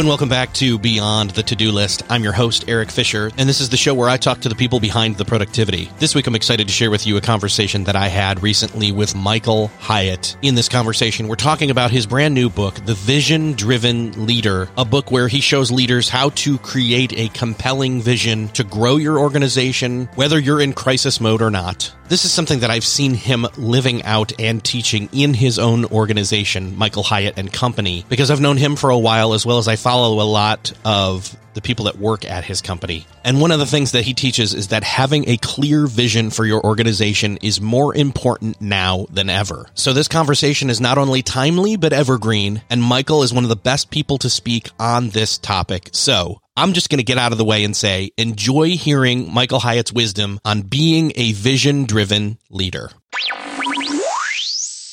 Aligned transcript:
And 0.00 0.08
welcome 0.08 0.30
back 0.30 0.54
to 0.54 0.78
Beyond 0.78 1.32
the 1.32 1.42
To 1.42 1.54
Do 1.54 1.70
List. 1.70 2.04
I'm 2.08 2.22
your 2.22 2.32
host, 2.32 2.66
Erik 2.70 2.90
Fisher, 2.90 3.30
and 3.36 3.46
this 3.46 3.60
is 3.60 3.68
the 3.68 3.76
show 3.76 3.92
where 3.92 4.08
I 4.08 4.16
talk 4.16 4.40
to 4.40 4.48
the 4.48 4.54
people 4.54 4.80
behind 4.80 5.18
the 5.18 5.26
productivity. 5.26 5.90
This 5.98 6.14
week, 6.14 6.26
I'm 6.26 6.34
excited 6.34 6.66
to 6.68 6.72
share 6.72 6.90
with 6.90 7.06
you 7.06 7.18
a 7.18 7.20
conversation 7.20 7.84
that 7.84 7.96
I 7.96 8.08
had 8.08 8.42
recently 8.42 8.92
with 8.92 9.14
Michael 9.14 9.66
Hyatt. 9.78 10.38
In 10.40 10.54
this 10.54 10.70
conversation, 10.70 11.28
we're 11.28 11.36
talking 11.36 11.70
about 11.70 11.90
his 11.90 12.06
brand 12.06 12.32
new 12.32 12.48
book, 12.48 12.76
The 12.86 12.94
Vision 12.94 13.52
Driven 13.52 14.24
Leader, 14.24 14.70
a 14.78 14.86
book 14.86 15.10
where 15.10 15.28
he 15.28 15.42
shows 15.42 15.70
leaders 15.70 16.08
how 16.08 16.30
to 16.30 16.56
create 16.56 17.12
a 17.18 17.28
compelling 17.28 18.00
vision 18.00 18.48
to 18.48 18.64
grow 18.64 18.96
your 18.96 19.18
organization, 19.18 20.06
whether 20.14 20.38
you're 20.38 20.62
in 20.62 20.72
crisis 20.72 21.20
mode 21.20 21.42
or 21.42 21.50
not. 21.50 21.94
This 22.10 22.24
is 22.24 22.32
something 22.32 22.58
that 22.58 22.70
I've 22.70 22.84
seen 22.84 23.14
him 23.14 23.46
living 23.56 24.02
out 24.02 24.32
and 24.40 24.64
teaching 24.64 25.08
in 25.12 25.32
his 25.32 25.60
own 25.60 25.84
organization, 25.84 26.76
Michael 26.76 27.04
Hyatt 27.04 27.38
and 27.38 27.52
Company, 27.52 28.04
because 28.08 28.32
I've 28.32 28.40
known 28.40 28.56
him 28.56 28.74
for 28.74 28.90
a 28.90 28.98
while 28.98 29.32
as 29.32 29.46
well 29.46 29.58
as 29.58 29.68
I 29.68 29.76
follow 29.76 30.20
a 30.20 30.26
lot 30.26 30.72
of 30.84 31.36
the 31.54 31.60
people 31.60 31.84
that 31.84 31.98
work 31.98 32.24
at 32.24 32.42
his 32.42 32.62
company. 32.62 33.06
And 33.24 33.40
one 33.40 33.52
of 33.52 33.60
the 33.60 33.66
things 33.66 33.92
that 33.92 34.02
he 34.02 34.12
teaches 34.12 34.54
is 34.54 34.68
that 34.68 34.82
having 34.82 35.28
a 35.28 35.36
clear 35.36 35.86
vision 35.86 36.30
for 36.30 36.44
your 36.44 36.60
organization 36.64 37.38
is 37.42 37.60
more 37.60 37.94
important 37.94 38.60
now 38.60 39.06
than 39.10 39.30
ever. 39.30 39.66
So 39.74 39.92
this 39.92 40.08
conversation 40.08 40.68
is 40.68 40.80
not 40.80 40.98
only 40.98 41.22
timely, 41.22 41.76
but 41.76 41.92
evergreen. 41.92 42.62
And 42.70 42.82
Michael 42.82 43.22
is 43.22 43.32
one 43.32 43.44
of 43.44 43.50
the 43.50 43.56
best 43.56 43.88
people 43.88 44.18
to 44.18 44.30
speak 44.30 44.70
on 44.80 45.10
this 45.10 45.38
topic. 45.38 45.90
So 45.92 46.40
I'm 46.60 46.74
just 46.74 46.90
going 46.90 46.98
to 46.98 47.04
get 47.04 47.16
out 47.16 47.32
of 47.32 47.38
the 47.38 47.44
way 47.46 47.64
and 47.64 47.74
say, 47.74 48.10
enjoy 48.18 48.76
hearing 48.76 49.32
Michael 49.32 49.60
Hyatt's 49.60 49.94
wisdom 49.94 50.38
on 50.44 50.60
being 50.60 51.10
a 51.16 51.32
vision 51.32 51.86
driven 51.86 52.36
leader. 52.50 52.90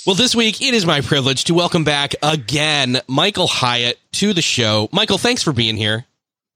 Well, 0.05 0.16
this 0.16 0.33
week 0.33 0.61
it 0.61 0.73
is 0.73 0.85
my 0.85 1.01
privilege 1.01 1.44
to 1.44 1.53
welcome 1.53 1.83
back 1.83 2.16
again 2.23 3.01
Michael 3.09 3.47
Hyatt 3.47 4.00
to 4.13 4.31
the 4.31 4.41
show. 4.41 4.88
Michael, 4.94 5.17
thanks 5.17 5.44
for 5.44 5.51
being 5.51 5.75
here. 5.75 6.05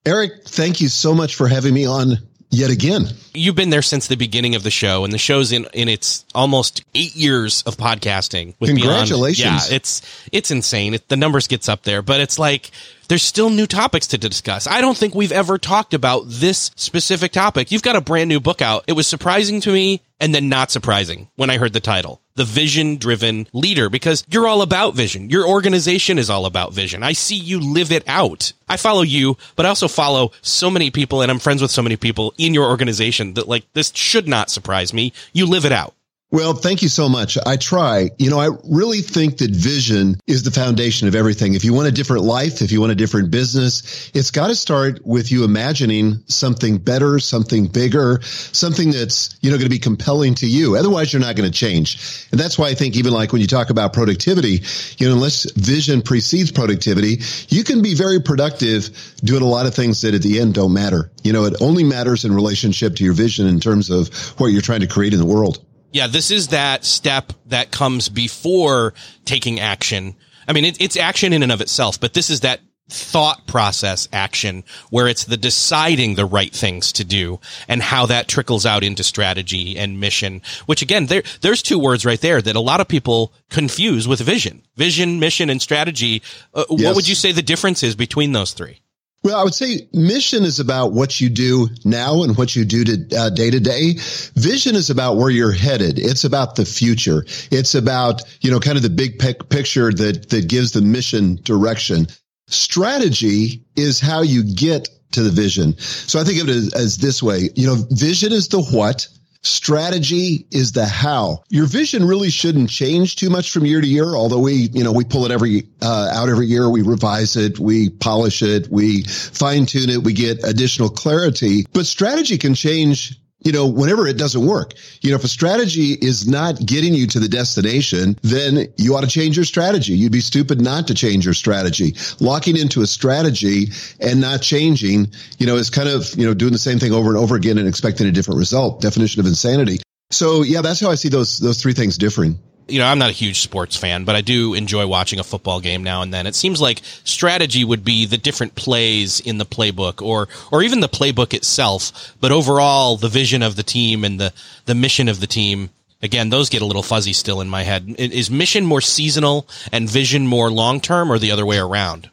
Eric, 0.05 0.47
thank 0.47 0.79
you 0.79 0.87
so 0.87 1.13
much 1.13 1.35
for 1.35 1.49
having 1.49 1.73
me 1.73 1.85
on 1.85 2.13
yet 2.51 2.69
again. 2.69 3.07
You've 3.33 3.55
been 3.55 3.69
there 3.69 3.81
since 3.81 4.07
the 4.07 4.15
beginning 4.15 4.55
of 4.55 4.63
the 4.63 4.69
show, 4.69 5.03
and 5.03 5.11
the 5.11 5.17
show's 5.17 5.51
in 5.51 5.65
in 5.73 5.89
its 5.89 6.25
almost 6.35 6.83
eight 6.93 7.15
years 7.15 7.63
of 7.63 7.77
podcasting. 7.77 8.53
With 8.59 8.69
Congratulations! 8.69 9.43
Beyond. 9.43 9.69
Yeah, 9.69 9.75
it's 9.75 10.27
it's 10.31 10.51
insane. 10.51 10.93
It, 10.93 11.07
the 11.07 11.17
numbers 11.17 11.47
gets 11.47 11.67
up 11.67 11.83
there, 11.83 12.01
but 12.01 12.21
it's 12.21 12.37
like 12.37 12.71
there's 13.07 13.23
still 13.23 13.49
new 13.49 13.67
topics 13.67 14.07
to 14.07 14.17
discuss. 14.17 14.67
I 14.67 14.81
don't 14.81 14.97
think 14.97 15.15
we've 15.15 15.31
ever 15.31 15.57
talked 15.57 15.93
about 15.93 16.23
this 16.27 16.71
specific 16.75 17.31
topic. 17.31 17.71
You've 17.71 17.81
got 17.81 17.95
a 17.95 18.01
brand 18.01 18.29
new 18.29 18.39
book 18.39 18.61
out. 18.61 18.83
It 18.87 18.93
was 18.93 19.07
surprising 19.07 19.59
to 19.61 19.71
me 19.71 20.01
and 20.19 20.33
then 20.33 20.47
not 20.47 20.71
surprising 20.71 21.27
when 21.35 21.49
I 21.49 21.57
heard 21.57 21.73
the 21.73 21.79
title. 21.79 22.20
The 22.35 22.45
vision 22.45 22.97
driven 22.97 23.47
leader, 23.53 23.89
because 23.89 24.23
you're 24.29 24.47
all 24.47 24.61
about 24.61 24.95
vision. 24.95 25.29
Your 25.29 25.47
organization 25.47 26.17
is 26.17 26.29
all 26.29 26.45
about 26.45 26.73
vision. 26.73 27.03
I 27.03 27.13
see 27.13 27.35
you 27.35 27.59
live 27.59 27.91
it 27.91 28.03
out. 28.07 28.53
I 28.69 28.77
follow 28.77 29.01
you, 29.01 29.37
but 29.55 29.65
I 29.65 29.69
also 29.69 29.87
follow 29.87 30.31
so 30.41 30.69
many 30.69 30.91
people 30.91 31.21
and 31.21 31.29
I'm 31.29 31.39
friends 31.39 31.61
with 31.61 31.71
so 31.71 31.81
many 31.81 31.97
people 31.97 32.33
in 32.37 32.53
your 32.53 32.65
organization 32.65 33.33
that 33.33 33.47
like 33.47 33.65
this 33.73 33.91
should 33.95 34.27
not 34.27 34.49
surprise 34.49 34.93
me. 34.93 35.13
You 35.33 35.45
live 35.45 35.65
it 35.65 35.71
out. 35.71 35.93
Well, 36.33 36.53
thank 36.53 36.81
you 36.81 36.87
so 36.87 37.09
much. 37.09 37.37
I 37.45 37.57
try. 37.57 38.09
You 38.17 38.29
know, 38.29 38.39
I 38.39 38.51
really 38.63 39.01
think 39.01 39.39
that 39.39 39.51
vision 39.51 40.15
is 40.25 40.43
the 40.43 40.51
foundation 40.51 41.09
of 41.09 41.15
everything. 41.15 41.55
If 41.55 41.65
you 41.65 41.73
want 41.73 41.89
a 41.89 41.91
different 41.91 42.23
life, 42.23 42.61
if 42.61 42.71
you 42.71 42.79
want 42.79 42.93
a 42.93 42.95
different 42.95 43.31
business, 43.31 44.09
it's 44.13 44.31
got 44.31 44.47
to 44.47 44.55
start 44.55 45.05
with 45.05 45.29
you 45.29 45.43
imagining 45.43 46.23
something 46.27 46.77
better, 46.77 47.19
something 47.19 47.67
bigger, 47.67 48.21
something 48.23 48.91
that's, 48.91 49.37
you 49.41 49.51
know, 49.51 49.57
going 49.57 49.65
to 49.65 49.69
be 49.69 49.79
compelling 49.79 50.35
to 50.35 50.47
you. 50.47 50.77
Otherwise, 50.77 51.11
you're 51.11 51.21
not 51.21 51.35
going 51.35 51.51
to 51.51 51.57
change. 51.57 52.25
And 52.31 52.39
that's 52.39 52.57
why 52.57 52.69
I 52.69 52.75
think 52.75 52.95
even 52.95 53.11
like 53.11 53.33
when 53.33 53.41
you 53.41 53.47
talk 53.47 53.69
about 53.69 53.91
productivity, 53.91 54.61
you 54.99 55.09
know, 55.09 55.15
unless 55.15 55.51
vision 55.51 56.01
precedes 56.01 56.49
productivity, 56.49 57.19
you 57.49 57.65
can 57.65 57.81
be 57.81 57.93
very 57.93 58.21
productive 58.21 58.89
doing 59.21 59.41
a 59.41 59.47
lot 59.47 59.65
of 59.65 59.75
things 59.75 59.99
that 60.03 60.13
at 60.13 60.21
the 60.21 60.39
end 60.39 60.53
don't 60.53 60.71
matter. 60.71 61.11
You 61.23 61.33
know, 61.33 61.43
it 61.43 61.55
only 61.59 61.83
matters 61.83 62.23
in 62.23 62.33
relationship 62.33 62.95
to 62.95 63.03
your 63.03 63.13
vision 63.13 63.47
in 63.47 63.59
terms 63.59 63.89
of 63.89 64.07
what 64.39 64.47
you're 64.47 64.61
trying 64.61 64.79
to 64.79 64.87
create 64.87 65.11
in 65.11 65.19
the 65.19 65.25
world. 65.25 65.65
Yeah, 65.91 66.07
this 66.07 66.31
is 66.31 66.49
that 66.49 66.85
step 66.85 67.33
that 67.47 67.71
comes 67.71 68.09
before 68.09 68.93
taking 69.25 69.59
action. 69.59 70.15
I 70.47 70.53
mean, 70.53 70.65
it, 70.65 70.81
it's 70.81 70.97
action 70.97 71.33
in 71.33 71.43
and 71.43 71.51
of 71.51 71.61
itself, 71.61 71.99
but 71.99 72.13
this 72.13 72.29
is 72.29 72.41
that 72.41 72.61
thought 72.91 73.47
process 73.47 74.07
action 74.11 74.63
where 74.89 75.07
it's 75.07 75.25
the 75.25 75.37
deciding 75.37 76.15
the 76.15 76.25
right 76.25 76.53
things 76.53 76.91
to 76.91 77.05
do 77.05 77.39
and 77.67 77.81
how 77.81 78.05
that 78.05 78.27
trickles 78.27 78.65
out 78.65 78.83
into 78.83 79.01
strategy 79.01 79.77
and 79.77 79.99
mission 79.99 80.41
which 80.65 80.81
again 80.81 81.05
there 81.05 81.23
there's 81.39 81.61
two 81.61 81.79
words 81.79 82.05
right 82.05 82.19
there 82.19 82.41
that 82.41 82.55
a 82.55 82.59
lot 82.59 82.81
of 82.81 82.87
people 82.89 83.31
confuse 83.49 84.09
with 84.09 84.19
vision 84.19 84.61
vision 84.75 85.21
mission 85.21 85.49
and 85.49 85.61
strategy 85.61 86.21
uh, 86.53 86.65
yes. 86.69 86.85
what 86.85 86.95
would 86.95 87.07
you 87.07 87.15
say 87.15 87.31
the 87.31 87.41
difference 87.41 87.81
is 87.81 87.95
between 87.95 88.33
those 88.33 88.51
three 88.51 88.81
well, 89.23 89.37
I 89.37 89.43
would 89.43 89.53
say 89.53 89.87
mission 89.93 90.43
is 90.43 90.59
about 90.59 90.93
what 90.93 91.21
you 91.21 91.29
do 91.29 91.67
now 91.85 92.23
and 92.23 92.35
what 92.35 92.55
you 92.55 92.65
do 92.65 92.83
to 92.83 92.97
day 93.31 93.51
to 93.51 93.59
day. 93.59 93.93
Vision 94.35 94.75
is 94.75 94.89
about 94.89 95.17
where 95.17 95.29
you're 95.29 95.51
headed. 95.51 95.99
It's 95.99 96.23
about 96.23 96.55
the 96.55 96.65
future. 96.65 97.23
It's 97.51 97.75
about, 97.75 98.23
you 98.41 98.49
know, 98.49 98.59
kind 98.59 98.77
of 98.77 98.83
the 98.83 98.89
big 98.89 99.19
picture 99.19 99.91
that, 99.91 100.29
that 100.29 100.49
gives 100.49 100.71
the 100.71 100.81
mission 100.81 101.39
direction. 101.43 102.07
Strategy 102.47 103.63
is 103.75 103.99
how 103.99 104.21
you 104.21 104.43
get 104.43 104.89
to 105.11 105.21
the 105.21 105.29
vision. 105.29 105.77
So 105.77 106.19
I 106.19 106.23
think 106.23 106.41
of 106.41 106.49
it 106.49 106.55
as, 106.55 106.73
as 106.73 106.97
this 106.97 107.21
way, 107.21 107.49
you 107.55 107.67
know, 107.67 107.75
vision 107.91 108.31
is 108.31 108.47
the 108.47 108.61
what. 108.61 109.07
Strategy 109.43 110.45
is 110.51 110.73
the 110.73 110.85
how. 110.85 111.43
Your 111.49 111.65
vision 111.65 112.05
really 112.05 112.29
shouldn't 112.29 112.69
change 112.69 113.15
too 113.15 113.29
much 113.29 113.51
from 113.51 113.65
year 113.65 113.81
to 113.81 113.87
year, 113.87 114.05
although 114.05 114.39
we, 114.39 114.69
you 114.71 114.83
know, 114.83 114.91
we 114.91 115.03
pull 115.03 115.25
it 115.25 115.31
every, 115.31 115.67
uh, 115.81 116.11
out 116.13 116.29
every 116.29 116.47
year. 116.47 116.69
We 116.69 116.83
revise 116.83 117.35
it. 117.35 117.59
We 117.59 117.89
polish 117.89 118.43
it. 118.43 118.67
We 118.69 119.03
fine 119.03 119.65
tune 119.65 119.89
it. 119.89 120.03
We 120.03 120.13
get 120.13 120.43
additional 120.43 120.89
clarity, 120.89 121.65
but 121.73 121.85
strategy 121.85 122.37
can 122.37 122.53
change 122.53 123.20
you 123.43 123.51
know, 123.51 123.67
whenever 123.67 124.07
it 124.07 124.17
doesn't 124.17 124.45
work, 124.45 124.73
you 125.01 125.09
know, 125.09 125.15
if 125.15 125.23
a 125.23 125.27
strategy 125.27 125.93
is 125.93 126.27
not 126.27 126.63
getting 126.63 126.93
you 126.93 127.07
to 127.07 127.19
the 127.19 127.27
destination, 127.27 128.17
then 128.21 128.67
you 128.77 128.95
ought 128.95 129.01
to 129.01 129.07
change 129.07 129.35
your 129.35 129.45
strategy. 129.45 129.93
You'd 129.93 130.11
be 130.11 130.21
stupid 130.21 130.61
not 130.61 130.87
to 130.87 130.93
change 130.93 131.25
your 131.25 131.33
strategy. 131.33 131.95
Locking 132.19 132.57
into 132.57 132.81
a 132.81 132.87
strategy 132.87 133.67
and 133.99 134.21
not 134.21 134.41
changing, 134.41 135.11
you 135.37 135.47
know, 135.47 135.55
is 135.55 135.69
kind 135.69 135.89
of, 135.89 136.13
you 136.15 136.25
know, 136.25 136.33
doing 136.33 136.53
the 136.53 136.59
same 136.59 136.79
thing 136.79 136.93
over 136.93 137.09
and 137.09 137.17
over 137.17 137.35
again 137.35 137.57
and 137.57 137.67
expecting 137.67 138.07
a 138.07 138.11
different 138.11 138.37
result. 138.37 138.81
Definition 138.81 139.19
of 139.19 139.25
insanity. 139.25 139.79
So 140.11 140.43
yeah, 140.43 140.61
that's 140.61 140.79
how 140.79 140.91
I 140.91 140.95
see 140.95 141.09
those, 141.09 141.39
those 141.39 141.61
three 141.61 141.73
things 141.73 141.97
differing 141.97 142.37
you 142.71 142.79
know, 142.79 142.85
I'm 142.85 142.99
not 142.99 143.09
a 143.09 143.13
huge 143.13 143.41
sports 143.41 143.75
fan, 143.75 144.05
but 144.05 144.15
I 144.15 144.21
do 144.21 144.53
enjoy 144.53 144.87
watching 144.87 145.19
a 145.19 145.23
football 145.23 145.59
game 145.59 145.83
now 145.83 146.01
and 146.01 146.13
then. 146.13 146.25
It 146.25 146.35
seems 146.35 146.61
like 146.61 146.81
strategy 147.03 147.63
would 147.63 147.83
be 147.83 148.05
the 148.05 148.17
different 148.17 148.55
plays 148.55 149.19
in 149.19 149.37
the 149.37 149.45
playbook 149.45 150.01
or 150.01 150.27
or 150.51 150.63
even 150.63 150.79
the 150.79 150.89
playbook 150.89 151.33
itself, 151.33 152.15
but 152.19 152.31
overall 152.31 152.97
the 152.97 153.09
vision 153.09 153.43
of 153.43 153.55
the 153.55 153.63
team 153.63 154.03
and 154.03 154.19
the 154.19 154.33
the 154.65 154.75
mission 154.75 155.07
of 155.09 155.19
the 155.19 155.27
team 155.27 155.69
again, 156.01 156.29
those 156.29 156.49
get 156.49 156.61
a 156.61 156.65
little 156.65 156.83
fuzzy 156.83 157.13
still 157.13 157.41
in 157.41 157.49
my 157.49 157.63
head. 157.63 157.95
Is 157.97 158.31
mission 158.31 158.65
more 158.65 158.81
seasonal 158.81 159.47
and 159.71 159.89
vision 159.89 160.27
more 160.27 160.49
long 160.49 160.81
term 160.81 161.11
or 161.11 161.19
the 161.19 161.31
other 161.31 161.45
way 161.45 161.57
around? 161.57 162.09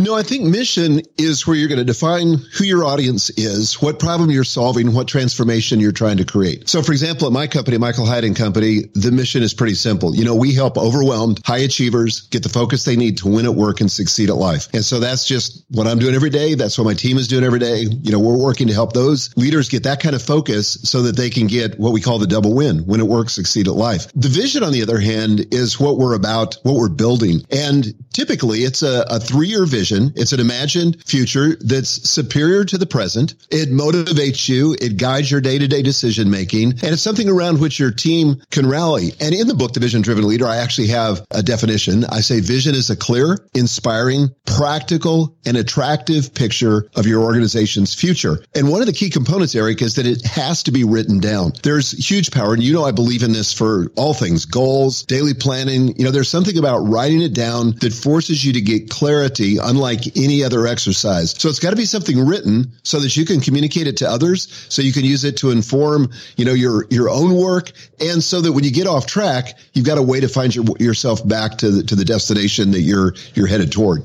No, 0.00 0.16
I 0.16 0.22
think 0.22 0.44
mission 0.44 1.02
is 1.18 1.46
where 1.46 1.54
you're 1.54 1.68
going 1.68 1.78
to 1.78 1.84
define 1.84 2.38
who 2.56 2.64
your 2.64 2.84
audience 2.84 3.28
is, 3.36 3.82
what 3.82 3.98
problem 3.98 4.30
you're 4.30 4.44
solving, 4.44 4.94
what 4.94 5.06
transformation 5.08 5.78
you're 5.78 5.92
trying 5.92 6.16
to 6.16 6.24
create. 6.24 6.70
So, 6.70 6.82
for 6.82 6.92
example, 6.92 7.26
at 7.26 7.34
my 7.34 7.46
company, 7.46 7.76
Michael 7.76 8.06
Hyatt 8.06 8.24
and 8.24 8.34
Company, 8.34 8.84
the 8.94 9.12
mission 9.12 9.42
is 9.42 9.52
pretty 9.52 9.74
simple. 9.74 10.16
You 10.16 10.24
know, 10.24 10.34
we 10.34 10.54
help 10.54 10.78
overwhelmed 10.78 11.42
high 11.44 11.58
achievers 11.58 12.22
get 12.28 12.42
the 12.42 12.48
focus 12.48 12.84
they 12.84 12.96
need 12.96 13.18
to 13.18 13.28
win 13.28 13.44
at 13.44 13.54
work 13.54 13.82
and 13.82 13.92
succeed 13.92 14.30
at 14.30 14.36
life. 14.36 14.68
And 14.72 14.82
so 14.82 15.00
that's 15.00 15.26
just 15.26 15.66
what 15.68 15.86
I'm 15.86 15.98
doing 15.98 16.14
every 16.14 16.30
day. 16.30 16.54
That's 16.54 16.78
what 16.78 16.84
my 16.84 16.94
team 16.94 17.18
is 17.18 17.28
doing 17.28 17.44
every 17.44 17.58
day. 17.58 17.80
You 17.82 18.10
know, 18.10 18.20
we're 18.20 18.42
working 18.42 18.68
to 18.68 18.72
help 18.72 18.94
those 18.94 19.36
leaders 19.36 19.68
get 19.68 19.82
that 19.82 20.00
kind 20.00 20.14
of 20.14 20.22
focus 20.22 20.78
so 20.82 21.02
that 21.02 21.16
they 21.16 21.28
can 21.28 21.46
get 21.46 21.78
what 21.78 21.92
we 21.92 22.00
call 22.00 22.18
the 22.18 22.26
double 22.26 22.54
win, 22.54 22.86
win 22.86 23.00
at 23.00 23.06
work, 23.06 23.28
succeed 23.28 23.68
at 23.68 23.74
life. 23.74 24.10
The 24.14 24.28
vision, 24.28 24.62
on 24.62 24.72
the 24.72 24.80
other 24.82 24.98
hand, 24.98 25.52
is 25.52 25.78
what 25.78 25.98
we're 25.98 26.14
about, 26.14 26.56
what 26.62 26.76
we're 26.76 26.88
building. 26.88 27.44
And 27.50 27.84
typically 28.14 28.60
it's 28.60 28.82
a, 28.82 29.04
a 29.06 29.20
three 29.20 29.48
year 29.48 29.66
vision 29.66 29.89
vision. 29.90 30.12
It's 30.16 30.32
an 30.32 30.40
imagined 30.40 31.02
future 31.04 31.56
that's 31.60 32.08
superior 32.08 32.64
to 32.64 32.78
the 32.78 32.86
present. 32.86 33.34
It 33.50 33.70
motivates 33.70 34.48
you. 34.48 34.76
It 34.80 34.96
guides 34.96 35.30
your 35.30 35.40
day 35.40 35.58
to 35.58 35.68
day 35.68 35.82
decision 35.82 36.30
making. 36.30 36.72
And 36.72 36.92
it's 36.92 37.02
something 37.02 37.28
around 37.28 37.60
which 37.60 37.78
your 37.78 37.90
team 37.90 38.40
can 38.50 38.68
rally. 38.68 39.12
And 39.20 39.34
in 39.34 39.48
the 39.48 39.54
book, 39.54 39.72
The 39.72 39.80
Vision 39.80 40.02
Driven 40.02 40.26
Leader, 40.26 40.46
I 40.46 40.56
actually 40.56 40.88
have 40.88 41.26
a 41.30 41.42
definition. 41.42 42.04
I 42.04 42.20
say 42.20 42.40
vision 42.40 42.74
is 42.74 42.90
a 42.90 42.96
clear, 42.96 43.38
inspiring, 43.54 44.28
practical, 44.46 45.36
and 45.46 45.56
attractive 45.56 46.34
picture 46.34 46.88
of 46.94 47.06
your 47.06 47.22
organization's 47.22 47.94
future. 47.94 48.42
And 48.54 48.68
one 48.68 48.80
of 48.80 48.86
the 48.86 48.92
key 48.92 49.10
components, 49.10 49.54
Eric, 49.54 49.82
is 49.82 49.94
that 49.96 50.06
it 50.06 50.24
has 50.24 50.62
to 50.64 50.72
be 50.72 50.84
written 50.84 51.20
down. 51.20 51.52
There's 51.62 51.90
huge 51.92 52.30
power. 52.30 52.54
And 52.54 52.62
you 52.62 52.72
know, 52.72 52.84
I 52.84 52.92
believe 52.92 53.22
in 53.22 53.32
this 53.32 53.52
for 53.52 53.90
all 53.96 54.14
things, 54.14 54.44
goals, 54.44 55.02
daily 55.04 55.34
planning. 55.34 55.96
You 55.96 56.04
know, 56.04 56.10
there's 56.10 56.28
something 56.28 56.58
about 56.58 56.78
writing 56.80 57.22
it 57.22 57.34
down 57.34 57.74
that 57.80 57.92
forces 57.92 58.44
you 58.44 58.52
to 58.52 58.60
get 58.60 58.90
clarity, 58.90 59.58
unlike 59.58 59.79
any 60.16 60.44
other 60.44 60.66
exercise. 60.66 61.32
So 61.32 61.48
it's 61.48 61.58
got 61.58 61.70
to 61.70 61.76
be 61.76 61.84
something 61.84 62.24
written 62.24 62.72
so 62.82 63.00
that 63.00 63.16
you 63.16 63.24
can 63.24 63.40
communicate 63.40 63.86
it 63.86 63.96
to 63.98 64.08
others, 64.08 64.66
so 64.68 64.82
you 64.82 64.92
can 64.92 65.04
use 65.04 65.24
it 65.24 65.36
to 65.38 65.50
inform, 65.50 66.10
you 66.36 66.44
know, 66.44 66.52
your 66.52 66.86
your 66.90 67.08
own 67.08 67.34
work, 67.34 67.72
and 68.00 68.22
so 68.22 68.40
that 68.40 68.52
when 68.52 68.64
you 68.64 68.70
get 68.70 68.86
off 68.86 69.06
track, 69.06 69.58
you've 69.72 69.86
got 69.86 69.98
a 69.98 70.02
way 70.02 70.20
to 70.20 70.28
find 70.28 70.54
your, 70.54 70.64
yourself 70.78 71.26
back 71.26 71.58
to 71.58 71.70
the, 71.70 71.82
to 71.84 71.96
the 71.96 72.04
destination 72.04 72.70
that 72.72 72.80
you're 72.80 73.14
you're 73.34 73.46
headed 73.46 73.72
toward 73.72 74.02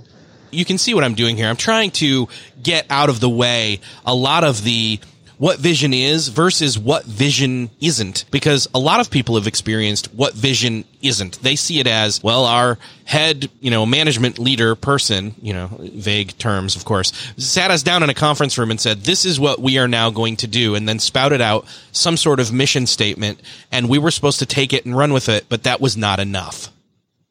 you 0.51 0.63
can 0.65 0.77
see 0.77 0.93
what 0.93 1.03
I'm 1.03 1.15
doing 1.15 1.35
here. 1.35 1.49
I'm 1.49 1.57
trying 1.57 1.91
to 1.91 2.29
get 2.61 2.85
out 2.89 3.09
of 3.09 3.19
the 3.19 3.29
way 3.29 3.81
a 4.05 4.15
lot 4.15 4.43
of 4.43 4.63
the 4.63 4.99
what 5.37 5.59
vision 5.59 5.93
is 5.93 6.27
versus 6.27 6.77
what 6.77 7.05
vision 7.05 7.69
isn't. 7.81 8.25
Because 8.31 8.67
a 8.73 8.79
lot 8.79 8.99
of 8.99 9.09
people 9.09 9.35
have 9.35 9.47
experienced 9.47 10.13
what 10.13 10.33
vision 10.33 10.85
isn't. 11.01 11.41
They 11.41 11.55
see 11.55 11.79
it 11.79 11.87
as, 11.87 12.23
well, 12.23 12.45
our 12.45 12.77
head, 13.05 13.49
you 13.59 13.71
know, 13.71 13.85
management 13.85 14.39
leader 14.39 14.75
person, 14.75 15.35
you 15.41 15.53
know, 15.53 15.69
vague 15.79 16.37
terms, 16.37 16.75
of 16.75 16.85
course, 16.85 17.11
sat 17.37 17.71
us 17.71 17.83
down 17.83 18.03
in 18.03 18.09
a 18.09 18.13
conference 18.13 18.57
room 18.57 18.71
and 18.71 18.79
said, 18.79 19.01
this 19.01 19.25
is 19.25 19.39
what 19.39 19.59
we 19.59 19.77
are 19.77 19.87
now 19.87 20.09
going 20.09 20.35
to 20.37 20.47
do. 20.47 20.75
And 20.75 20.87
then 20.87 20.99
spouted 20.99 21.41
out 21.41 21.65
some 21.91 22.17
sort 22.17 22.39
of 22.39 22.51
mission 22.51 22.87
statement. 22.87 23.41
And 23.71 23.89
we 23.89 23.99
were 23.99 24.11
supposed 24.11 24.39
to 24.39 24.45
take 24.45 24.73
it 24.73 24.85
and 24.85 24.97
run 24.97 25.13
with 25.13 25.29
it, 25.29 25.45
but 25.49 25.63
that 25.63 25.81
was 25.81 25.95
not 25.95 26.19
enough. 26.19 26.69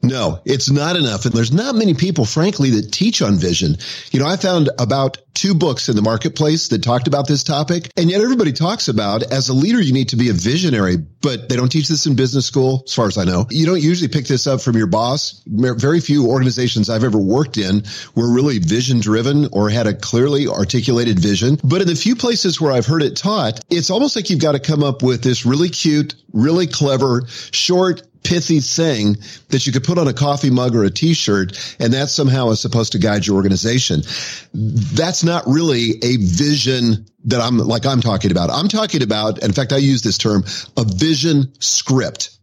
No, 0.04 0.40
it's 0.44 0.70
not 0.70 0.96
enough. 0.96 1.24
And 1.24 1.34
there's 1.34 1.52
not 1.52 1.74
many 1.74 1.94
people, 1.94 2.24
frankly, 2.24 2.70
that 2.70 2.92
teach 2.92 3.22
on 3.22 3.36
vision. 3.36 3.76
You 4.10 4.20
know, 4.20 4.26
I 4.26 4.36
found 4.36 4.70
about 4.78 5.18
two 5.34 5.54
books 5.54 5.88
in 5.88 5.96
the 5.96 6.02
marketplace 6.02 6.68
that 6.68 6.82
talked 6.82 7.08
about 7.08 7.26
this 7.26 7.42
topic. 7.42 7.90
And 7.96 8.08
yet 8.10 8.20
everybody 8.20 8.52
talks 8.52 8.88
about 8.88 9.22
as 9.24 9.48
a 9.48 9.52
leader, 9.52 9.80
you 9.80 9.92
need 9.92 10.10
to 10.10 10.16
be 10.16 10.30
a 10.30 10.32
visionary, 10.32 10.96
but 10.96 11.48
they 11.48 11.56
don't 11.56 11.70
teach 11.70 11.88
this 11.88 12.06
in 12.06 12.14
business 12.14 12.46
school, 12.46 12.84
as 12.86 12.94
far 12.94 13.06
as 13.06 13.18
I 13.18 13.24
know. 13.24 13.46
You 13.50 13.66
don't 13.66 13.82
usually 13.82 14.08
pick 14.08 14.26
this 14.26 14.46
up 14.46 14.60
from 14.60 14.76
your 14.76 14.86
boss. 14.86 15.42
Very 15.46 16.00
few 16.00 16.28
organizations 16.28 16.88
I've 16.88 17.04
ever 17.04 17.18
worked 17.18 17.58
in 17.58 17.82
were 18.14 18.32
really 18.32 18.58
vision 18.58 19.00
driven 19.00 19.48
or 19.52 19.68
had 19.70 19.86
a 19.86 19.94
clearly 19.94 20.46
articulated 20.46 21.18
vision. 21.18 21.58
But 21.64 21.82
in 21.82 21.88
the 21.88 21.96
few 21.96 22.14
places 22.14 22.60
where 22.60 22.72
I've 22.72 22.86
heard 22.86 23.02
it 23.02 23.16
taught, 23.16 23.60
it's 23.70 23.90
almost 23.90 24.16
like 24.16 24.30
you've 24.30 24.40
got 24.40 24.52
to 24.52 24.60
come 24.60 24.84
up 24.84 25.02
with 25.02 25.22
this 25.22 25.44
really 25.44 25.68
cute, 25.68 26.14
really 26.32 26.66
clever, 26.66 27.26
short, 27.50 28.02
pithy 28.24 28.60
thing 28.60 29.16
that 29.50 29.66
you 29.66 29.72
could 29.72 29.84
put 29.84 29.98
on 29.98 30.08
a 30.08 30.12
coffee 30.12 30.50
mug 30.50 30.74
or 30.74 30.84
a 30.84 30.90
t-shirt 30.90 31.76
and 31.78 31.92
that 31.92 32.08
somehow 32.08 32.48
is 32.50 32.60
supposed 32.60 32.92
to 32.92 32.98
guide 32.98 33.26
your 33.26 33.36
organization. 33.36 34.02
That's 34.52 35.22
not 35.22 35.44
really 35.46 35.92
a 36.02 36.16
vision 36.16 37.06
that 37.26 37.40
I'm 37.40 37.58
like 37.58 37.86
I'm 37.86 38.00
talking 38.00 38.30
about. 38.30 38.50
I'm 38.50 38.68
talking 38.68 39.02
about, 39.02 39.42
in 39.42 39.52
fact, 39.52 39.72
I 39.72 39.76
use 39.76 40.02
this 40.02 40.18
term, 40.18 40.44
a 40.76 40.84
vision 40.84 41.52
script. 41.60 42.33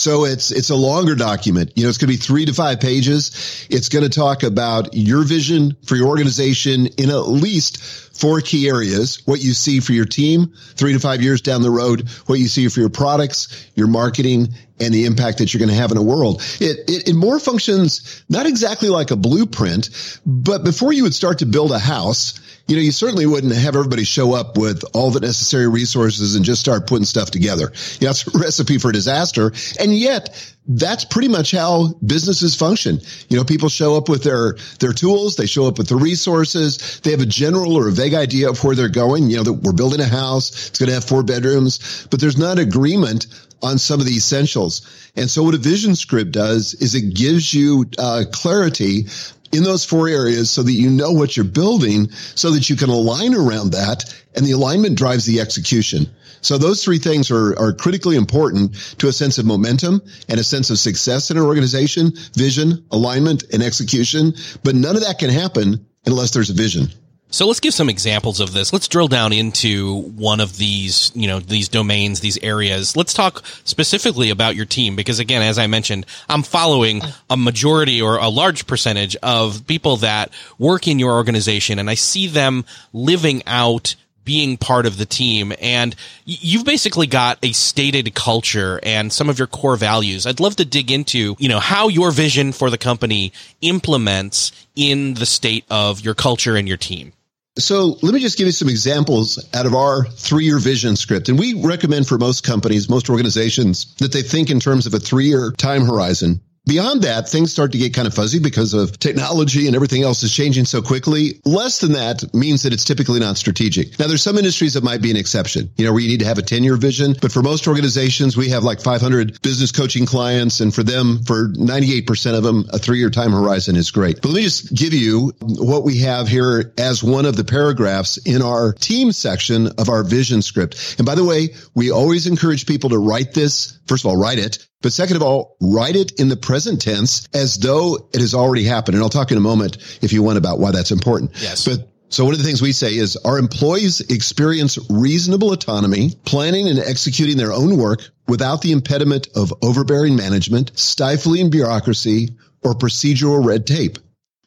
So 0.00 0.24
it's, 0.24 0.50
it's 0.50 0.70
a 0.70 0.76
longer 0.76 1.14
document. 1.14 1.72
You 1.76 1.82
know, 1.82 1.90
it's 1.90 1.98
going 1.98 2.10
to 2.10 2.16
be 2.18 2.22
three 2.22 2.46
to 2.46 2.54
five 2.54 2.80
pages. 2.80 3.66
It's 3.68 3.90
going 3.90 4.02
to 4.02 4.08
talk 4.08 4.42
about 4.42 4.94
your 4.94 5.24
vision 5.24 5.76
for 5.84 5.94
your 5.94 6.08
organization 6.08 6.86
in 6.86 7.10
at 7.10 7.28
least 7.28 7.82
four 8.18 8.40
key 8.40 8.66
areas. 8.66 9.20
What 9.26 9.42
you 9.42 9.52
see 9.52 9.80
for 9.80 9.92
your 9.92 10.06
team 10.06 10.54
three 10.74 10.94
to 10.94 11.00
five 11.00 11.20
years 11.22 11.42
down 11.42 11.60
the 11.60 11.70
road, 11.70 12.08
what 12.26 12.38
you 12.38 12.48
see 12.48 12.68
for 12.68 12.80
your 12.80 12.88
products, 12.88 13.68
your 13.74 13.88
marketing, 13.88 14.48
and 14.80 14.94
the 14.94 15.04
impact 15.04 15.38
that 15.38 15.52
you're 15.52 15.58
going 15.58 15.68
to 15.68 15.74
have 15.74 15.90
in 15.90 15.98
a 15.98 16.02
world. 16.02 16.40
It, 16.60 16.88
it, 16.88 17.08
it 17.10 17.14
more 17.14 17.38
functions 17.38 18.24
not 18.30 18.46
exactly 18.46 18.88
like 18.88 19.10
a 19.10 19.16
blueprint, 19.16 19.90
but 20.24 20.64
before 20.64 20.94
you 20.94 21.02
would 21.02 21.14
start 21.14 21.40
to 21.40 21.46
build 21.46 21.72
a 21.72 21.78
house, 21.78 22.39
you 22.70 22.76
know, 22.76 22.82
you 22.82 22.92
certainly 22.92 23.26
wouldn't 23.26 23.52
have 23.52 23.74
everybody 23.74 24.04
show 24.04 24.32
up 24.32 24.56
with 24.56 24.84
all 24.94 25.10
the 25.10 25.18
necessary 25.18 25.66
resources 25.66 26.36
and 26.36 26.44
just 26.44 26.60
start 26.60 26.86
putting 26.86 27.04
stuff 27.04 27.32
together. 27.32 27.72
You 27.98 28.06
know, 28.06 28.10
it's 28.10 28.24
a 28.28 28.30
recipe 28.38 28.78
for 28.78 28.92
disaster. 28.92 29.52
And 29.80 29.92
yet 29.92 30.54
that's 30.68 31.04
pretty 31.04 31.26
much 31.26 31.50
how 31.50 31.88
businesses 32.06 32.54
function. 32.54 33.00
You 33.28 33.36
know, 33.36 33.44
people 33.44 33.68
show 33.68 33.96
up 33.96 34.08
with 34.08 34.22
their, 34.22 34.56
their 34.78 34.92
tools. 34.92 35.34
They 35.34 35.46
show 35.46 35.66
up 35.66 35.78
with 35.78 35.88
the 35.88 35.96
resources. 35.96 37.00
They 37.00 37.10
have 37.10 37.20
a 37.20 37.26
general 37.26 37.74
or 37.74 37.88
a 37.88 37.92
vague 37.92 38.14
idea 38.14 38.48
of 38.48 38.62
where 38.62 38.76
they're 38.76 38.88
going. 38.88 39.28
You 39.28 39.38
know, 39.38 39.42
that 39.42 39.52
we're 39.54 39.72
building 39.72 40.00
a 40.00 40.06
house. 40.06 40.68
It's 40.68 40.78
going 40.78 40.90
to 40.90 40.94
have 40.94 41.04
four 41.04 41.24
bedrooms, 41.24 42.06
but 42.08 42.20
there's 42.20 42.38
not 42.38 42.60
agreement 42.60 43.26
on 43.62 43.78
some 43.78 44.00
of 44.00 44.06
the 44.06 44.16
essentials. 44.16 45.10
And 45.16 45.28
so 45.28 45.42
what 45.42 45.54
a 45.54 45.58
vision 45.58 45.96
script 45.96 46.32
does 46.32 46.74
is 46.74 46.94
it 46.94 47.14
gives 47.14 47.52
you 47.52 47.86
uh, 47.98 48.24
clarity 48.32 49.06
in 49.52 49.64
those 49.64 49.84
four 49.84 50.08
areas 50.08 50.50
so 50.50 50.62
that 50.62 50.72
you 50.72 50.90
know 50.90 51.12
what 51.12 51.36
you're 51.36 51.44
building 51.44 52.10
so 52.10 52.50
that 52.52 52.70
you 52.70 52.76
can 52.76 52.88
align 52.88 53.34
around 53.34 53.72
that 53.72 54.14
and 54.34 54.46
the 54.46 54.52
alignment 54.52 54.96
drives 54.96 55.26
the 55.26 55.40
execution. 55.40 56.06
So 56.42 56.56
those 56.56 56.82
three 56.82 56.98
things 56.98 57.30
are, 57.30 57.58
are 57.58 57.72
critically 57.72 58.16
important 58.16 58.74
to 58.98 59.08
a 59.08 59.12
sense 59.12 59.38
of 59.38 59.44
momentum 59.44 60.00
and 60.28 60.40
a 60.40 60.44
sense 60.44 60.70
of 60.70 60.78
success 60.78 61.30
in 61.30 61.36
an 61.36 61.42
organization, 61.42 62.12
vision, 62.34 62.84
alignment, 62.90 63.44
and 63.52 63.62
execution. 63.62 64.34
But 64.64 64.74
none 64.74 64.96
of 64.96 65.02
that 65.02 65.18
can 65.18 65.30
happen 65.30 65.86
unless 66.06 66.30
there's 66.30 66.50
a 66.50 66.54
vision. 66.54 66.88
So 67.32 67.46
let's 67.46 67.60
give 67.60 67.72
some 67.72 67.88
examples 67.88 68.40
of 68.40 68.52
this. 68.52 68.72
Let's 68.72 68.88
drill 68.88 69.06
down 69.06 69.32
into 69.32 70.02
one 70.16 70.40
of 70.40 70.56
these, 70.56 71.12
you 71.14 71.28
know, 71.28 71.38
these 71.38 71.68
domains, 71.68 72.18
these 72.18 72.38
areas. 72.38 72.96
Let's 72.96 73.14
talk 73.14 73.44
specifically 73.62 74.30
about 74.30 74.56
your 74.56 74.66
team 74.66 74.96
because 74.96 75.20
again, 75.20 75.40
as 75.40 75.56
I 75.56 75.68
mentioned, 75.68 76.06
I'm 76.28 76.42
following 76.42 77.02
a 77.30 77.36
majority 77.36 78.02
or 78.02 78.16
a 78.16 78.28
large 78.28 78.66
percentage 78.66 79.14
of 79.22 79.64
people 79.68 79.98
that 79.98 80.32
work 80.58 80.88
in 80.88 80.98
your 80.98 81.12
organization 81.12 81.78
and 81.78 81.88
I 81.88 81.94
see 81.94 82.26
them 82.26 82.64
living 82.92 83.44
out 83.46 83.94
being 84.24 84.56
part 84.56 84.84
of 84.84 84.98
the 84.98 85.06
team 85.06 85.52
and 85.60 85.94
you've 86.24 86.64
basically 86.64 87.06
got 87.06 87.38
a 87.44 87.52
stated 87.52 88.12
culture 88.14 88.80
and 88.82 89.12
some 89.12 89.28
of 89.28 89.38
your 89.38 89.48
core 89.48 89.76
values. 89.76 90.26
I'd 90.26 90.40
love 90.40 90.56
to 90.56 90.64
dig 90.64 90.90
into, 90.90 91.36
you 91.38 91.48
know, 91.48 91.60
how 91.60 91.88
your 91.88 92.10
vision 92.10 92.50
for 92.52 92.70
the 92.70 92.78
company 92.78 93.32
implements 93.60 94.52
in 94.74 95.14
the 95.14 95.26
state 95.26 95.64
of 95.70 96.00
your 96.00 96.14
culture 96.14 96.56
and 96.56 96.66
your 96.66 96.76
team. 96.76 97.12
So 97.60 97.98
let 98.02 98.14
me 98.14 98.20
just 98.20 98.38
give 98.38 98.46
you 98.46 98.52
some 98.52 98.68
examples 98.68 99.38
out 99.54 99.66
of 99.66 99.74
our 99.74 100.06
three 100.06 100.44
year 100.44 100.58
vision 100.58 100.96
script. 100.96 101.28
And 101.28 101.38
we 101.38 101.54
recommend 101.54 102.08
for 102.08 102.18
most 102.18 102.42
companies, 102.44 102.88
most 102.88 103.10
organizations 103.10 103.94
that 103.96 104.12
they 104.12 104.22
think 104.22 104.50
in 104.50 104.60
terms 104.60 104.86
of 104.86 104.94
a 104.94 104.98
three 104.98 105.26
year 105.26 105.52
time 105.52 105.84
horizon. 105.84 106.40
Beyond 106.66 107.02
that, 107.02 107.28
things 107.28 107.50
start 107.50 107.72
to 107.72 107.78
get 107.78 107.94
kind 107.94 108.06
of 108.06 108.14
fuzzy 108.14 108.38
because 108.38 108.74
of 108.74 108.98
technology 108.98 109.66
and 109.66 109.74
everything 109.74 110.02
else 110.02 110.22
is 110.22 110.32
changing 110.32 110.66
so 110.66 110.82
quickly. 110.82 111.40
Less 111.44 111.80
than 111.80 111.92
that 111.92 112.34
means 112.34 112.62
that 112.62 112.72
it's 112.72 112.84
typically 112.84 113.18
not 113.18 113.38
strategic. 113.38 113.98
Now, 113.98 114.06
there's 114.06 114.22
some 114.22 114.36
industries 114.36 114.74
that 114.74 114.84
might 114.84 115.00
be 115.00 115.10
an 115.10 115.16
exception, 115.16 115.70
you 115.76 115.86
know, 115.86 115.92
where 115.92 116.02
you 116.02 116.08
need 116.08 116.20
to 116.20 116.26
have 116.26 116.38
a 116.38 116.42
10 116.42 116.62
year 116.62 116.76
vision. 116.76 117.16
But 117.20 117.32
for 117.32 117.42
most 117.42 117.66
organizations, 117.66 118.36
we 118.36 118.50
have 118.50 118.62
like 118.62 118.80
500 118.80 119.40
business 119.42 119.72
coaching 119.72 120.04
clients. 120.04 120.60
And 120.60 120.72
for 120.72 120.82
them, 120.82 121.22
for 121.24 121.48
98% 121.48 122.36
of 122.36 122.44
them, 122.44 122.66
a 122.72 122.78
three 122.78 122.98
year 122.98 123.10
time 123.10 123.32
horizon 123.32 123.74
is 123.74 123.90
great. 123.90 124.20
But 124.20 124.28
let 124.28 124.36
me 124.36 124.42
just 124.42 124.72
give 124.74 124.92
you 124.92 125.32
what 125.40 125.82
we 125.82 125.98
have 126.00 126.28
here 126.28 126.72
as 126.78 127.02
one 127.02 127.24
of 127.24 127.36
the 127.36 127.44
paragraphs 127.44 128.18
in 128.18 128.42
our 128.42 128.74
team 128.74 129.12
section 129.12 129.68
of 129.78 129.88
our 129.88 130.04
vision 130.04 130.42
script. 130.42 130.96
And 130.98 131.06
by 131.06 131.14
the 131.14 131.24
way, 131.24 131.48
we 131.74 131.90
always 131.90 132.26
encourage 132.26 132.66
people 132.66 132.90
to 132.90 132.98
write 132.98 133.32
this. 133.32 133.78
First 133.86 134.04
of 134.04 134.10
all, 134.10 134.16
write 134.16 134.38
it 134.38 134.66
But 134.82 134.92
second 134.92 135.16
of 135.16 135.22
all, 135.22 135.56
write 135.60 135.96
it 135.96 136.12
in 136.18 136.28
the 136.28 136.36
present 136.36 136.80
tense 136.80 137.28
as 137.34 137.56
though 137.56 138.08
it 138.14 138.20
has 138.20 138.34
already 138.34 138.64
happened. 138.64 138.94
And 138.94 139.04
I'll 139.04 139.10
talk 139.10 139.30
in 139.30 139.36
a 139.36 139.42
moment 139.42 139.76
if 140.00 140.12
you 140.12 140.22
want 140.22 140.38
about 140.38 140.58
why 140.58 140.70
that's 140.70 140.90
important. 140.90 141.32
Yes. 141.40 141.66
But 141.66 141.90
so 142.08 142.24
one 142.24 142.34
of 142.34 142.38
the 142.38 142.44
things 142.44 142.60
we 142.60 142.72
say 142.72 142.96
is 142.96 143.16
our 143.16 143.38
employees 143.38 144.00
experience 144.00 144.78
reasonable 144.90 145.52
autonomy, 145.52 146.12
planning 146.24 146.68
and 146.68 146.78
executing 146.78 147.36
their 147.36 147.52
own 147.52 147.76
work 147.76 148.00
without 148.26 148.62
the 148.62 148.72
impediment 148.72 149.28
of 149.36 149.54
overbearing 149.62 150.16
management, 150.16 150.72
stifling 150.78 151.50
bureaucracy, 151.50 152.30
or 152.62 152.74
procedural 152.74 153.44
red 153.44 153.66
tape. 153.66 153.98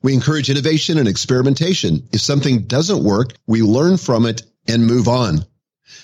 We 0.02 0.14
encourage 0.14 0.50
innovation 0.50 0.98
and 0.98 1.08
experimentation. 1.08 2.10
If 2.12 2.20
something 2.20 2.64
doesn't 2.64 3.04
work, 3.04 3.34
we 3.48 3.62
learn 3.62 3.98
from 3.98 4.26
it 4.26 4.42
and 4.68 4.86
move 4.86 5.08
on. 5.08 5.46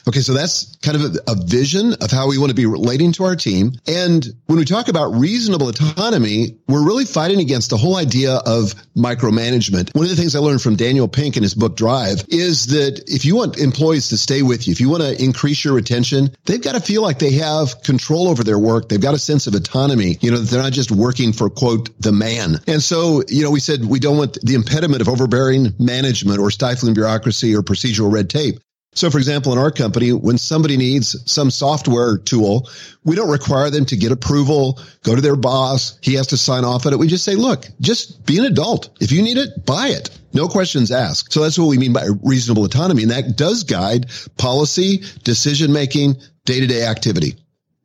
Okay, 0.09 0.21
so 0.21 0.33
that's 0.33 0.75
kind 0.77 0.97
of 0.97 1.03
a, 1.03 1.31
a, 1.33 1.35
vision 1.35 1.93
of 2.01 2.09
how 2.09 2.27
we 2.27 2.39
want 2.39 2.49
to 2.49 2.55
be 2.55 2.65
relating 2.65 3.11
to 3.11 3.25
our 3.25 3.35
team. 3.35 3.73
And 3.87 4.25
when 4.47 4.57
we 4.57 4.65
talk 4.65 4.87
about 4.87 5.13
reasonable 5.13 5.69
autonomy, 5.69 6.57
we're 6.67 6.83
really 6.83 7.05
fighting 7.05 7.41
against 7.41 7.69
the 7.69 7.77
whole 7.77 7.95
idea 7.95 8.33
of 8.33 8.73
micromanagement. 8.97 9.93
One 9.93 10.05
of 10.05 10.09
the 10.09 10.15
things 10.15 10.35
I 10.35 10.39
learned 10.39 10.63
from 10.63 10.77
Daniel 10.77 11.07
Pink 11.07 11.37
in 11.37 11.43
his 11.43 11.53
book 11.53 11.77
Drive 11.77 12.25
is 12.27 12.65
that 12.67 13.03
if 13.05 13.23
you 13.23 13.35
want 13.35 13.59
employees 13.59 14.09
to 14.09 14.17
stay 14.17 14.41
with 14.41 14.67
you, 14.67 14.71
if 14.71 14.81
you 14.81 14.89
want 14.89 15.03
to 15.03 15.23
increase 15.23 15.63
your 15.63 15.75
retention, 15.75 16.31
they've 16.45 16.59
got 16.59 16.73
to 16.73 16.81
feel 16.81 17.03
like 17.03 17.19
they 17.19 17.33
have 17.33 17.83
control 17.83 18.29
over 18.29 18.43
their 18.43 18.57
work. 18.57 18.89
They've 18.89 18.99
got 18.99 19.13
a 19.13 19.19
sense 19.19 19.45
of 19.45 19.53
autonomy, 19.53 20.17
you 20.21 20.31
know, 20.31 20.37
that 20.37 20.49
they're 20.49 20.63
not 20.63 20.73
just 20.73 20.89
working 20.89 21.33
for 21.33 21.51
quote, 21.51 22.01
the 22.01 22.11
man. 22.11 22.55
And 22.65 22.81
so, 22.81 23.21
you 23.27 23.43
know, 23.43 23.51
we 23.51 23.59
said 23.59 23.85
we 23.85 23.99
don't 23.99 24.17
want 24.17 24.39
the 24.41 24.55
impediment 24.55 25.01
of 25.01 25.07
overbearing 25.07 25.75
management 25.77 26.39
or 26.39 26.49
stifling 26.49 26.95
bureaucracy 26.95 27.55
or 27.55 27.61
procedural 27.61 28.11
red 28.11 28.27
tape. 28.27 28.59
So, 28.99 29.09
for 29.09 29.17
example, 29.17 29.53
in 29.53 29.57
our 29.57 29.71
company, 29.71 30.11
when 30.11 30.37
somebody 30.37 30.75
needs 30.75 31.15
some 31.31 31.51
software 31.51 32.17
tool, 32.17 32.69
we 33.05 33.15
don't 33.15 33.29
require 33.29 33.69
them 33.69 33.85
to 33.85 33.95
get 33.95 34.11
approval, 34.11 34.77
go 35.03 35.15
to 35.15 35.21
their 35.21 35.37
boss. 35.37 35.97
He 36.01 36.15
has 36.15 36.27
to 36.27 36.37
sign 36.37 36.65
off 36.65 36.85
on 36.85 36.91
it. 36.91 36.99
We 36.99 37.07
just 37.07 37.23
say, 37.23 37.35
look, 37.35 37.65
just 37.79 38.25
be 38.25 38.39
an 38.39 38.43
adult. 38.43 38.89
If 38.99 39.13
you 39.13 39.21
need 39.21 39.37
it, 39.37 39.65
buy 39.65 39.87
it. 39.87 40.09
No 40.33 40.49
questions 40.49 40.91
asked. 40.91 41.31
So 41.31 41.41
that's 41.41 41.57
what 41.57 41.69
we 41.69 41.77
mean 41.77 41.93
by 41.93 42.09
reasonable 42.23 42.65
autonomy. 42.65 43.03
And 43.03 43.11
that 43.11 43.37
does 43.37 43.63
guide 43.63 44.07
policy, 44.37 45.01
decision 45.23 45.71
making, 45.71 46.17
day 46.43 46.59
to 46.59 46.67
day 46.67 46.83
activity. 46.83 47.37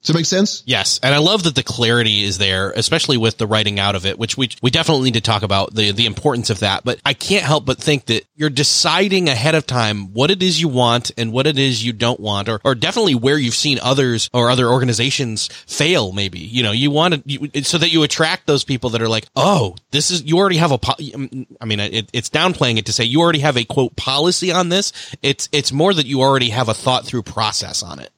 Does 0.05 0.13
that 0.13 0.19
make 0.19 0.27
sense? 0.27 0.63
Yes. 0.67 1.01
And 1.03 1.15
I 1.15 1.19
love 1.19 1.45
that 1.45 1.55
the 1.55 1.63
clarity 1.63 2.25
is 2.25 2.37
there, 2.37 2.73
especially 2.73 3.17
with 3.17 3.39
the 3.39 3.47
writing 3.47 3.81
out 3.81 3.95
of 3.95 4.05
it, 4.05 4.19
which 4.19 4.37
we, 4.37 4.51
we 4.61 4.71
definitely 4.71 5.05
need 5.05 5.15
to 5.15 5.23
talk 5.23 5.43
about 5.43 5.75
the, 5.75 5.93
the 5.93 6.05
importance 6.05 6.51
of 6.51 6.61
that. 6.61 6.85
But 6.85 7.01
I 7.07 7.15
can't 7.15 7.43
help 7.43 7.65
but 7.65 7.79
think 7.79 8.05
that 8.07 8.27
you're 8.35 8.51
deciding 8.51 9.31
ahead 9.31 9.55
of 9.55 9.67
time 9.67 10.13
what 10.13 10.31
it 10.31 10.43
is 10.43 10.61
you 10.61 10.69
want 10.69 11.11
and 11.17 11.33
what 11.33 11.47
it 11.47 11.59
is 11.59 11.83
you 11.83 11.95
don't 11.95 12.21
want, 12.21 12.51
or, 12.51 12.61
or 12.65 12.75
definitely 12.75 13.15
where 13.15 13.39
you've 13.39 13.55
seen 13.55 13.79
others 13.83 14.29
or 14.35 14.51
other 14.51 14.69
organizations 14.69 15.47
fail, 15.67 16.13
maybe. 16.13 16.41
You 16.41 16.65
know, 16.65 16.73
you 16.73 16.91
want 16.91 17.27
to, 17.27 17.65
so 17.65 17.79
that 17.79 17.91
you 17.91 18.03
attract 18.03 18.47
those 18.47 18.63
people 18.63 18.91
that 18.91 19.01
are 19.01 19.09
like, 19.09 19.25
oh, 19.35 19.75
this 19.91 20.11
is, 20.11 20.23
you 20.25 20.37
already 20.37 20.59
have 20.59 20.71
a, 20.71 20.77
po- 20.77 21.03
I 21.63 21.65
mean, 21.65 21.81
it, 21.81 22.11
it's 22.13 22.29
downplaying 22.29 22.77
it 22.77 22.85
to 22.87 22.93
say 22.93 23.05
you 23.05 23.23
already 23.23 23.39
have 23.39 23.57
a 23.57 23.65
quote 23.65 23.97
policy 23.97 24.53
on 24.53 24.69
this. 24.69 24.93
It's, 25.23 25.49
it's 25.51 25.73
more 25.73 25.95
that 25.95 26.05
you 26.05 26.21
already 26.21 26.51
have 26.51 26.69
a 26.69 26.75
thought 26.75 27.07
through 27.07 27.23
process 27.23 27.83
on 27.83 28.01
it. 28.01 28.11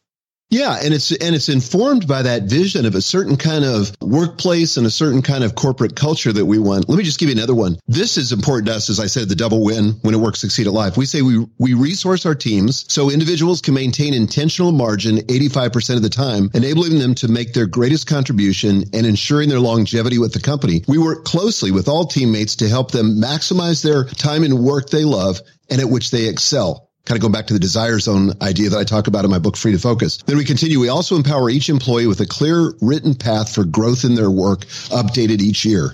Yeah, 0.49 0.79
and 0.81 0.95
it's 0.95 1.11
and 1.11 1.35
it's 1.35 1.49
informed 1.49 2.07
by 2.07 2.23
that 2.23 2.45
vision 2.45 2.87
of 2.87 2.95
a 2.95 3.03
certain 3.03 3.37
kind 3.37 3.65
of 3.65 3.97
workplace 4.01 4.77
and 4.77 4.87
a 4.87 4.91
certain 4.91 5.21
kind 5.21 5.43
of 5.43 5.57
corporate 5.57 5.97
culture 5.97 6.33
that 6.33 6.47
we 6.47 6.61
want. 6.61 6.89
Let 6.89 6.99
me 6.99 7.03
just 7.03 7.19
give 7.19 7.29
you 7.29 7.35
another 7.35 7.55
one. 7.55 7.79
This 7.89 8.17
is 8.17 8.31
important 8.31 8.69
to 8.69 8.75
us, 8.75 8.89
as 8.89 9.01
I 9.01 9.07
said, 9.07 9.29
the 9.29 9.35
double 9.35 9.65
win 9.65 9.95
when 10.03 10.15
it 10.15 10.19
works, 10.19 10.41
succeed 10.41 10.69
at 10.69 10.73
life. 10.73 10.97
We 10.97 11.05
say 11.05 11.23
we 11.23 11.45
we 11.59 11.75
resource 11.75 12.25
our 12.27 12.37
teams 12.37 12.85
so 12.93 13.11
individuals 13.11 13.61
can 13.61 13.75
maintain 13.75 14.15
intentional 14.15 14.71
margin 14.71 15.17
85% 15.17 15.97
of 15.97 16.03
the 16.03 16.11
time, 16.11 16.49
enabling 16.55 17.01
them 17.01 17.17
to 17.17 17.29
make 17.29 17.53
their 17.53 17.67
greatest 17.67 18.07
contribution 18.07 18.85
and 18.93 19.05
ensuring 19.05 19.49
their 19.49 19.61
longevity 19.61 20.19
with 20.19 20.33
the 20.33 20.41
company. 20.41 20.85
We 20.87 20.99
work 20.99 21.25
closely 21.25 21.73
with 21.73 21.89
all 21.89 22.07
teammates 22.07 22.55
to 22.57 22.69
help 22.69 22.93
them 22.93 23.21
maximize 23.21 23.83
their 23.83 24.05
time 24.05 24.45
in 24.45 24.63
work 24.63 24.91
they 24.91 25.05
love 25.05 25.41
and 25.69 25.81
at 25.81 25.89
which 25.89 26.13
they 26.13 26.29
excel 26.29 26.86
kind 27.07 27.17
of 27.17 27.23
going 27.23 27.33
back 27.33 27.47
to 27.47 27.55
the 27.55 27.61
desire 27.61 27.99
zone 27.99 28.33
idea 28.43 28.69
that 28.69 28.79
I 28.79 28.85
talk 28.85 29.07
about 29.07 29.25
in 29.25 29.31
my 29.31 29.39
book, 29.39 29.57
Free 29.57 29.73
to 29.73 29.79
Focus. 29.79 30.19
Then 30.19 30.37
we 30.37 30.45
continue. 30.45 30.79
We 30.81 30.89
also 30.89 31.17
empower 31.17 31.49
each 31.49 31.69
employee 31.69 32.07
with 32.07 32.21
a 32.21 32.27
clear 32.27 32.75
written 32.83 33.15
path 33.15 33.55
for 33.55 33.65
growth 33.65 34.05
in 34.05 34.17
their 34.17 34.31
work 34.31 34.67
updated 34.91 35.41
each 35.41 35.65
year. 35.65 35.93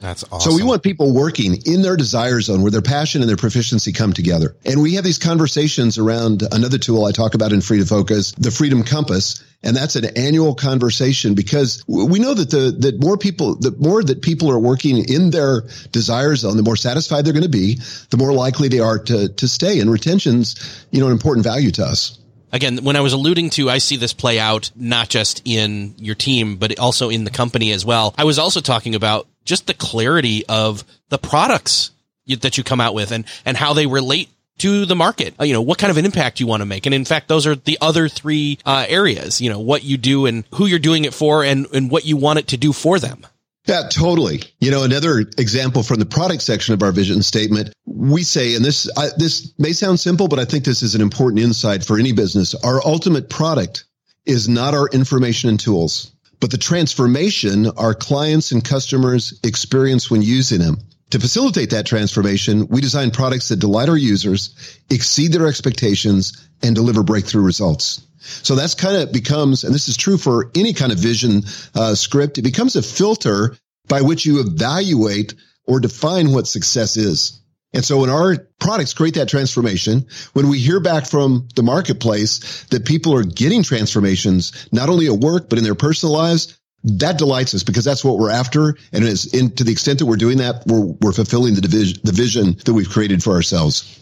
That's 0.00 0.24
awesome. 0.32 0.50
So 0.50 0.56
we 0.56 0.64
want 0.64 0.82
people 0.82 1.14
working 1.14 1.62
in 1.64 1.82
their 1.82 1.96
desire 1.96 2.40
zone 2.40 2.62
where 2.62 2.72
their 2.72 2.82
passion 2.82 3.22
and 3.22 3.28
their 3.28 3.36
proficiency 3.36 3.92
come 3.92 4.12
together. 4.12 4.56
And 4.66 4.82
we 4.82 4.94
have 4.94 5.04
these 5.04 5.18
conversations 5.18 5.96
around 5.96 6.42
another 6.50 6.76
tool 6.76 7.04
I 7.04 7.12
talk 7.12 7.34
about 7.34 7.52
in 7.52 7.60
Free 7.60 7.78
to 7.78 7.86
Focus, 7.86 8.32
the 8.32 8.50
Freedom 8.50 8.82
Compass. 8.82 9.44
And 9.62 9.76
that's 9.76 9.94
an 9.96 10.06
annual 10.16 10.54
conversation 10.54 11.34
because 11.34 11.84
we 11.86 12.18
know 12.18 12.34
that 12.34 12.50
the, 12.50 12.74
that 12.80 13.00
more 13.00 13.16
people, 13.16 13.54
the 13.54 13.70
more 13.78 14.02
that 14.02 14.20
people 14.20 14.50
are 14.50 14.58
working 14.58 15.08
in 15.08 15.30
their 15.30 15.62
desire 15.92 16.34
zone, 16.34 16.56
the 16.56 16.64
more 16.64 16.76
satisfied 16.76 17.24
they're 17.24 17.32
going 17.32 17.44
to 17.44 17.48
be, 17.48 17.78
the 18.10 18.16
more 18.16 18.32
likely 18.32 18.68
they 18.68 18.80
are 18.80 18.98
to, 18.98 19.28
to 19.28 19.48
stay. 19.48 19.78
And 19.78 19.90
retention's, 19.90 20.84
you 20.90 21.00
know, 21.00 21.06
an 21.06 21.12
important 21.12 21.44
value 21.44 21.70
to 21.72 21.84
us 21.84 22.18
again, 22.52 22.84
when 22.84 22.96
I 22.96 23.00
was 23.00 23.14
alluding 23.14 23.50
to, 23.50 23.70
I 23.70 23.78
see 23.78 23.96
this 23.96 24.12
play 24.12 24.38
out 24.38 24.70
not 24.76 25.08
just 25.08 25.42
in 25.44 25.94
your 25.98 26.14
team, 26.14 26.56
but 26.56 26.78
also 26.78 27.08
in 27.08 27.24
the 27.24 27.30
company 27.30 27.72
as 27.72 27.84
well. 27.84 28.14
I 28.16 28.24
was 28.24 28.38
also 28.38 28.60
talking 28.60 28.94
about 28.94 29.26
just 29.44 29.66
the 29.66 29.74
clarity 29.74 30.44
of 30.46 30.84
the 31.08 31.18
products 31.18 31.90
that 32.26 32.56
you 32.56 32.62
come 32.62 32.80
out 32.80 32.94
with 32.94 33.10
and, 33.10 33.24
and 33.44 33.56
how 33.56 33.72
they 33.72 33.86
relate 33.86 34.28
to 34.62 34.86
the 34.86 34.96
market. 34.96 35.34
Uh, 35.38 35.44
you 35.44 35.52
know, 35.52 35.62
what 35.62 35.78
kind 35.78 35.90
of 35.90 35.96
an 35.96 36.04
impact 36.04 36.40
you 36.40 36.46
want 36.46 36.60
to 36.60 36.66
make. 36.66 36.86
And 36.86 36.94
in 36.94 37.04
fact, 37.04 37.28
those 37.28 37.46
are 37.46 37.54
the 37.54 37.78
other 37.80 38.08
three 38.08 38.58
uh, 38.64 38.86
areas, 38.88 39.40
you 39.40 39.50
know, 39.50 39.60
what 39.60 39.84
you 39.84 39.96
do 39.96 40.26
and 40.26 40.44
who 40.54 40.66
you're 40.66 40.78
doing 40.78 41.04
it 41.04 41.12
for 41.12 41.44
and, 41.44 41.66
and 41.72 41.90
what 41.90 42.04
you 42.04 42.16
want 42.16 42.38
it 42.38 42.48
to 42.48 42.56
do 42.56 42.72
for 42.72 42.98
them. 42.98 43.26
Yeah, 43.66 43.82
totally. 43.88 44.42
You 44.60 44.72
know, 44.72 44.82
another 44.82 45.18
example 45.38 45.82
from 45.82 46.00
the 46.00 46.06
product 46.06 46.42
section 46.42 46.74
of 46.74 46.82
our 46.82 46.90
vision 46.90 47.22
statement, 47.22 47.72
we 47.86 48.24
say, 48.24 48.56
and 48.56 48.64
this, 48.64 48.90
I, 48.96 49.08
this 49.16 49.52
may 49.58 49.72
sound 49.72 50.00
simple, 50.00 50.26
but 50.26 50.40
I 50.40 50.44
think 50.44 50.64
this 50.64 50.82
is 50.82 50.96
an 50.96 51.00
important 51.00 51.40
insight 51.40 51.84
for 51.84 51.98
any 51.98 52.12
business. 52.12 52.54
Our 52.56 52.84
ultimate 52.84 53.30
product 53.30 53.84
is 54.26 54.48
not 54.48 54.74
our 54.74 54.88
information 54.88 55.48
and 55.48 55.60
tools 55.60 56.12
but 56.42 56.50
the 56.50 56.58
transformation 56.58 57.68
our 57.78 57.94
clients 57.94 58.50
and 58.50 58.64
customers 58.64 59.38
experience 59.44 60.10
when 60.10 60.22
using 60.22 60.58
them. 60.58 60.76
To 61.12 61.20
facilitate 61.20 61.68
that 61.70 61.84
transformation, 61.84 62.68
we 62.68 62.80
design 62.80 63.10
products 63.10 63.50
that 63.50 63.58
delight 63.58 63.90
our 63.90 63.96
users, 63.98 64.54
exceed 64.88 65.30
their 65.34 65.46
expectations, 65.46 66.48
and 66.62 66.74
deliver 66.74 67.02
breakthrough 67.02 67.42
results. 67.42 68.00
So 68.18 68.54
that's 68.54 68.74
kind 68.74 68.96
of 68.96 69.12
becomes, 69.12 69.62
and 69.62 69.74
this 69.74 69.88
is 69.88 69.98
true 69.98 70.16
for 70.16 70.50
any 70.54 70.72
kind 70.72 70.90
of 70.90 70.96
vision 70.96 71.42
uh, 71.74 71.96
script, 71.96 72.38
it 72.38 72.42
becomes 72.42 72.76
a 72.76 72.82
filter 72.82 73.54
by 73.88 74.00
which 74.00 74.24
you 74.24 74.40
evaluate 74.40 75.34
or 75.66 75.80
define 75.80 76.32
what 76.32 76.46
success 76.46 76.96
is. 76.96 77.42
And 77.74 77.84
so 77.84 78.00
when 78.00 78.08
our 78.08 78.48
products 78.58 78.94
create 78.94 79.16
that 79.16 79.28
transformation, 79.28 80.06
when 80.32 80.48
we 80.48 80.60
hear 80.60 80.80
back 80.80 81.06
from 81.06 81.46
the 81.54 81.62
marketplace 81.62 82.64
that 82.70 82.86
people 82.86 83.14
are 83.14 83.22
getting 83.22 83.62
transformations, 83.62 84.66
not 84.72 84.88
only 84.88 85.08
at 85.08 85.20
work, 85.20 85.50
but 85.50 85.58
in 85.58 85.64
their 85.64 85.74
personal 85.74 86.14
lives, 86.14 86.58
that 86.84 87.18
delights 87.18 87.54
us 87.54 87.62
because 87.62 87.84
that's 87.84 88.04
what 88.04 88.18
we're 88.18 88.30
after. 88.30 88.76
And 88.92 89.04
in, 89.04 89.50
to 89.52 89.64
the 89.64 89.72
extent 89.72 89.98
that 90.00 90.06
we're 90.06 90.16
doing 90.16 90.38
that, 90.38 90.64
we're, 90.66 90.86
we're 91.00 91.12
fulfilling 91.12 91.54
the 91.54 91.60
division, 91.60 91.98
the 92.02 92.12
vision 92.12 92.56
that 92.64 92.72
we've 92.74 92.88
created 92.88 93.22
for 93.22 93.32
ourselves. 93.32 94.01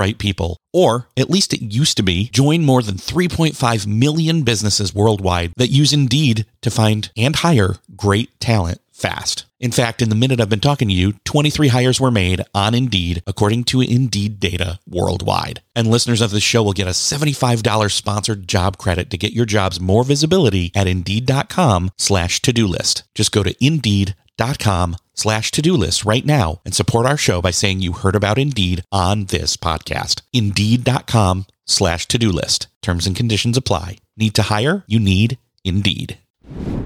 right 0.00 0.18
people 0.18 0.56
or 0.72 1.08
at 1.16 1.30
least 1.30 1.52
it 1.52 1.62
used 1.62 1.96
to 1.96 2.02
be, 2.02 2.28
join 2.32 2.64
more 2.64 2.82
than 2.82 2.94
3.5 2.96 3.86
million 3.86 4.42
businesses 4.42 4.94
worldwide 4.94 5.52
that 5.56 5.68
use 5.68 5.92
Indeed 5.92 6.46
to 6.62 6.70
find 6.70 7.10
and 7.16 7.36
hire 7.36 7.76
great 7.96 8.38
talent 8.40 8.80
fast. 9.00 9.46
In 9.58 9.72
fact, 9.72 10.00
in 10.00 10.08
the 10.08 10.14
minute 10.14 10.40
I've 10.40 10.48
been 10.48 10.60
talking 10.60 10.88
to 10.88 10.94
you, 10.94 11.14
23 11.24 11.68
hires 11.68 12.00
were 12.00 12.10
made 12.10 12.42
on 12.54 12.74
Indeed, 12.74 13.22
according 13.26 13.64
to 13.64 13.80
Indeed 13.80 14.40
data 14.40 14.78
worldwide. 14.88 15.62
And 15.74 15.88
listeners 15.88 16.20
of 16.20 16.30
the 16.30 16.40
show 16.40 16.62
will 16.62 16.72
get 16.72 16.86
a 16.86 16.90
$75 16.90 17.90
sponsored 17.92 18.46
job 18.46 18.78
credit 18.78 19.10
to 19.10 19.18
get 19.18 19.32
your 19.32 19.46
jobs 19.46 19.80
more 19.80 20.04
visibility 20.04 20.70
at 20.74 20.86
Indeed.com 20.86 21.90
slash 21.98 22.40
to-do 22.40 22.66
list. 22.66 23.04
Just 23.14 23.32
go 23.32 23.42
to 23.42 23.54
Indeed.com 23.64 24.96
slash 25.14 25.50
to-do 25.50 25.74
list 25.74 26.04
right 26.04 26.24
now 26.24 26.60
and 26.64 26.74
support 26.74 27.06
our 27.06 27.18
show 27.18 27.42
by 27.42 27.50
saying 27.50 27.80
you 27.80 27.92
heard 27.92 28.16
about 28.16 28.38
Indeed 28.38 28.82
on 28.90 29.26
this 29.26 29.56
podcast. 29.56 30.22
Indeed.com 30.32 31.46
slash 31.66 32.06
to-do 32.06 32.30
list. 32.30 32.68
Terms 32.82 33.06
and 33.06 33.14
conditions 33.14 33.56
apply. 33.56 33.98
Need 34.16 34.34
to 34.36 34.42
hire? 34.42 34.84
You 34.86 35.00
need 35.00 35.38
Indeed. 35.64 36.18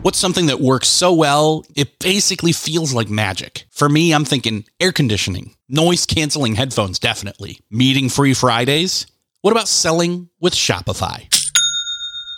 What's 0.03 0.19
something 0.19 0.47
that 0.47 0.61
works 0.61 0.89
so 0.89 1.13
well, 1.15 1.65
it 1.75 1.99
basically 1.99 2.53
feels 2.53 2.93
like 2.93 3.09
magic? 3.09 3.65
For 3.71 3.89
me, 3.89 4.13
I'm 4.13 4.25
thinking 4.25 4.65
air 4.79 4.93
conditioning, 4.93 5.55
noise 5.69 6.07
canceling 6.07 6.55
headphones, 6.55 6.99
definitely. 6.99 7.61
Meeting 7.71 8.09
free 8.09 8.35
Fridays? 8.35 9.07
What 9.41 9.53
about 9.53 9.69
selling 9.69 10.29
with 10.41 10.55
Shopify? 10.55 11.29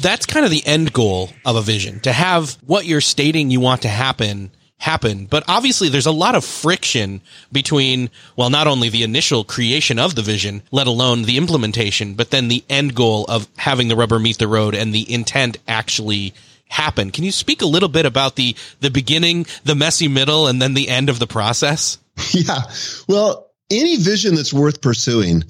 that's 0.00 0.26
kind 0.26 0.44
of 0.44 0.50
the 0.50 0.66
end 0.66 0.92
goal 0.92 1.30
of 1.44 1.56
a 1.56 1.62
vision 1.62 2.00
to 2.00 2.12
have 2.12 2.52
what 2.66 2.86
you're 2.86 3.00
stating 3.00 3.50
you 3.50 3.60
want 3.60 3.82
to 3.82 3.88
happen 3.88 4.50
happen. 4.78 5.26
But 5.26 5.44
obviously 5.48 5.88
there's 5.88 6.06
a 6.06 6.12
lot 6.12 6.34
of 6.34 6.44
friction 6.44 7.22
between, 7.50 8.10
well, 8.36 8.50
not 8.50 8.66
only 8.66 8.88
the 8.88 9.02
initial 9.02 9.42
creation 9.44 9.98
of 9.98 10.14
the 10.14 10.22
vision, 10.22 10.62
let 10.70 10.86
alone 10.86 11.22
the 11.22 11.38
implementation, 11.38 12.14
but 12.14 12.30
then 12.30 12.48
the 12.48 12.64
end 12.68 12.94
goal 12.94 13.24
of 13.28 13.48
having 13.56 13.88
the 13.88 13.96
rubber 13.96 14.18
meet 14.18 14.38
the 14.38 14.48
road 14.48 14.74
and 14.74 14.92
the 14.94 15.12
intent 15.12 15.58
actually 15.66 16.34
happen. 16.68 17.10
Can 17.10 17.24
you 17.24 17.32
speak 17.32 17.62
a 17.62 17.66
little 17.66 17.88
bit 17.88 18.06
about 18.06 18.36
the, 18.36 18.54
the 18.80 18.90
beginning, 18.90 19.46
the 19.64 19.74
messy 19.74 20.08
middle, 20.08 20.46
and 20.48 20.60
then 20.60 20.74
the 20.74 20.88
end 20.88 21.08
of 21.08 21.18
the 21.18 21.26
process? 21.26 21.98
Yeah. 22.32 22.62
Well, 23.08 23.50
any 23.70 23.96
vision 23.96 24.36
that's 24.36 24.52
worth 24.52 24.80
pursuing 24.80 25.44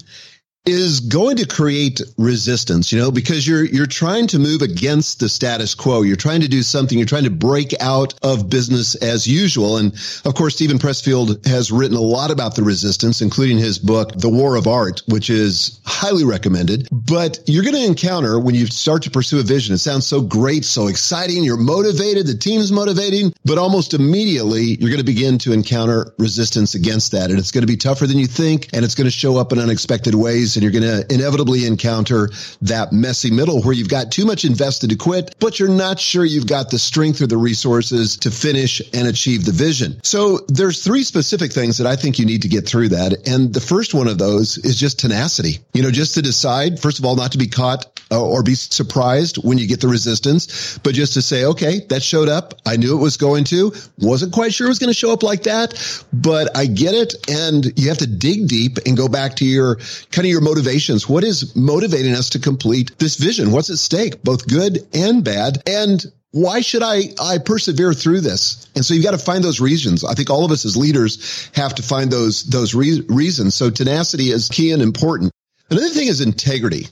is 0.67 0.99
going 0.99 1.37
to 1.37 1.47
create 1.47 2.01
resistance, 2.17 2.91
you 2.91 2.99
know, 2.99 3.09
because 3.09 3.47
you're 3.47 3.63
you're 3.63 3.85
trying 3.85 4.27
to 4.27 4.37
move 4.37 4.61
against 4.61 5.21
the 5.21 5.29
status 5.29 5.73
quo. 5.73 6.01
You're 6.01 6.17
trying 6.17 6.41
to 6.41 6.49
do 6.49 6.61
something. 6.61 6.97
You're 6.97 7.07
trying 7.07 7.23
to 7.23 7.29
break 7.29 7.73
out 7.79 8.13
of 8.21 8.49
business 8.49 8.95
as 8.95 9.25
usual. 9.25 9.77
And 9.77 9.93
of 10.25 10.35
course, 10.35 10.55
Steven 10.55 10.77
Pressfield 10.77 11.45
has 11.47 11.71
written 11.71 11.95
a 11.95 12.01
lot 12.01 12.31
about 12.31 12.55
the 12.55 12.63
resistance, 12.63 13.21
including 13.21 13.57
his 13.57 13.79
book, 13.79 14.11
The 14.13 14.29
War 14.29 14.57
of 14.57 14.67
Art, 14.67 15.01
which 15.07 15.29
is 15.29 15.79
highly 15.85 16.25
recommended. 16.25 16.89
But 16.91 17.39
you're 17.47 17.63
going 17.63 17.75
to 17.75 17.85
encounter 17.85 18.37
when 18.37 18.55
you 18.55 18.67
start 18.67 19.03
to 19.03 19.11
pursue 19.11 19.39
a 19.39 19.43
vision, 19.43 19.73
it 19.73 19.77
sounds 19.77 20.05
so 20.05 20.19
great, 20.19 20.65
so 20.65 20.87
exciting. 20.87 21.45
You're 21.45 21.55
motivated. 21.55 22.27
The 22.27 22.37
team's 22.37 22.73
motivating, 22.73 23.33
but 23.45 23.57
almost 23.57 23.93
immediately 23.93 24.75
you're 24.81 24.89
going 24.89 24.97
to 24.99 25.05
begin 25.05 25.37
to 25.39 25.53
encounter 25.53 26.13
resistance 26.17 26.75
against 26.75 27.13
that. 27.13 27.29
And 27.29 27.39
it's 27.39 27.51
going 27.51 27.61
to 27.61 27.67
be 27.67 27.77
tougher 27.77 28.05
than 28.05 28.17
you 28.17 28.27
think. 28.27 28.67
And 28.73 28.83
it's 28.83 28.95
going 28.95 29.05
to 29.05 29.11
show 29.11 29.37
up 29.37 29.53
in 29.53 29.59
unexpected 29.59 30.13
ways 30.13 30.56
and 30.57 30.63
you're 30.63 30.71
going 30.71 30.83
to 30.83 31.13
inevitably 31.13 31.65
encounter 31.65 32.29
that 32.63 32.91
messy 32.91 33.31
middle 33.31 33.61
where 33.61 33.73
you've 33.73 33.89
got 33.89 34.11
too 34.11 34.25
much 34.25 34.43
invested 34.43 34.89
to 34.89 34.95
quit, 34.95 35.35
but 35.39 35.59
you're 35.59 35.69
not 35.69 35.99
sure 35.99 36.25
you've 36.25 36.47
got 36.47 36.69
the 36.69 36.79
strength 36.79 37.21
or 37.21 37.27
the 37.27 37.37
resources 37.37 38.17
to 38.17 38.31
finish 38.31 38.81
and 38.93 39.07
achieve 39.07 39.45
the 39.45 39.51
vision. 39.51 40.01
So 40.03 40.39
there's 40.47 40.83
three 40.83 41.03
specific 41.03 41.53
things 41.53 41.77
that 41.77 41.87
I 41.87 41.95
think 41.95 42.19
you 42.19 42.25
need 42.25 42.41
to 42.41 42.49
get 42.49 42.67
through 42.67 42.89
that. 42.89 43.27
And 43.27 43.53
the 43.53 43.61
first 43.61 43.93
one 43.93 44.07
of 44.07 44.17
those 44.17 44.57
is 44.57 44.77
just 44.79 44.99
tenacity. 44.99 45.59
You 45.73 45.83
know, 45.83 45.91
just 45.91 46.15
to 46.15 46.21
decide, 46.21 46.79
first 46.79 46.99
of 46.99 47.05
all, 47.05 47.15
not 47.15 47.31
to 47.33 47.37
be 47.37 47.47
caught 47.47 48.01
uh, 48.11 48.23
or 48.23 48.43
be 48.43 48.55
surprised 48.55 49.37
when 49.37 49.57
you 49.57 49.67
get 49.67 49.81
the 49.81 49.87
resistance, 49.87 50.77
but 50.79 50.95
just 50.95 51.13
to 51.13 51.21
say, 51.21 51.45
okay, 51.45 51.81
that 51.89 52.01
showed 52.01 52.29
up. 52.29 52.55
I 52.65 52.77
knew 52.77 52.97
it 52.97 53.01
was 53.01 53.17
going 53.17 53.43
to, 53.45 53.73
wasn't 53.99 54.33
quite 54.33 54.53
sure 54.53 54.67
it 54.67 54.69
was 54.69 54.79
going 54.79 54.89
to 54.89 54.97
show 54.97 55.11
up 55.11 55.23
like 55.23 55.43
that, 55.43 56.05
but 56.13 56.55
I 56.55 56.65
get 56.65 56.93
it. 56.93 57.29
And 57.29 57.77
you 57.77 57.89
have 57.89 57.97
to 57.99 58.07
dig 58.07 58.47
deep 58.47 58.79
and 58.85 58.95
go 58.95 59.07
back 59.07 59.35
to 59.37 59.45
your 59.45 59.75
kind 60.11 60.25
of 60.25 60.31
your 60.31 60.36
motivations. 60.41 61.07
What 61.07 61.23
is 61.23 61.55
motivating 61.55 62.13
us 62.13 62.29
to 62.31 62.39
complete 62.39 62.97
this 62.97 63.15
vision? 63.15 63.51
What's 63.51 63.69
at 63.69 63.77
stake, 63.77 64.23
both 64.23 64.47
good 64.47 64.87
and 64.93 65.23
bad? 65.23 65.63
And 65.67 66.03
why 66.31 66.61
should 66.61 66.83
I, 66.83 67.13
I 67.19 67.37
persevere 67.37 67.93
through 67.93 68.21
this? 68.21 68.67
And 68.75 68.85
so 68.85 68.93
you've 68.93 69.03
got 69.03 69.11
to 69.11 69.17
find 69.17 69.43
those 69.43 69.59
reasons. 69.59 70.03
I 70.03 70.13
think 70.13 70.29
all 70.29 70.45
of 70.45 70.51
us 70.51 70.65
as 70.65 70.77
leaders 70.77 71.49
have 71.55 71.75
to 71.75 71.83
find 71.83 72.11
those, 72.11 72.43
those 72.43 72.75
re- 72.75 73.03
reasons. 73.07 73.55
So 73.55 73.69
tenacity 73.69 74.29
is 74.29 74.49
key 74.49 74.71
and 74.71 74.81
important. 74.81 75.31
Another 75.69 75.89
thing 75.89 76.07
is 76.07 76.21
integrity. 76.21 76.87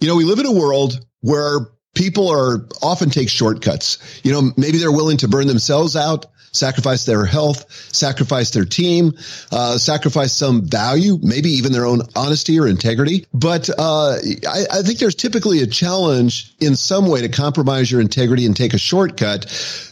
You 0.00 0.08
know, 0.08 0.16
we 0.16 0.24
live 0.24 0.38
in 0.38 0.46
a 0.46 0.52
world 0.52 1.04
where 1.20 1.68
people 1.94 2.28
are 2.28 2.66
often 2.80 3.10
take 3.10 3.28
shortcuts. 3.28 3.98
You 4.22 4.32
know, 4.32 4.52
maybe 4.56 4.78
they're 4.78 4.92
willing 4.92 5.18
to 5.18 5.28
burn 5.28 5.48
themselves 5.48 5.96
out 5.96 6.26
sacrifice 6.52 7.04
their 7.04 7.24
health, 7.24 7.70
sacrifice 7.94 8.50
their 8.50 8.64
team, 8.64 9.12
uh, 9.52 9.78
sacrifice 9.78 10.32
some 10.32 10.62
value, 10.62 11.18
maybe 11.22 11.50
even 11.50 11.72
their 11.72 11.86
own 11.86 12.02
honesty 12.16 12.58
or 12.58 12.66
integrity. 12.66 13.26
But 13.32 13.70
uh, 13.78 14.16
I, 14.48 14.66
I 14.70 14.82
think 14.82 14.98
there's 14.98 15.14
typically 15.14 15.62
a 15.62 15.66
challenge 15.66 16.54
in 16.60 16.76
some 16.76 17.08
way 17.08 17.20
to 17.22 17.28
compromise 17.28 17.90
your 17.90 18.00
integrity 18.00 18.46
and 18.46 18.56
take 18.56 18.74
a 18.74 18.78
shortcut 18.78 19.46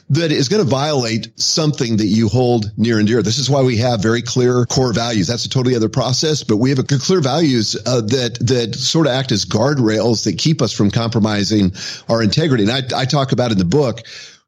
that 0.09 0.31
is 0.31 0.49
going 0.49 0.63
to 0.63 0.69
violate 0.69 1.39
something 1.41 1.97
that 1.97 2.07
you 2.07 2.29
hold 2.29 2.71
near 2.77 2.99
and 2.99 3.09
dear. 3.09 3.23
This 3.23 3.39
is 3.39 3.51
why 3.51 3.63
we 3.63 3.77
have 3.79 4.01
very 4.01 4.23
clear 4.23 4.65
core 4.67 4.93
values. 4.93 5.27
That's 5.27 5.45
a 5.45 5.49
totally 5.49 5.75
other 5.75 5.89
process, 5.89 6.45
but 6.45 6.59
we 6.59 6.71
have 6.71 6.79
a 6.79 6.85
clear 6.85 7.21
values 7.21 7.77
uh, 7.87 8.03
that 8.03 8.39
that 8.41 8.77
sort 8.77 9.07
of 9.07 9.13
act 9.13 9.33
as 9.33 9.45
guardrails 9.45 10.25
that 10.25 10.39
keep 10.39 10.63
us 10.63 10.73
from 10.73 10.91
compromising 10.91 11.73
our 12.09 12.23
integrity. 12.23 12.65
And 12.65 12.73
I, 12.73 13.01
I 13.01 13.05
talk 13.05 13.33
about 13.33 13.51
in 13.51 13.59
the 13.59 13.65
book 13.65 14.03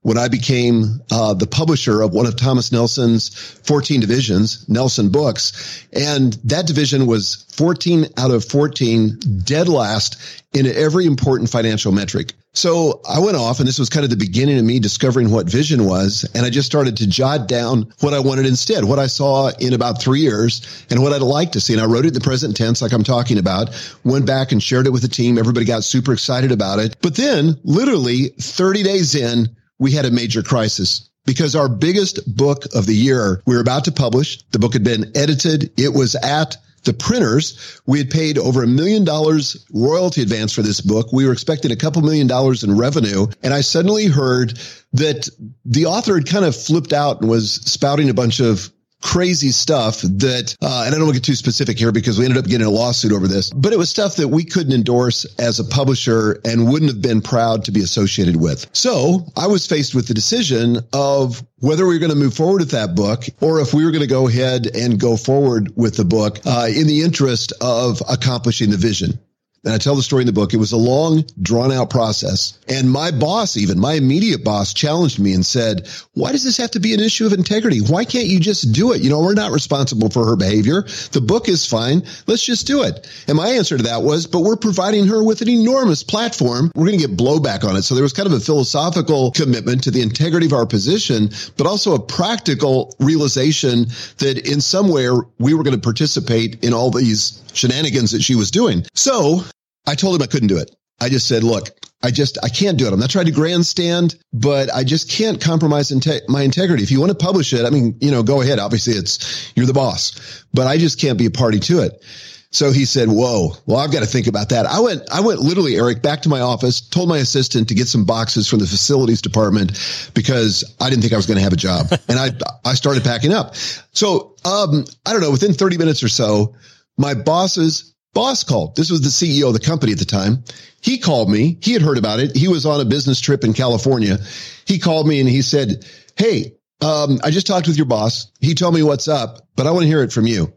when 0.09 0.17
I 0.17 0.29
became 0.29 1.03
uh, 1.11 1.35
the 1.35 1.47
publisher 1.47 2.01
of 2.01 2.15
one 2.15 2.25
of 2.25 2.35
Thomas 2.35 2.73
Nelson's 2.73 3.29
14 3.65 4.01
divisions, 4.01 4.67
Nelson 4.67 5.11
Books. 5.11 5.87
And 5.93 6.33
that 6.45 6.67
division 6.67 7.07
was 7.07 7.45
14 7.53 8.07
out 8.17 8.31
of 8.31 8.43
14 8.43 9.19
dead 9.45 9.69
last 9.69 10.17
in 10.55 10.65
every 10.65 11.05
important 11.05 11.51
financial 11.51 11.93
metric. 11.93 12.33
So 12.55 13.03
I 13.07 13.21
went 13.21 13.37
off 13.37 13.59
and 13.59 13.69
this 13.69 13.79
was 13.79 13.91
kind 13.91 14.03
of 14.03 14.09
the 14.09 14.17
beginning 14.17 14.59
of 14.59 14.65
me 14.65 14.81
discovering 14.81 15.31
what 15.31 15.47
vision 15.47 15.85
was. 15.85 16.27
And 16.35 16.47
I 16.47 16.51
just 16.51 16.67
started 16.67 16.97
to 16.97 17.07
jot 17.07 17.47
down 17.47 17.93
what 18.01 18.15
I 18.15 18.21
wanted 18.21 18.47
instead, 18.47 18.85
what 18.85 18.99
I 18.99 19.09
saw 19.09 19.51
in 19.61 19.75
about 19.75 20.01
three 20.01 20.21
years 20.21 20.87
and 20.89 21.03
what 21.03 21.13
I'd 21.13 21.21
like 21.21 21.53
to 21.53 21.61
see. 21.61 21.75
And 21.75 21.83
I 21.83 21.85
wrote 21.85 22.07
it 22.07 22.09
in 22.09 22.15
the 22.15 22.21
present 22.21 22.57
tense, 22.57 22.81
like 22.81 22.93
I'm 22.93 23.05
talking 23.05 23.37
about, 23.37 23.77
went 24.05 24.25
back 24.25 24.53
and 24.53 24.63
shared 24.63 24.87
it 24.87 24.91
with 24.91 25.03
the 25.03 25.09
team. 25.09 25.37
Everybody 25.37 25.67
got 25.67 25.85
super 25.85 26.15
excited 26.15 26.51
about 26.51 26.79
it. 26.79 26.97
But 27.03 27.15
then 27.15 27.59
literally 27.63 28.29
30 28.39 28.83
days 28.83 29.15
in, 29.15 29.55
we 29.79 29.93
had 29.93 30.05
a 30.05 30.11
major 30.11 30.43
crisis 30.43 31.11
because 31.25 31.55
our 31.55 31.69
biggest 31.69 32.21
book 32.37 32.65
of 32.75 32.87
the 32.87 32.95
year 32.95 33.43
we 33.47 33.55
were 33.55 33.61
about 33.61 33.85
to 33.85 33.93
publish. 33.93 34.43
The 34.51 34.59
book 34.59 34.73
had 34.73 34.85
been 34.85 35.13
edited. 35.15 35.79
It 35.79 35.93
was 35.93 36.15
at 36.15 36.57
the 36.85 36.95
printers. 36.95 37.81
We 37.87 37.99
had 37.99 38.11
paid 38.11 38.39
over 38.39 38.63
a 38.63 38.67
million 38.67 39.05
dollars 39.05 39.67
royalty 39.73 40.23
advance 40.23 40.53
for 40.53 40.63
this 40.63 40.81
book. 40.81 41.13
We 41.13 41.27
were 41.27 41.33
expecting 41.33 41.71
a 41.71 41.77
couple 41.77 42.03
million 42.03 42.27
dollars 42.27 42.65
in 42.65 42.77
revenue. 42.77 43.27
And 43.43 43.53
I 43.53 43.61
suddenly 43.61 44.07
heard 44.07 44.59
that 44.95 45.29
the 45.65 45.87
author 45.87 46.15
had 46.15 46.27
kind 46.27 46.45
of 46.45 46.57
flipped 46.57 46.93
out 46.93 47.21
and 47.21 47.29
was 47.29 47.53
spouting 47.53 48.09
a 48.09 48.15
bunch 48.15 48.41
of 48.41 48.71
crazy 49.03 49.51
stuff 49.51 50.01
that, 50.01 50.57
uh, 50.61 50.85
and 50.87 50.95
I 50.95 50.99
don't 50.99 51.07
want 51.07 51.15
to 51.15 51.21
get 51.21 51.27
too 51.27 51.35
specific 51.35 51.79
here 51.79 51.93
because 51.93 52.19
we 52.19 52.25
ended 52.25 52.39
up 52.39 52.47
getting 52.47 52.67
a 52.67 52.71
lawsuit 52.71 53.13
over 53.13 53.29
this, 53.29 53.51
but 53.51 53.73
it 53.73 53.79
was 53.79 53.91
stuff 53.91 54.17
that 54.17 54.29
we 54.29 54.45
couldn't 54.45 54.73
endorse 54.73 55.25
as 55.39 55.61
a 55.61 55.65
publisher 55.65 56.41
and 56.45 56.71
wouldn't 56.71 56.91
have 56.91 57.03
been 57.03 57.21
proud 57.21 57.65
to 57.65 57.73
be 57.73 57.81
associated 57.81 58.37
with. 58.37 58.67
So 58.73 59.27
I 59.37 59.47
was 59.47 59.67
faced 59.67 59.95
with 59.95 60.09
the 60.09 60.15
decision 60.15 60.79
of 60.93 61.45
whether 61.61 61.87
we 61.87 61.95
were 61.95 62.01
going 62.01 62.11
to 62.13 62.17
move 62.17 62.35
forward 62.35 62.61
with 62.61 62.71
that 62.73 62.95
book 62.95 63.25
or 63.41 63.61
if 63.61 63.75
we 63.75 63.85
were 63.85 63.91
going 63.91 64.03
to 64.03 64.09
go 64.09 64.29
ahead 64.29 64.67
and 64.75 64.99
go 64.99 65.17
forward 65.17 65.73
with 65.77 65.97
the 65.97 66.05
book 66.05 66.39
uh, 66.47 66.69
in 66.69 66.87
the 66.87 67.03
interest 67.03 67.53
of 67.61 68.03
accomplishing 68.09 68.71
the 68.71 68.77
vision. 68.77 69.19
And 69.65 69.75
I 69.75 69.79
tell 69.79 69.97
the 69.97 70.03
story 70.03 70.23
in 70.23 70.27
the 70.27 70.33
book. 70.33 70.55
It 70.55 70.59
was 70.59 70.73
a 70.73 70.77
long, 70.77 71.25
drawn 71.43 71.73
out 71.73 71.91
process. 71.91 72.59
And 72.69 72.91
my 72.91 73.11
boss, 73.11 73.57
even 73.57 73.79
my 73.79 73.95
immediate 73.95 74.45
boss 74.45 74.73
challenged 74.73 75.19
me 75.19 75.35
and 75.35 75.45
said, 75.45 75.89
why 76.15 76.31
does 76.33 76.45
this 76.45 76.57
have 76.59 76.71
to 76.73 76.81
be 76.81 76.95
an 76.95 77.01
issue 77.01 77.27
of 77.27 77.33
integrity? 77.33 77.81
Why 77.81 78.05
can't 78.05 78.27
you 78.27 78.39
just 78.39 78.73
do 78.73 78.93
it? 78.93 79.03
You 79.03 79.11
know, 79.11 79.21
we're 79.21 79.35
not 79.35 79.51
responsible 79.51 80.11
for 80.11 80.25
her 80.27 80.37
behavior. 80.37 80.83
The 81.13 81.21
book 81.21 81.49
is 81.49 81.67
fine. 81.67 82.03
Let's 82.27 82.45
just 82.45 82.67
do 82.67 82.83
it. 82.83 83.09
And 83.27 83.37
my 83.37 83.49
answer 83.49 83.77
to 83.77 83.83
that 83.83 84.03
was, 84.03 84.27
but 84.27 84.41
we're 84.41 84.57
providing 84.57 85.07
her 85.09 85.23
with 85.25 85.43
an 85.43 85.49
enormous 85.49 86.03
platform. 86.03 86.71
We're 86.75 86.87
going 86.87 86.99
to 87.01 87.07
get 87.09 87.17
blowback 87.17 87.69
on 87.69 87.77
it. 87.77 87.83
So 87.83 87.95
there 87.95 88.03
was 88.03 88.13
kind 88.13 88.27
of 88.27 88.33
a 88.33 88.41
philosophical 88.41 89.33
commitment 89.33 89.85
to 89.85 89.91
the 89.91 90.03
integrity 90.03 90.47
of 90.47 90.53
our 90.53 90.67
position, 90.67 91.31
but 91.57 91.67
also 91.67 91.95
a 91.95 92.01
practical 92.01 92.95
realization 93.01 93.87
that 94.19 94.41
in 94.51 94.61
some 94.61 94.89
way 94.89 95.09
we 95.39 95.55
were 95.55 95.65
going 95.65 95.77
to 95.77 95.83
participate 95.83 96.63
in 96.65 96.73
all 96.73 96.91
these 96.91 97.43
shenanigans 97.59 98.13
that 98.13 98.23
she 98.23 98.35
was 98.35 98.51
doing. 98.51 98.85
So 98.95 99.43
I 99.87 99.95
told 99.95 100.17
him 100.17 100.23
I 100.23 100.27
couldn't 100.27 100.49
do 100.49 100.59
it. 100.59 100.75
I 101.01 101.09
just 101.09 101.29
said, 101.29 101.45
look, 101.45 101.69
I 102.03 102.11
just, 102.11 102.39
I 102.45 102.49
can't 102.49 102.79
do 102.79 102.87
it. 102.87 102.93
I'm 102.93 103.01
not 103.01 103.11
trying 103.11 103.27
to 103.27 103.33
grandstand, 103.33 104.17
but 104.33 104.73
I 104.73 104.85
just 104.85 105.11
can't 105.11 105.41
compromise 105.41 105.93
my 106.29 106.43
integrity. 106.43 106.83
If 106.83 106.91
you 106.91 107.01
want 107.01 107.11
to 107.11 107.25
publish 107.25 107.53
it, 107.53 107.65
I 107.65 107.71
mean, 107.71 107.97
you 108.01 108.11
know, 108.11 108.23
go 108.23 108.41
ahead. 108.41 108.59
Obviously 108.59 108.95
it's, 108.95 109.53
you're 109.57 109.67
the 109.67 109.73
boss, 109.73 110.45
but 110.53 110.67
I 110.67 110.79
just 110.79 111.01
can't 111.01 111.19
be 111.19 111.27
a 111.27 111.31
party 111.31 111.61
to 111.61 111.83
it. 111.83 112.05
So 112.51 112.73
he 112.73 112.87
said, 112.87 113.09
whoa, 113.09 113.53
well, 113.67 113.77
I've 113.77 113.93
got 113.93 114.01
to 114.01 114.07
think 114.07 114.27
about 114.27 114.49
that. 114.51 114.65
I 114.65 114.81
went, 114.81 115.03
I 115.13 115.21
went 115.21 115.41
literally, 115.41 115.77
Eric, 115.77 116.01
back 116.01 116.23
to 116.23 116.31
my 116.31 116.41
office, 116.41 116.81
told 116.81 117.09
my 117.09 117.19
assistant 117.19 117.69
to 117.69 117.75
get 117.75 117.89
some 117.89 118.07
boxes 118.07 118.49
from 118.49 118.61
the 118.61 118.67
facilities 118.67 119.21
department 119.21 119.73
because 120.15 120.65
I 120.81 120.89
didn't 120.89 121.03
think 121.03 121.13
I 121.13 121.17
was 121.17 121.27
going 121.27 121.37
to 121.37 121.43
have 121.43 121.53
a 121.53 121.57
job. 121.57 121.89
and 122.09 122.19
I, 122.19 122.31
I 122.65 122.75
started 122.75 123.05
packing 123.05 123.35
up. 123.35 123.55
So, 123.55 124.35
um, 124.47 124.87
I 125.05 125.13
don't 125.13 125.21
know, 125.21 125.31
within 125.31 125.53
30 125.53 125.77
minutes 125.77 126.03
or 126.03 126.09
so, 126.09 126.55
my 126.99 127.15
boss's 127.15 127.95
boss 128.13 128.45
called. 128.45 128.77
This 128.77 128.91
was 128.91 129.01
the 129.01 129.09
CEO 129.09 129.47
of 129.47 129.55
the 129.55 129.61
company 129.61 129.93
at 129.93 129.99
the 129.99 130.05
time. 130.05 130.45
He 130.81 130.99
called 130.99 131.31
me. 131.31 131.59
He 131.63 131.73
had 131.73 131.83
heard 131.83 131.99
about 131.99 132.21
it. 132.21 132.37
He 132.37 132.49
was 132.49 132.67
on 132.67 132.81
a 132.81 132.85
business 132.85 133.21
trip 133.21 133.45
in 133.45 133.53
California. 133.53 134.19
He 134.67 134.79
called 134.79 135.07
me 135.07 135.21
and 135.21 135.29
he 135.29 135.43
said, 135.43 135.87
Hey, 136.17 136.53
um, 136.81 137.19
I 137.23 137.31
just 137.31 137.47
talked 137.47 137.67
with 137.67 137.77
your 137.77 137.87
boss. 137.87 138.31
He 138.41 138.55
told 138.55 138.75
me 138.75 138.83
what's 138.83 139.09
up, 139.09 139.49
but 139.57 139.67
I 139.67 139.71
want 139.71 139.83
to 139.83 139.89
hear 139.89 140.03
it 140.03 140.13
from 140.13 140.27
you. 140.27 140.53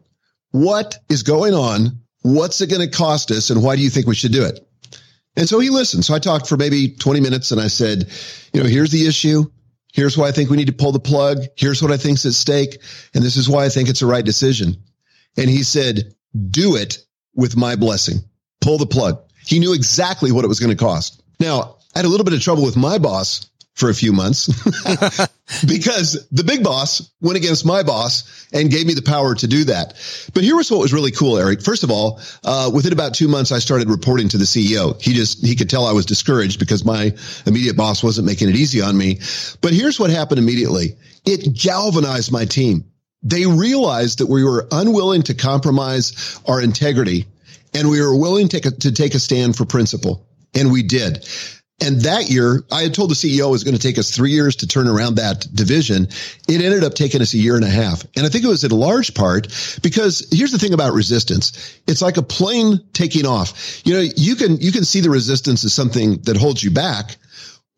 What 0.50 0.98
is 1.08 1.22
going 1.22 1.54
on? 1.54 2.00
What's 2.22 2.60
it 2.60 2.70
going 2.70 2.88
to 2.88 2.96
cost 2.96 3.30
us? 3.30 3.50
And 3.50 3.62
why 3.62 3.76
do 3.76 3.82
you 3.82 3.90
think 3.90 4.06
we 4.06 4.14
should 4.14 4.32
do 4.32 4.44
it? 4.44 4.60
And 5.36 5.48
so 5.48 5.58
he 5.58 5.70
listened. 5.70 6.04
So 6.04 6.14
I 6.14 6.18
talked 6.18 6.48
for 6.48 6.56
maybe 6.56 6.94
20 6.94 7.20
minutes 7.20 7.50
and 7.52 7.60
I 7.60 7.68
said, 7.68 8.10
you 8.52 8.62
know, 8.62 8.68
here's 8.68 8.90
the 8.90 9.06
issue. 9.06 9.44
Here's 9.92 10.16
why 10.16 10.28
I 10.28 10.32
think 10.32 10.50
we 10.50 10.56
need 10.56 10.68
to 10.68 10.72
pull 10.72 10.92
the 10.92 11.00
plug. 11.00 11.38
Here's 11.56 11.82
what 11.82 11.90
I 11.90 11.96
think's 11.96 12.26
at 12.26 12.34
stake. 12.34 12.78
And 13.14 13.24
this 13.24 13.36
is 13.36 13.48
why 13.48 13.64
I 13.64 13.68
think 13.68 13.88
it's 13.88 14.00
the 14.00 14.06
right 14.06 14.24
decision. 14.24 14.76
And 15.36 15.48
he 15.48 15.62
said, 15.62 16.14
do 16.50 16.76
it 16.76 16.98
with 17.34 17.56
my 17.56 17.76
blessing. 17.76 18.18
Pull 18.60 18.78
the 18.78 18.86
plug. 18.86 19.22
He 19.46 19.58
knew 19.58 19.74
exactly 19.74 20.32
what 20.32 20.44
it 20.44 20.48
was 20.48 20.60
going 20.60 20.76
to 20.76 20.82
cost. 20.82 21.22
Now, 21.40 21.76
I 21.94 21.98
had 21.98 22.04
a 22.04 22.08
little 22.08 22.24
bit 22.24 22.34
of 22.34 22.40
trouble 22.40 22.64
with 22.64 22.76
my 22.76 22.98
boss 22.98 23.50
for 23.74 23.88
a 23.88 23.94
few 23.94 24.12
months 24.12 24.46
because 25.66 26.26
the 26.30 26.44
big 26.44 26.62
boss 26.62 27.10
went 27.20 27.36
against 27.36 27.64
my 27.64 27.82
boss 27.82 28.46
and 28.52 28.70
gave 28.70 28.86
me 28.86 28.94
the 28.94 29.02
power 29.02 29.34
to 29.34 29.46
do 29.46 29.64
that. 29.64 29.94
But 30.34 30.44
here 30.44 30.56
was 30.56 30.70
what 30.70 30.80
was 30.80 30.92
really 30.92 31.10
cool, 31.10 31.38
Eric. 31.38 31.62
First 31.62 31.82
of 31.82 31.90
all, 31.90 32.20
uh, 32.44 32.70
within 32.72 32.92
about 32.92 33.14
two 33.14 33.28
months, 33.28 33.50
I 33.50 33.58
started 33.58 33.88
reporting 33.88 34.28
to 34.28 34.38
the 34.38 34.44
CEO. 34.44 35.00
He 35.00 35.14
just, 35.14 35.44
he 35.44 35.56
could 35.56 35.70
tell 35.70 35.86
I 35.86 35.92
was 35.92 36.06
discouraged 36.06 36.58
because 36.58 36.84
my 36.84 37.12
immediate 37.46 37.76
boss 37.76 38.02
wasn't 38.02 38.26
making 38.26 38.48
it 38.48 38.56
easy 38.56 38.80
on 38.80 38.96
me. 38.96 39.20
But 39.60 39.72
here's 39.72 39.98
what 39.98 40.10
happened 40.10 40.38
immediately. 40.38 40.96
It 41.24 41.54
galvanized 41.54 42.30
my 42.30 42.44
team. 42.44 42.91
They 43.22 43.46
realized 43.46 44.18
that 44.18 44.26
we 44.26 44.44
were 44.44 44.66
unwilling 44.70 45.22
to 45.24 45.34
compromise 45.34 46.40
our 46.46 46.60
integrity 46.60 47.26
and 47.74 47.88
we 47.88 48.00
were 48.00 48.16
willing 48.16 48.48
to, 48.48 48.60
to 48.60 48.92
take 48.92 49.14
a 49.14 49.18
stand 49.18 49.56
for 49.56 49.64
principle. 49.64 50.26
And 50.54 50.70
we 50.70 50.82
did. 50.82 51.26
And 51.84 52.02
that 52.02 52.30
year, 52.30 52.62
I 52.70 52.82
had 52.82 52.94
told 52.94 53.10
the 53.10 53.14
CEO 53.14 53.48
it 53.48 53.50
was 53.50 53.64
going 53.64 53.76
to 53.76 53.82
take 53.82 53.98
us 53.98 54.14
three 54.14 54.30
years 54.30 54.56
to 54.56 54.68
turn 54.68 54.86
around 54.86 55.16
that 55.16 55.48
division. 55.52 56.08
It 56.46 56.60
ended 56.60 56.84
up 56.84 56.94
taking 56.94 57.20
us 57.20 57.34
a 57.34 57.38
year 57.38 57.56
and 57.56 57.64
a 57.64 57.70
half. 57.70 58.04
And 58.14 58.24
I 58.24 58.28
think 58.28 58.44
it 58.44 58.48
was 58.48 58.62
in 58.62 58.70
large 58.70 59.14
part 59.14 59.48
because 59.82 60.28
here's 60.30 60.52
the 60.52 60.58
thing 60.58 60.74
about 60.74 60.92
resistance. 60.92 61.80
It's 61.88 62.02
like 62.02 62.18
a 62.18 62.22
plane 62.22 62.80
taking 62.92 63.26
off. 63.26 63.82
You 63.84 63.94
know, 63.94 64.08
you 64.16 64.36
can, 64.36 64.58
you 64.58 64.70
can 64.70 64.84
see 64.84 65.00
the 65.00 65.10
resistance 65.10 65.64
as 65.64 65.72
something 65.72 66.18
that 66.22 66.36
holds 66.36 66.62
you 66.62 66.70
back, 66.70 67.16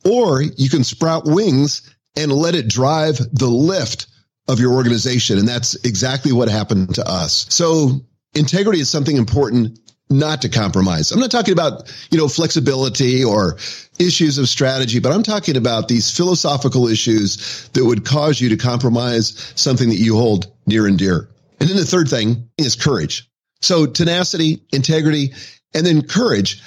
or 0.05 0.43
you 0.43 0.69
can 0.69 0.85
sprout 0.85 1.25
wings 1.25 1.91
and 2.15 2.31
let 2.31 2.55
it 2.55 2.69
drive 2.69 3.17
the 3.33 3.49
lift 3.49 4.07
of 4.49 4.61
your 4.61 4.75
organization. 4.75 5.39
And 5.39 5.49
that's 5.49 5.75
exactly 5.85 6.33
what 6.33 6.49
happened 6.49 6.97
to 6.97 7.09
us. 7.09 7.47
So 7.49 8.05
integrity 8.35 8.81
is 8.81 8.91
something 8.91 9.17
important 9.17 9.79
not 10.11 10.43
to 10.43 10.49
compromise. 10.49 11.13
I'm 11.13 11.21
not 11.21 11.31
talking 11.31 11.53
about, 11.53 11.91
you 12.11 12.19
know, 12.19 12.29
flexibility 12.29 13.25
or 13.25 13.57
issues 13.99 14.39
of 14.39 14.49
strategy, 14.49 15.01
but 15.01 15.13
I'm 15.13 15.23
talking 15.23 15.57
about 15.57 15.89
these 15.89 16.15
philosophical 16.15 16.89
issues 16.89 17.69
that 17.71 17.85
would 17.85 18.05
cause 18.05 18.41
you 18.41 18.51
to 18.51 18.57
compromise 18.57 19.53
something 19.57 19.89
that 19.89 19.97
you 19.97 20.17
hold 20.17 20.53
near 20.67 20.87
and 20.87 20.99
dear. 20.99 21.29
And 21.59 21.69
then 21.69 21.77
the 21.77 21.87
third 21.87 22.09
thing 22.09 22.51
is 22.59 22.77
courage. 22.77 23.31
So 23.63 23.87
tenacity, 23.87 24.63
integrity, 24.73 25.33
and 25.73 25.87
then 25.87 26.03
courage. 26.03 26.63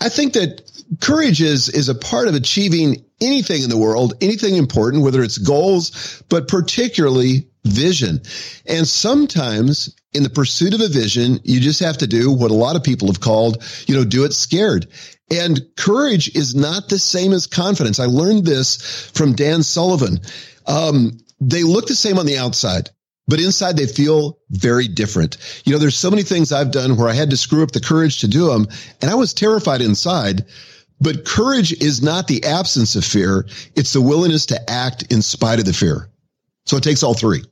I 0.00 0.08
think 0.08 0.32
that 0.32 0.67
courage 1.00 1.40
is, 1.42 1.68
is 1.68 1.88
a 1.88 1.94
part 1.94 2.28
of 2.28 2.34
achieving 2.34 3.04
anything 3.20 3.62
in 3.62 3.70
the 3.70 3.76
world, 3.76 4.14
anything 4.20 4.56
important, 4.56 5.02
whether 5.02 5.22
it's 5.22 5.38
goals, 5.38 6.22
but 6.28 6.48
particularly 6.48 7.48
vision. 7.64 8.22
And 8.66 8.86
sometimes 8.86 9.94
in 10.12 10.22
the 10.22 10.30
pursuit 10.30 10.74
of 10.74 10.80
a 10.80 10.88
vision, 10.88 11.40
you 11.44 11.60
just 11.60 11.80
have 11.80 11.98
to 11.98 12.06
do 12.06 12.32
what 12.32 12.50
a 12.50 12.54
lot 12.54 12.76
of 12.76 12.82
people 12.82 13.08
have 13.08 13.20
called, 13.20 13.62
you 13.86 13.94
know, 13.94 14.04
do 14.04 14.24
it 14.24 14.32
scared. 14.32 14.88
And 15.30 15.60
courage 15.76 16.34
is 16.34 16.54
not 16.54 16.88
the 16.88 16.98
same 16.98 17.32
as 17.32 17.46
confidence. 17.46 18.00
I 18.00 18.06
learned 18.06 18.46
this 18.46 19.10
from 19.14 19.34
Dan 19.34 19.62
Sullivan. 19.62 20.20
Um, 20.66 21.18
they 21.40 21.62
look 21.62 21.86
the 21.86 21.94
same 21.94 22.18
on 22.18 22.26
the 22.26 22.38
outside, 22.38 22.90
but 23.26 23.40
inside 23.40 23.76
they 23.76 23.86
feel 23.86 24.38
very 24.50 24.88
different. 24.88 25.36
You 25.64 25.72
know, 25.72 25.78
there's 25.78 25.98
so 25.98 26.10
many 26.10 26.22
things 26.22 26.50
I've 26.50 26.70
done 26.70 26.96
where 26.96 27.08
I 27.08 27.12
had 27.12 27.30
to 27.30 27.36
screw 27.36 27.62
up 27.62 27.72
the 27.72 27.80
courage 27.80 28.20
to 28.20 28.28
do 28.28 28.48
them 28.48 28.68
and 29.02 29.10
I 29.10 29.14
was 29.14 29.34
terrified 29.34 29.82
inside. 29.82 30.46
But 31.00 31.24
courage 31.24 31.72
is 31.72 32.02
not 32.02 32.26
the 32.26 32.44
absence 32.44 32.96
of 32.96 33.04
fear. 33.04 33.46
It's 33.76 33.92
the 33.92 34.00
willingness 34.00 34.46
to 34.46 34.70
act 34.70 35.12
in 35.12 35.22
spite 35.22 35.58
of 35.58 35.64
the 35.64 35.72
fear. 35.72 36.08
So 36.66 36.76
it 36.76 36.82
takes 36.82 37.02
all 37.02 37.14
three. 37.14 37.44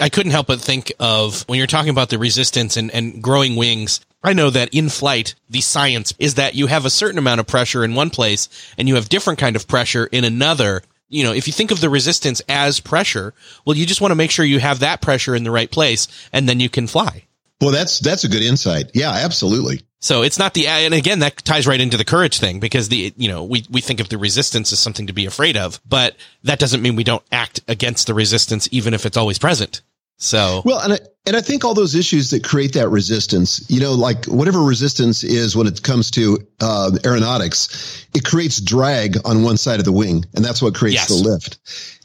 I 0.00 0.08
couldn't 0.08 0.32
help 0.32 0.46
but 0.46 0.60
think 0.60 0.92
of 0.98 1.42
when 1.48 1.58
you're 1.58 1.66
talking 1.66 1.90
about 1.90 2.08
the 2.08 2.18
resistance 2.18 2.76
and, 2.76 2.90
and 2.90 3.22
growing 3.22 3.56
wings. 3.56 4.00
I 4.22 4.32
know 4.32 4.50
that 4.50 4.72
in 4.72 4.88
flight, 4.88 5.34
the 5.50 5.60
science 5.60 6.14
is 6.18 6.34
that 6.34 6.54
you 6.54 6.66
have 6.66 6.86
a 6.86 6.90
certain 6.90 7.18
amount 7.18 7.40
of 7.40 7.46
pressure 7.46 7.84
in 7.84 7.94
one 7.94 8.10
place 8.10 8.48
and 8.78 8.88
you 8.88 8.94
have 8.94 9.08
different 9.08 9.38
kind 9.38 9.56
of 9.56 9.68
pressure 9.68 10.06
in 10.06 10.24
another. 10.24 10.82
You 11.08 11.24
know, 11.24 11.32
if 11.32 11.46
you 11.46 11.52
think 11.52 11.70
of 11.70 11.80
the 11.80 11.90
resistance 11.90 12.40
as 12.48 12.80
pressure, 12.80 13.34
well, 13.66 13.76
you 13.76 13.84
just 13.84 14.00
want 14.00 14.12
to 14.12 14.16
make 14.16 14.30
sure 14.30 14.44
you 14.44 14.60
have 14.60 14.80
that 14.80 15.02
pressure 15.02 15.34
in 15.34 15.44
the 15.44 15.50
right 15.50 15.70
place 15.70 16.08
and 16.32 16.48
then 16.48 16.58
you 16.58 16.70
can 16.70 16.86
fly. 16.86 17.24
Well, 17.60 17.70
that's, 17.70 17.98
that's 17.98 18.24
a 18.24 18.28
good 18.28 18.42
insight. 18.42 18.92
Yeah, 18.94 19.10
absolutely. 19.10 19.82
So 20.02 20.22
it's 20.22 20.38
not 20.38 20.52
the, 20.54 20.66
and 20.66 20.92
again, 20.92 21.20
that 21.20 21.38
ties 21.44 21.64
right 21.64 21.80
into 21.80 21.96
the 21.96 22.04
courage 22.04 22.40
thing 22.40 22.58
because 22.58 22.88
the, 22.88 23.14
you 23.16 23.28
know, 23.28 23.44
we, 23.44 23.64
we 23.70 23.80
think 23.80 24.00
of 24.00 24.08
the 24.08 24.18
resistance 24.18 24.72
as 24.72 24.80
something 24.80 25.06
to 25.06 25.12
be 25.12 25.26
afraid 25.26 25.56
of, 25.56 25.80
but 25.88 26.16
that 26.42 26.58
doesn't 26.58 26.82
mean 26.82 26.96
we 26.96 27.04
don't 27.04 27.22
act 27.30 27.60
against 27.68 28.08
the 28.08 28.14
resistance, 28.14 28.68
even 28.72 28.94
if 28.94 29.06
it's 29.06 29.16
always 29.16 29.38
present. 29.38 29.80
So, 30.18 30.62
well, 30.64 30.80
and 30.80 30.94
I, 30.94 30.98
and 31.24 31.36
I 31.36 31.40
think 31.40 31.64
all 31.64 31.74
those 31.74 31.94
issues 31.94 32.30
that 32.30 32.42
create 32.42 32.72
that 32.74 32.88
resistance, 32.88 33.64
you 33.70 33.80
know, 33.80 33.92
like 33.92 34.24
whatever 34.26 34.60
resistance 34.60 35.22
is 35.22 35.54
when 35.56 35.68
it 35.68 35.82
comes 35.84 36.10
to 36.12 36.38
uh, 36.60 36.90
aeronautics, 37.04 38.06
it 38.12 38.24
creates 38.24 38.60
drag 38.60 39.16
on 39.24 39.44
one 39.44 39.56
side 39.56 39.78
of 39.78 39.84
the 39.84 39.92
wing, 39.92 40.24
and 40.34 40.44
that's 40.44 40.60
what 40.60 40.74
creates 40.74 40.94
yes. 40.94 41.08
the 41.08 41.14
lift. 41.14 41.58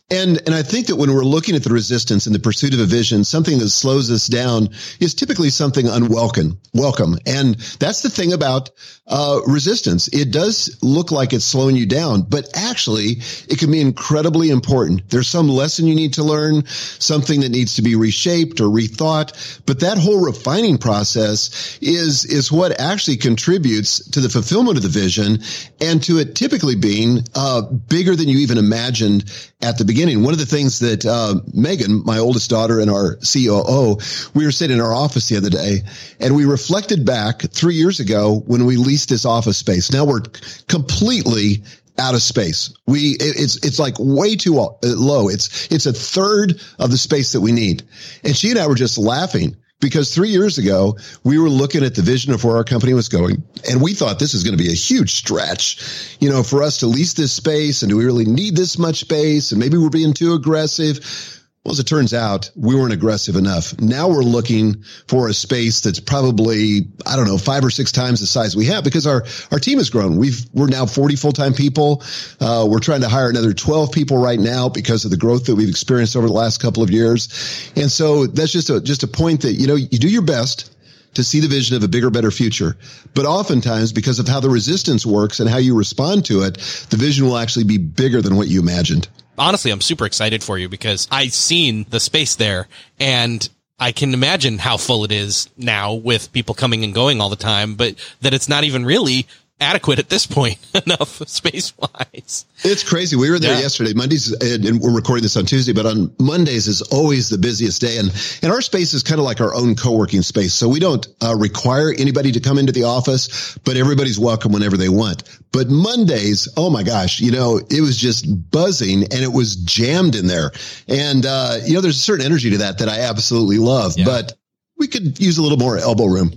And, 0.09 0.37
and 0.45 0.55
I 0.55 0.63
think 0.63 0.87
that 0.87 0.95
when 0.95 1.13
we're 1.13 1.25
looking 1.25 1.55
at 1.55 1.65
the 1.65 1.73
resistance 1.73 2.27
in 2.27 2.33
the 2.33 2.39
pursuit 2.39 2.73
of 2.73 2.79
a 2.79 2.85
vision, 2.85 3.25
something 3.25 3.57
that 3.57 3.69
slows 3.69 4.09
us 4.09 4.27
down 4.27 4.69
is 5.01 5.13
typically 5.13 5.49
something 5.49 5.85
unwelcome, 5.85 6.61
welcome. 6.73 7.17
And 7.25 7.55
that's 7.79 8.03
the 8.03 8.09
thing 8.09 8.31
about, 8.31 8.69
uh, 9.05 9.41
resistance. 9.47 10.07
It 10.07 10.31
does 10.31 10.77
look 10.81 11.11
like 11.11 11.33
it's 11.33 11.43
slowing 11.43 11.75
you 11.75 11.85
down, 11.85 12.21
but 12.21 12.47
actually 12.55 13.17
it 13.49 13.59
can 13.59 13.69
be 13.69 13.81
incredibly 13.81 14.49
important. 14.49 15.09
There's 15.09 15.27
some 15.27 15.49
lesson 15.49 15.87
you 15.87 15.95
need 15.95 16.13
to 16.13 16.23
learn, 16.23 16.65
something 16.67 17.41
that 17.41 17.49
needs 17.49 17.75
to 17.75 17.81
be 17.81 17.95
reshaped 17.95 18.61
or 18.61 18.69
rethought. 18.69 19.61
But 19.65 19.81
that 19.81 19.97
whole 19.97 20.23
refining 20.23 20.77
process 20.77 21.77
is, 21.81 22.23
is 22.23 22.49
what 22.49 22.79
actually 22.79 23.17
contributes 23.17 24.09
to 24.11 24.21
the 24.21 24.29
fulfillment 24.29 24.77
of 24.77 24.83
the 24.83 24.89
vision 24.89 25.39
and 25.81 26.01
to 26.03 26.19
it 26.19 26.35
typically 26.35 26.75
being, 26.75 27.25
uh, 27.35 27.63
bigger 27.63 28.15
than 28.15 28.29
you 28.29 28.37
even 28.37 28.57
imagined 28.57 29.25
at 29.61 29.77
the 29.77 29.85
beginning 29.85 30.23
one 30.23 30.33
of 30.33 30.39
the 30.39 30.45
things 30.45 30.79
that 30.79 31.05
uh, 31.05 31.35
Megan, 31.53 32.03
my 32.05 32.19
oldest 32.19 32.49
daughter 32.49 32.79
and 32.79 32.89
our 32.91 33.17
COO, 33.17 33.97
we 34.33 34.45
were 34.45 34.51
sitting 34.51 34.77
in 34.77 34.83
our 34.83 34.93
office 34.93 35.29
the 35.29 35.37
other 35.37 35.49
day 35.49 35.81
and 36.19 36.35
we 36.35 36.45
reflected 36.45 37.05
back 37.05 37.41
three 37.41 37.75
years 37.75 37.99
ago 37.99 38.43
when 38.45 38.65
we 38.65 38.77
leased 38.77 39.09
this 39.09 39.25
office 39.25 39.57
space. 39.57 39.91
Now 39.91 40.05
we're 40.05 40.21
completely 40.67 41.63
out 41.97 42.13
of 42.13 42.21
space. 42.21 42.71
We 42.85 43.17
it's 43.19 43.65
it's 43.65 43.79
like 43.79 43.95
way 43.97 44.35
too 44.35 44.59
uh, 44.59 44.75
low. 44.83 45.29
It's 45.29 45.71
it's 45.71 45.87
a 45.87 45.93
third 45.93 46.61
of 46.77 46.91
the 46.91 46.97
space 46.97 47.31
that 47.31 47.41
we 47.41 47.51
need. 47.51 47.83
And 48.23 48.35
she 48.35 48.51
and 48.51 48.59
I 48.59 48.67
were 48.67 48.75
just 48.75 48.99
laughing 48.99 49.55
because 49.79 50.13
three 50.13 50.29
years 50.29 50.57
ago 50.57 50.97
we 51.23 51.37
were 51.37 51.49
looking 51.49 51.83
at 51.83 51.95
the 51.95 52.01
vision 52.01 52.33
of 52.33 52.43
where 52.43 52.55
our 52.57 52.63
company 52.63 52.93
was 52.93 53.09
going 53.09 53.43
and 53.69 53.81
we 53.81 53.93
thought 53.93 54.19
this 54.19 54.33
is 54.33 54.43
going 54.43 54.57
to 54.57 54.63
be 54.63 54.69
a 54.71 54.75
huge 54.75 55.13
stretch 55.13 56.15
you 56.19 56.29
know 56.29 56.41
for 56.43 56.63
us 56.63 56.77
to 56.77 56.87
lease 56.87 57.13
this 57.13 57.31
space 57.31 57.83
and 57.83 57.91
do 57.91 57.97
we 57.97 58.05
really 58.05 58.25
need 58.25 58.55
this 58.55 58.77
much 58.77 58.97
space 59.01 59.51
and 59.51 59.59
maybe 59.59 59.77
we're 59.77 59.89
being 59.89 60.13
too 60.13 60.33
aggressive 60.33 61.33
well, 61.67 61.73
as 61.73 61.79
it 61.79 61.83
turns 61.83 62.13
out, 62.13 62.49
we 62.55 62.75
weren't 62.75 62.93
aggressive 62.93 63.35
enough. 63.35 63.77
Now 63.77 64.07
we're 64.07 64.23
looking 64.23 64.83
for 65.09 65.27
a 65.27 65.33
space 65.33 65.81
that's 65.81 65.99
probably, 65.99 66.87
I 67.05 67.17
don't 67.17 67.27
know, 67.27 67.37
five 67.37 67.65
or 67.65 67.69
six 67.69 67.91
times 67.91 68.21
the 68.21 68.25
size 68.25 68.55
we 68.55 68.67
have 68.67 68.85
because 68.85 69.05
our, 69.05 69.25
our 69.51 69.59
team 69.59 69.77
has 69.79 69.89
grown. 69.89 70.15
We've, 70.15 70.45
we're 70.53 70.69
now 70.69 70.85
40 70.85 71.17
full-time 71.17 71.53
people. 71.53 72.03
Uh, 72.39 72.65
we're 72.69 72.79
trying 72.79 73.01
to 73.01 73.09
hire 73.09 73.29
another 73.29 73.51
12 73.51 73.91
people 73.91 74.17
right 74.17 74.39
now 74.39 74.69
because 74.69 75.03
of 75.03 75.11
the 75.11 75.17
growth 75.17 75.47
that 75.47 75.55
we've 75.55 75.67
experienced 75.67 76.15
over 76.15 76.27
the 76.27 76.33
last 76.33 76.61
couple 76.61 76.83
of 76.83 76.89
years. 76.89 77.69
And 77.75 77.91
so 77.91 78.27
that's 78.27 78.53
just 78.53 78.69
a, 78.69 78.79
just 78.79 79.03
a 79.03 79.07
point 79.07 79.41
that, 79.41 79.55
you 79.55 79.67
know, 79.67 79.75
you 79.75 79.99
do 79.99 80.07
your 80.07 80.21
best 80.21 80.73
to 81.15 81.23
see 81.25 81.41
the 81.41 81.49
vision 81.49 81.75
of 81.75 81.83
a 81.83 81.89
bigger, 81.89 82.09
better 82.09 82.31
future. 82.31 82.77
But 83.13 83.25
oftentimes, 83.25 83.91
because 83.91 84.19
of 84.19 84.27
how 84.29 84.39
the 84.39 84.49
resistance 84.49 85.05
works 85.05 85.41
and 85.41 85.49
how 85.49 85.57
you 85.57 85.75
respond 85.75 86.23
to 86.27 86.43
it, 86.43 86.59
the 86.91 86.97
vision 86.97 87.25
will 87.25 87.37
actually 87.37 87.65
be 87.65 87.77
bigger 87.77 88.21
than 88.21 88.37
what 88.37 88.47
you 88.47 88.61
imagined 88.61 89.09
honestly, 89.37 89.71
I'm 89.71 89.81
super 89.81 90.05
excited 90.05 90.43
for 90.43 90.57
you 90.57 90.69
because 90.69 91.07
I've 91.11 91.33
seen 91.33 91.85
the 91.89 91.99
space 91.99 92.35
there 92.35 92.67
and 92.99 93.47
I 93.79 93.91
can 93.91 94.13
imagine 94.13 94.57
how 94.57 94.77
full 94.77 95.03
it 95.03 95.11
is 95.11 95.49
now 95.55 95.93
with 95.93 96.33
people 96.33 96.55
coming 96.55 96.83
and 96.83 96.93
going 96.93 97.21
all 97.21 97.29
the 97.29 97.35
time, 97.35 97.75
but 97.75 97.95
that 98.21 98.33
it's 98.33 98.49
not 98.49 98.63
even 98.63 98.85
really 98.85 99.27
adequate 99.59 99.99
at 99.99 100.09
this 100.09 100.25
point 100.25 100.57
enough 100.85 101.27
space 101.27 101.73
wise. 101.77 102.45
It's 102.63 102.83
crazy. 102.83 103.15
We 103.15 103.29
were 103.29 103.39
there 103.39 103.55
yeah. 103.55 103.61
yesterday. 103.61 103.93
Mondays, 103.93 104.31
and 104.31 104.79
we're 104.79 104.95
recording 104.95 105.23
this 105.23 105.37
on 105.37 105.45
Tuesday, 105.45 105.73
but 105.73 105.85
on 105.85 106.13
Mondays 106.19 106.67
is 106.67 106.81
always 106.81 107.29
the 107.29 107.37
busiest 107.37 107.81
day. 107.81 107.97
And, 107.97 108.11
and 108.41 108.51
our 108.51 108.61
space 108.61 108.93
is 108.93 109.03
kind 109.03 109.19
of 109.19 109.25
like 109.25 109.41
our 109.41 109.53
own 109.53 109.75
co-working 109.75 110.21
space. 110.21 110.53
So 110.53 110.67
we 110.69 110.79
don't 110.79 111.07
uh, 111.21 111.35
require 111.35 111.91
anybody 111.97 112.31
to 112.33 112.39
come 112.39 112.57
into 112.57 112.71
the 112.71 112.83
office, 112.83 113.57
but 113.59 113.77
everybody's 113.77 114.19
welcome 114.19 114.51
whenever 114.51 114.77
they 114.77 114.89
want. 114.89 115.23
But 115.51 115.69
Mondays, 115.69 116.47
oh 116.57 116.69
my 116.69 116.83
gosh, 116.83 117.19
you 117.19 117.31
know, 117.31 117.59
it 117.69 117.81
was 117.81 117.97
just 117.97 118.51
buzzing 118.51 119.03
and 119.03 119.23
it 119.23 119.31
was 119.31 119.55
jammed 119.55 120.15
in 120.15 120.27
there. 120.27 120.51
And, 120.87 121.25
uh, 121.25 121.57
you 121.65 121.73
know, 121.73 121.81
there's 121.81 121.97
a 121.97 122.01
certain 122.01 122.25
energy 122.25 122.51
to 122.51 122.57
that 122.59 122.79
that 122.79 122.89
I 122.89 123.01
absolutely 123.01 123.57
love, 123.57 123.97
yeah. 123.97 124.05
but 124.05 124.33
we 124.77 124.87
could 124.87 125.19
use 125.19 125.37
a 125.37 125.41
little 125.41 125.57
more 125.57 125.77
elbow 125.77 126.05
room. 126.05 126.31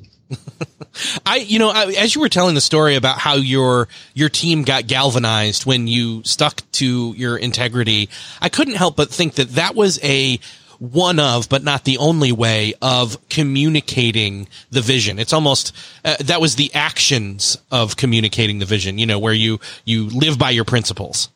I, 1.27 1.37
you 1.37 1.59
know, 1.59 1.71
I, 1.71 1.93
as 1.99 2.15
you 2.15 2.21
were 2.21 2.29
telling 2.29 2.55
the 2.55 2.61
story 2.61 2.97
about 2.97 3.19
how 3.19 3.35
your 3.35 3.89
your 4.15 4.29
team 4.29 4.63
got 4.63 4.87
galvanized 4.87 5.67
when 5.67 5.87
you 5.87 6.23
stuck 6.25 6.63
to 6.73 7.15
your 7.17 7.37
integrity, 7.37 8.09
I 8.41 8.49
couldn't 8.49 8.75
help 8.75 8.97
but 8.97 9.11
think 9.11 9.35
that 9.35 9.51
that 9.51 9.75
was 9.75 10.03
a 10.03 10.41
one 10.79 11.19
of, 11.19 11.49
but 11.49 11.63
not 11.63 11.85
the 11.85 11.99
only 11.99 12.33
way 12.33 12.75
of 12.81 13.29
communicating 13.29 14.49
the 14.71 14.81
vision. 14.81 15.19
It's 15.19 15.33
almost 15.33 15.77
uh, 16.05 16.17
that 16.21 16.41
was 16.41 16.57
the 16.57 16.73
actions 16.75 17.59
of 17.71 17.97
communicating 17.97 18.59
the 18.59 18.67
vision. 18.67 18.99
You 18.99 19.07
know, 19.07 19.19
where 19.19 19.35
you 19.35 19.61
you 19.85 20.09
live 20.09 20.39
by 20.39 20.51
your 20.51 20.65
principles. 20.65 21.29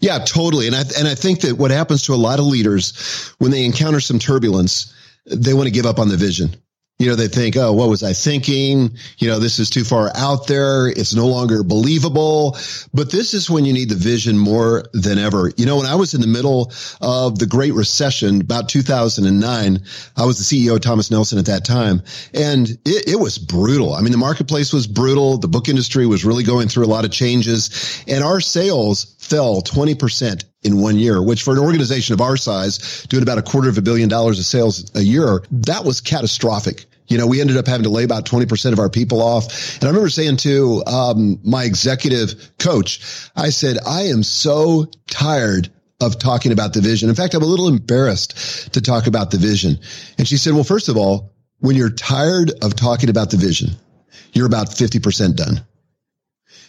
Yeah, 0.00 0.18
totally. 0.18 0.66
And 0.66 0.76
I 0.76 0.82
and 0.98 1.08
I 1.08 1.14
think 1.14 1.40
that 1.40 1.56
what 1.56 1.70
happens 1.70 2.02
to 2.04 2.14
a 2.14 2.16
lot 2.16 2.38
of 2.38 2.44
leaders 2.46 3.32
when 3.38 3.50
they 3.50 3.64
encounter 3.64 4.00
some 4.00 4.18
turbulence, 4.18 4.92
they 5.26 5.54
want 5.54 5.66
to 5.66 5.72
give 5.72 5.86
up 5.86 5.98
on 5.98 6.08
the 6.08 6.16
vision 6.16 6.50
you 6.98 7.06
know, 7.06 7.14
they 7.14 7.28
think, 7.28 7.56
oh, 7.56 7.72
what 7.72 7.88
was 7.88 8.02
I 8.02 8.12
thinking? 8.12 8.96
You 9.18 9.28
know, 9.28 9.38
this 9.38 9.58
is 9.58 9.70
too 9.70 9.84
far 9.84 10.10
out 10.16 10.46
there. 10.46 10.88
It's 10.88 11.14
no 11.14 11.28
longer 11.28 11.62
believable. 11.62 12.56
But 12.92 13.12
this 13.12 13.34
is 13.34 13.48
when 13.48 13.64
you 13.64 13.72
need 13.72 13.88
the 13.88 13.94
vision 13.94 14.36
more 14.36 14.84
than 14.92 15.18
ever. 15.18 15.52
You 15.56 15.66
know, 15.66 15.76
when 15.76 15.86
I 15.86 15.94
was 15.94 16.14
in 16.14 16.20
the 16.20 16.26
middle 16.26 16.72
of 17.00 17.38
the 17.38 17.46
Great 17.46 17.74
Recession, 17.74 18.40
about 18.40 18.68
2009, 18.68 19.82
I 20.16 20.24
was 20.24 20.38
the 20.38 20.44
CEO 20.44 20.74
of 20.74 20.80
Thomas 20.80 21.10
Nelson 21.10 21.38
at 21.38 21.46
that 21.46 21.64
time. 21.64 22.02
And 22.34 22.68
it, 22.84 23.08
it 23.08 23.20
was 23.20 23.38
brutal. 23.38 23.94
I 23.94 24.00
mean, 24.00 24.12
the 24.12 24.18
marketplace 24.18 24.72
was 24.72 24.86
brutal. 24.86 25.38
The 25.38 25.48
book 25.48 25.68
industry 25.68 26.06
was 26.06 26.24
really 26.24 26.44
going 26.44 26.68
through 26.68 26.84
a 26.84 26.86
lot 26.86 27.04
of 27.04 27.12
changes 27.12 28.04
and 28.08 28.24
our 28.24 28.40
sales 28.40 29.16
fell 29.18 29.62
20% 29.62 30.44
in 30.62 30.80
one 30.80 30.96
year, 30.96 31.22
which 31.22 31.42
for 31.42 31.52
an 31.52 31.58
organization 31.58 32.14
of 32.14 32.20
our 32.20 32.36
size, 32.36 33.06
doing 33.08 33.22
about 33.22 33.38
a 33.38 33.42
quarter 33.42 33.68
of 33.68 33.78
a 33.78 33.82
billion 33.82 34.08
dollars 34.08 34.38
of 34.38 34.44
sales 34.44 34.90
a 34.96 35.02
year, 35.02 35.42
that 35.50 35.84
was 35.84 36.00
catastrophic. 36.00 36.86
You 37.08 37.18
know, 37.18 37.26
we 37.26 37.40
ended 37.40 37.56
up 37.56 37.66
having 37.66 37.84
to 37.84 37.90
lay 37.90 38.04
about 38.04 38.26
20% 38.26 38.72
of 38.72 38.78
our 38.78 38.90
people 38.90 39.22
off. 39.22 39.76
And 39.76 39.84
I 39.84 39.86
remember 39.88 40.10
saying 40.10 40.36
to 40.38 40.82
um, 40.86 41.40
my 41.42 41.64
executive 41.64 42.52
coach, 42.58 43.30
I 43.34 43.50
said, 43.50 43.78
I 43.86 44.02
am 44.02 44.22
so 44.22 44.86
tired 45.10 45.70
of 46.00 46.18
talking 46.18 46.52
about 46.52 46.74
the 46.74 46.80
vision. 46.80 47.08
In 47.08 47.14
fact, 47.14 47.34
I'm 47.34 47.42
a 47.42 47.46
little 47.46 47.68
embarrassed 47.68 48.72
to 48.74 48.80
talk 48.80 49.06
about 49.06 49.30
the 49.30 49.38
vision. 49.38 49.78
And 50.16 50.28
she 50.28 50.36
said, 50.36 50.54
well, 50.54 50.64
first 50.64 50.88
of 50.88 50.96
all, 50.96 51.34
when 51.58 51.76
you're 51.76 51.90
tired 51.90 52.52
of 52.62 52.76
talking 52.76 53.10
about 53.10 53.30
the 53.30 53.36
vision, 53.36 53.70
you're 54.32 54.46
about 54.46 54.68
50% 54.68 55.34
done. 55.34 55.64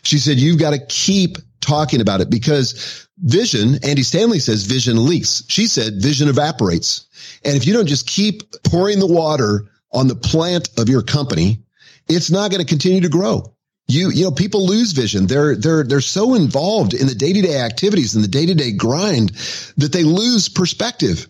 She 0.02 0.18
said, 0.18 0.38
you've 0.38 0.60
got 0.60 0.72
to 0.72 0.84
keep 0.88 1.38
talking 1.62 2.02
about 2.02 2.22
it 2.22 2.30
because 2.30 3.08
vision, 3.20 3.84
Andy 3.84 4.04
Stanley 4.04 4.40
says 4.40 4.64
vision 4.64 5.06
leaks. 5.06 5.44
She 5.48 5.68
said 5.68 6.02
vision 6.02 6.30
evaporates. 6.30 7.06
And 7.44 7.56
if 7.56 7.68
you 7.68 7.74
don't 7.74 7.88
just 7.88 8.08
keep 8.08 8.44
pouring 8.64 9.00
the 9.00 9.08
water 9.08 9.70
on 9.92 10.08
the 10.08 10.16
plant 10.16 10.70
of 10.78 10.90
your 10.90 11.02
company, 11.02 11.64
it's 12.08 12.32
not 12.32 12.52
going 12.52 12.62
to 12.62 12.68
continue 12.68 13.02
to 13.02 13.10
grow. 13.10 13.56
You, 13.88 14.12
you 14.12 14.24
know, 14.24 14.32
people 14.32 14.68
lose 14.68 14.92
vision. 14.92 15.26
They're, 15.26 15.56
they're, 15.56 15.84
they're 15.84 16.02
so 16.02 16.36
involved 16.36 16.94
in 16.94 17.08
the 17.08 17.16
day 17.16 17.34
to 17.34 17.42
day 17.42 17.60
activities 17.60 18.14
and 18.14 18.24
the 18.24 18.28
day 18.28 18.46
to 18.46 18.54
day 18.54 18.72
grind 18.72 19.30
that 19.78 19.92
they 19.92 20.04
lose 20.04 20.48
perspective. 20.48 21.28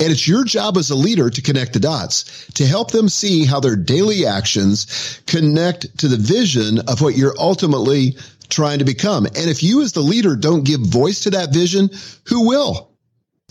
And 0.00 0.10
it's 0.10 0.26
your 0.26 0.44
job 0.44 0.76
as 0.76 0.90
a 0.90 0.96
leader 0.96 1.30
to 1.30 1.42
connect 1.42 1.72
the 1.72 1.80
dots, 1.80 2.48
to 2.54 2.66
help 2.66 2.90
them 2.90 3.08
see 3.08 3.44
how 3.44 3.60
their 3.60 3.76
daily 3.76 4.26
actions 4.26 5.22
connect 5.26 5.98
to 5.98 6.08
the 6.08 6.16
vision 6.16 6.80
of 6.80 7.00
what 7.00 7.16
you're 7.16 7.36
ultimately 7.38 8.16
trying 8.48 8.80
to 8.80 8.84
become. 8.84 9.24
And 9.24 9.48
if 9.48 9.62
you 9.62 9.82
as 9.82 9.92
the 9.92 10.00
leader 10.00 10.36
don't 10.36 10.64
give 10.64 10.80
voice 10.80 11.20
to 11.20 11.30
that 11.30 11.54
vision, 11.54 11.90
who 12.26 12.48
will? 12.48 12.93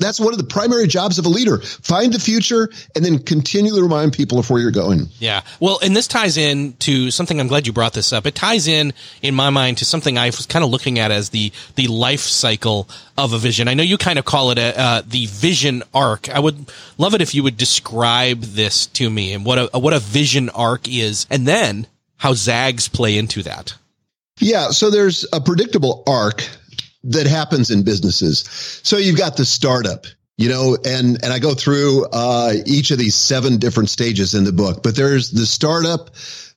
That's 0.03 0.19
one 0.19 0.33
of 0.33 0.37
the 0.37 0.43
primary 0.43 0.85
jobs 0.85 1.17
of 1.17 1.25
a 1.25 1.29
leader. 1.29 1.59
Find 1.59 2.11
the 2.13 2.19
future 2.19 2.69
and 2.93 3.05
then 3.05 3.19
continually 3.19 3.81
remind 3.81 4.11
people 4.11 4.37
of 4.37 4.49
where 4.49 4.61
you're 4.61 4.71
going. 4.71 5.07
Yeah. 5.19 5.41
Well, 5.61 5.79
and 5.81 5.95
this 5.95 6.07
ties 6.07 6.35
in 6.35 6.73
to 6.79 7.09
something 7.09 7.39
I'm 7.39 7.47
glad 7.47 7.65
you 7.65 7.73
brought 7.73 7.93
this 7.93 8.11
up. 8.11 8.25
It 8.25 8.35
ties 8.35 8.67
in, 8.67 8.93
in 9.21 9.33
my 9.33 9.49
mind, 9.49 9.77
to 9.77 9.85
something 9.85 10.17
I 10.17 10.27
was 10.27 10.45
kind 10.45 10.65
of 10.65 10.71
looking 10.71 10.99
at 10.99 11.09
as 11.09 11.29
the, 11.29 11.53
the 11.75 11.87
life 11.87 12.19
cycle 12.19 12.89
of 13.17 13.31
a 13.31 13.37
vision. 13.37 13.69
I 13.69 13.75
know 13.75 13.83
you 13.83 13.97
kind 13.97 14.19
of 14.19 14.25
call 14.25 14.51
it 14.51 14.57
a, 14.57 14.77
uh, 14.77 15.01
the 15.07 15.27
vision 15.27 15.83
arc. 15.93 16.29
I 16.29 16.39
would 16.39 16.69
love 16.97 17.13
it 17.13 17.21
if 17.21 17.33
you 17.33 17.43
would 17.43 17.55
describe 17.55 18.41
this 18.41 18.87
to 18.87 19.09
me 19.09 19.31
and 19.31 19.45
what 19.45 19.73
a, 19.73 19.79
what 19.79 19.93
a 19.93 19.99
vision 19.99 20.49
arc 20.49 20.87
is 20.87 21.25
and 21.29 21.47
then 21.47 21.87
how 22.17 22.33
Zags 22.33 22.89
play 22.89 23.17
into 23.17 23.41
that. 23.43 23.75
Yeah. 24.39 24.71
So 24.71 24.89
there's 24.89 25.25
a 25.31 25.39
predictable 25.39 26.03
arc 26.07 26.43
that 27.05 27.27
happens 27.27 27.69
in 27.69 27.83
businesses. 27.83 28.39
So 28.83 28.97
you've 28.97 29.17
got 29.17 29.37
the 29.37 29.45
startup, 29.45 30.05
you 30.37 30.49
know, 30.49 30.77
and, 30.85 31.23
and 31.23 31.33
I 31.33 31.39
go 31.39 31.53
through, 31.53 32.05
uh, 32.11 32.53
each 32.65 32.91
of 32.91 32.97
these 32.97 33.15
seven 33.15 33.57
different 33.57 33.89
stages 33.89 34.33
in 34.33 34.43
the 34.43 34.51
book, 34.51 34.83
but 34.83 34.95
there's 34.95 35.31
the 35.31 35.45
startup. 35.45 36.11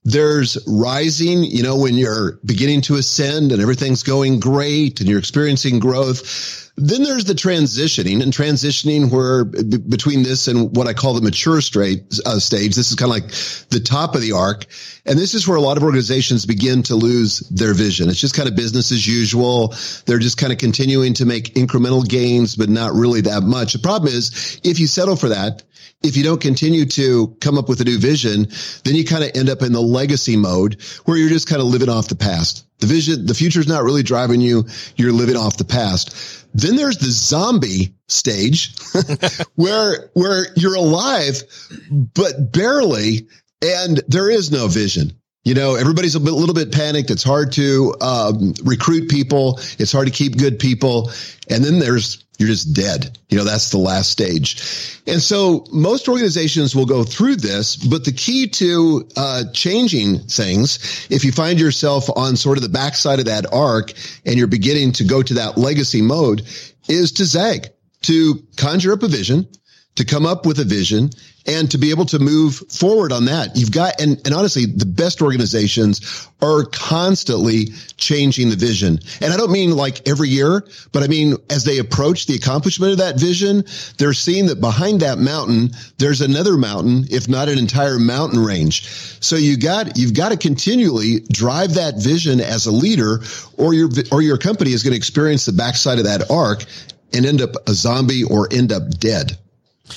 There's 0.04 0.56
rising, 0.68 1.42
you 1.42 1.64
know, 1.64 1.76
when 1.76 1.94
you're 1.94 2.38
beginning 2.44 2.82
to 2.82 2.94
ascend 2.94 3.50
and 3.50 3.60
everything's 3.60 4.04
going 4.04 4.38
great 4.38 5.00
and 5.00 5.08
you're 5.08 5.18
experiencing 5.18 5.80
growth. 5.80 6.65
Then 6.78 7.02
there's 7.02 7.24
the 7.24 7.32
transitioning 7.32 8.22
and 8.22 8.32
transitioning 8.32 9.10
where 9.10 9.46
b- 9.46 9.78
between 9.78 10.22
this 10.22 10.46
and 10.46 10.76
what 10.76 10.86
I 10.86 10.92
call 10.92 11.14
the 11.14 11.22
mature 11.22 11.62
straight, 11.62 12.04
uh, 12.26 12.38
stage, 12.38 12.74
this 12.74 12.90
is 12.90 12.96
kind 12.96 13.10
of 13.10 13.14
like 13.14 13.32
the 13.70 13.80
top 13.80 14.14
of 14.14 14.20
the 14.20 14.32
arc. 14.32 14.66
And 15.06 15.18
this 15.18 15.32
is 15.32 15.48
where 15.48 15.56
a 15.56 15.60
lot 15.60 15.78
of 15.78 15.82
organizations 15.82 16.44
begin 16.44 16.82
to 16.84 16.94
lose 16.94 17.40
their 17.48 17.72
vision. 17.72 18.10
It's 18.10 18.20
just 18.20 18.34
kind 18.34 18.48
of 18.48 18.56
business 18.56 18.92
as 18.92 19.06
usual. 19.06 19.74
They're 20.04 20.18
just 20.18 20.36
kind 20.36 20.52
of 20.52 20.58
continuing 20.58 21.14
to 21.14 21.24
make 21.24 21.54
incremental 21.54 22.06
gains, 22.06 22.56
but 22.56 22.68
not 22.68 22.92
really 22.92 23.22
that 23.22 23.42
much. 23.42 23.72
The 23.72 23.78
problem 23.78 24.12
is 24.12 24.60
if 24.62 24.78
you 24.78 24.86
settle 24.86 25.16
for 25.16 25.30
that, 25.30 25.62
if 26.02 26.16
you 26.16 26.24
don't 26.24 26.40
continue 26.40 26.84
to 26.84 27.36
come 27.40 27.56
up 27.56 27.68
with 27.70 27.80
a 27.80 27.84
new 27.84 27.98
vision, 27.98 28.48
then 28.84 28.94
you 28.94 29.04
kind 29.04 29.24
of 29.24 29.30
end 29.34 29.48
up 29.48 29.62
in 29.62 29.72
the 29.72 29.80
legacy 29.80 30.36
mode 30.36 30.82
where 31.04 31.16
you're 31.16 31.30
just 31.30 31.48
kind 31.48 31.62
of 31.62 31.68
living 31.68 31.88
off 31.88 32.08
the 32.08 32.16
past. 32.16 32.66
The 32.78 32.86
vision, 32.86 33.26
the 33.26 33.34
future 33.34 33.60
is 33.60 33.68
not 33.68 33.84
really 33.84 34.02
driving 34.02 34.40
you. 34.40 34.66
You're 34.96 35.12
living 35.12 35.36
off 35.36 35.56
the 35.56 35.64
past. 35.64 36.46
Then 36.54 36.76
there's 36.76 36.98
the 36.98 37.10
zombie 37.10 37.94
stage 38.08 38.74
where, 39.54 40.10
where 40.14 40.46
you're 40.56 40.74
alive, 40.74 41.42
but 41.90 42.52
barely. 42.52 43.28
And 43.62 44.02
there 44.08 44.30
is 44.30 44.50
no 44.50 44.68
vision. 44.68 45.12
You 45.44 45.54
know, 45.54 45.76
everybody's 45.76 46.16
a 46.16 46.20
bit, 46.20 46.32
little 46.32 46.54
bit 46.54 46.72
panicked. 46.72 47.10
It's 47.10 47.22
hard 47.22 47.52
to 47.52 47.94
um, 48.00 48.52
recruit 48.64 49.08
people. 49.08 49.60
It's 49.78 49.92
hard 49.92 50.08
to 50.08 50.12
keep 50.12 50.36
good 50.36 50.58
people. 50.58 51.12
And 51.48 51.64
then 51.64 51.78
there's 51.78 52.25
you're 52.38 52.48
just 52.48 52.74
dead. 52.74 53.18
You 53.28 53.38
know, 53.38 53.44
that's 53.44 53.70
the 53.70 53.78
last 53.78 54.10
stage. 54.10 55.00
And 55.06 55.22
so 55.22 55.64
most 55.72 56.08
organizations 56.08 56.74
will 56.74 56.86
go 56.86 57.04
through 57.04 57.36
this, 57.36 57.76
but 57.76 58.04
the 58.04 58.12
key 58.12 58.48
to 58.48 59.08
uh, 59.16 59.44
changing 59.52 60.20
things, 60.20 61.06
if 61.10 61.24
you 61.24 61.32
find 61.32 61.58
yourself 61.58 62.08
on 62.14 62.36
sort 62.36 62.58
of 62.58 62.62
the 62.62 62.68
backside 62.68 63.18
of 63.18 63.26
that 63.26 63.52
arc 63.52 63.92
and 64.24 64.36
you're 64.36 64.46
beginning 64.46 64.92
to 64.92 65.04
go 65.04 65.22
to 65.22 65.34
that 65.34 65.56
legacy 65.56 66.02
mode, 66.02 66.42
is 66.88 67.12
to 67.12 67.24
zag, 67.24 67.68
to 68.02 68.42
conjure 68.56 68.92
up 68.92 69.02
a 69.02 69.08
vision, 69.08 69.48
to 69.96 70.04
come 70.04 70.26
up 70.26 70.46
with 70.46 70.58
a 70.60 70.64
vision 70.64 71.10
and 71.46 71.70
to 71.70 71.78
be 71.78 71.90
able 71.90 72.06
to 72.06 72.18
move 72.18 72.56
forward 72.70 73.12
on 73.12 73.26
that. 73.26 73.56
You've 73.56 73.72
got, 73.72 74.00
and, 74.00 74.20
and 74.24 74.34
honestly, 74.34 74.66
the 74.66 74.86
best 74.86 75.22
organizations 75.22 76.28
are 76.42 76.64
constantly 76.64 77.66
changing 77.96 78.50
the 78.50 78.56
vision. 78.56 78.98
And 79.20 79.32
I 79.32 79.36
don't 79.36 79.50
mean 79.50 79.70
like 79.70 80.06
every 80.08 80.28
year, 80.28 80.66
but 80.92 81.02
I 81.02 81.06
mean, 81.06 81.36
as 81.50 81.64
they 81.64 81.78
approach 81.78 82.26
the 82.26 82.34
accomplishment 82.34 82.92
of 82.92 82.98
that 82.98 83.18
vision, 83.18 83.64
they're 83.98 84.12
seeing 84.12 84.46
that 84.46 84.60
behind 84.60 85.00
that 85.00 85.18
mountain, 85.18 85.70
there's 85.98 86.20
another 86.20 86.56
mountain, 86.56 87.06
if 87.10 87.28
not 87.28 87.48
an 87.48 87.58
entire 87.58 87.98
mountain 87.98 88.42
range. 88.42 88.86
So 89.20 89.36
you 89.36 89.56
got, 89.56 89.96
you've 89.96 90.14
got 90.14 90.30
to 90.30 90.36
continually 90.36 91.20
drive 91.32 91.74
that 91.74 91.94
vision 91.96 92.40
as 92.40 92.66
a 92.66 92.72
leader 92.72 93.20
or 93.56 93.72
your, 93.72 93.88
or 94.12 94.20
your 94.20 94.38
company 94.38 94.72
is 94.72 94.82
going 94.82 94.92
to 94.92 94.98
experience 94.98 95.46
the 95.46 95.52
backside 95.52 95.98
of 95.98 96.04
that 96.04 96.30
arc 96.30 96.64
and 97.12 97.24
end 97.24 97.40
up 97.40 97.50
a 97.66 97.72
zombie 97.72 98.24
or 98.24 98.48
end 98.52 98.72
up 98.72 98.90
dead. 98.98 99.38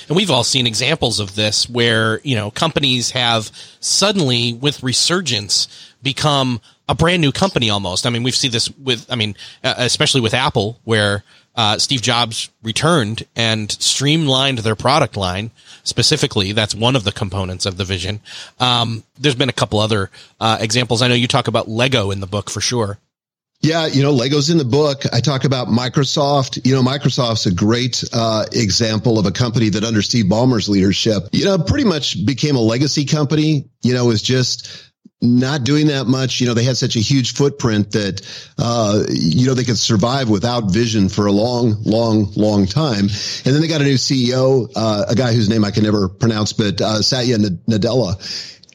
And 0.08 0.16
we've 0.16 0.30
all 0.30 0.44
seen 0.44 0.66
examples 0.66 1.20
of 1.20 1.34
this 1.34 1.68
where, 1.68 2.20
you 2.22 2.36
know, 2.36 2.50
companies 2.50 3.10
have 3.10 3.50
suddenly 3.80 4.52
with 4.52 4.82
resurgence 4.82 5.68
become 6.02 6.60
a 6.88 6.94
brand 6.94 7.22
new 7.22 7.32
company 7.32 7.70
almost. 7.70 8.06
I 8.06 8.10
mean, 8.10 8.22
we've 8.22 8.36
seen 8.36 8.50
this 8.50 8.70
with, 8.78 9.06
I 9.10 9.16
mean, 9.16 9.36
uh, 9.62 9.74
especially 9.78 10.20
with 10.20 10.34
Apple 10.34 10.78
where, 10.84 11.24
uh, 11.56 11.78
Steve 11.78 12.00
Jobs 12.00 12.50
returned 12.62 13.26
and 13.34 13.70
streamlined 13.70 14.58
their 14.58 14.76
product 14.76 15.16
line. 15.16 15.50
Specifically, 15.82 16.52
that's 16.52 16.74
one 16.74 16.94
of 16.94 17.04
the 17.04 17.12
components 17.12 17.66
of 17.66 17.76
the 17.76 17.84
vision. 17.84 18.20
Um, 18.58 19.02
there's 19.18 19.34
been 19.34 19.48
a 19.48 19.52
couple 19.52 19.78
other 19.78 20.10
uh, 20.38 20.58
examples. 20.60 21.02
I 21.02 21.08
know 21.08 21.14
you 21.14 21.26
talk 21.26 21.48
about 21.48 21.68
Lego 21.68 22.10
in 22.10 22.20
the 22.20 22.26
book 22.26 22.50
for 22.50 22.60
sure. 22.60 22.98
Yeah, 23.62 23.86
you 23.86 24.02
know, 24.02 24.12
Lego's 24.12 24.48
in 24.48 24.56
the 24.56 24.64
book. 24.64 25.02
I 25.12 25.20
talk 25.20 25.44
about 25.44 25.68
Microsoft. 25.68 26.64
You 26.64 26.74
know, 26.74 26.82
Microsoft's 26.82 27.44
a 27.44 27.52
great 27.52 28.02
uh, 28.10 28.46
example 28.52 29.18
of 29.18 29.26
a 29.26 29.32
company 29.32 29.68
that 29.68 29.84
under 29.84 30.00
Steve 30.00 30.26
Ballmer's 30.26 30.68
leadership, 30.68 31.24
you 31.32 31.44
know, 31.44 31.58
pretty 31.58 31.84
much 31.84 32.24
became 32.24 32.56
a 32.56 32.60
legacy 32.60 33.04
company. 33.04 33.68
You 33.82 33.92
know, 33.92 34.06
was 34.06 34.22
just 34.22 34.90
not 35.22 35.64
doing 35.64 35.88
that 35.88 36.06
much. 36.06 36.40
You 36.40 36.46
know, 36.46 36.54
they 36.54 36.64
had 36.64 36.78
such 36.78 36.96
a 36.96 37.00
huge 37.00 37.34
footprint 37.34 37.92
that, 37.92 38.22
uh, 38.56 39.04
you 39.10 39.46
know, 39.46 39.54
they 39.54 39.64
could 39.64 39.78
survive 39.78 40.30
without 40.30 40.70
vision 40.70 41.08
for 41.08 41.26
a 41.26 41.32
long, 41.32 41.82
long, 41.82 42.32
long 42.36 42.66
time. 42.66 43.00
And 43.00 43.54
then 43.54 43.60
they 43.60 43.68
got 43.68 43.82
a 43.82 43.84
new 43.84 43.98
CEO, 43.98 44.70
uh, 44.74 45.04
a 45.08 45.14
guy 45.14 45.34
whose 45.34 45.48
name 45.48 45.64
I 45.64 45.70
can 45.70 45.84
never 45.84 46.08
pronounce, 46.08 46.54
but, 46.54 46.80
uh, 46.80 47.02
Satya 47.02 47.36
Nadella. 47.36 48.16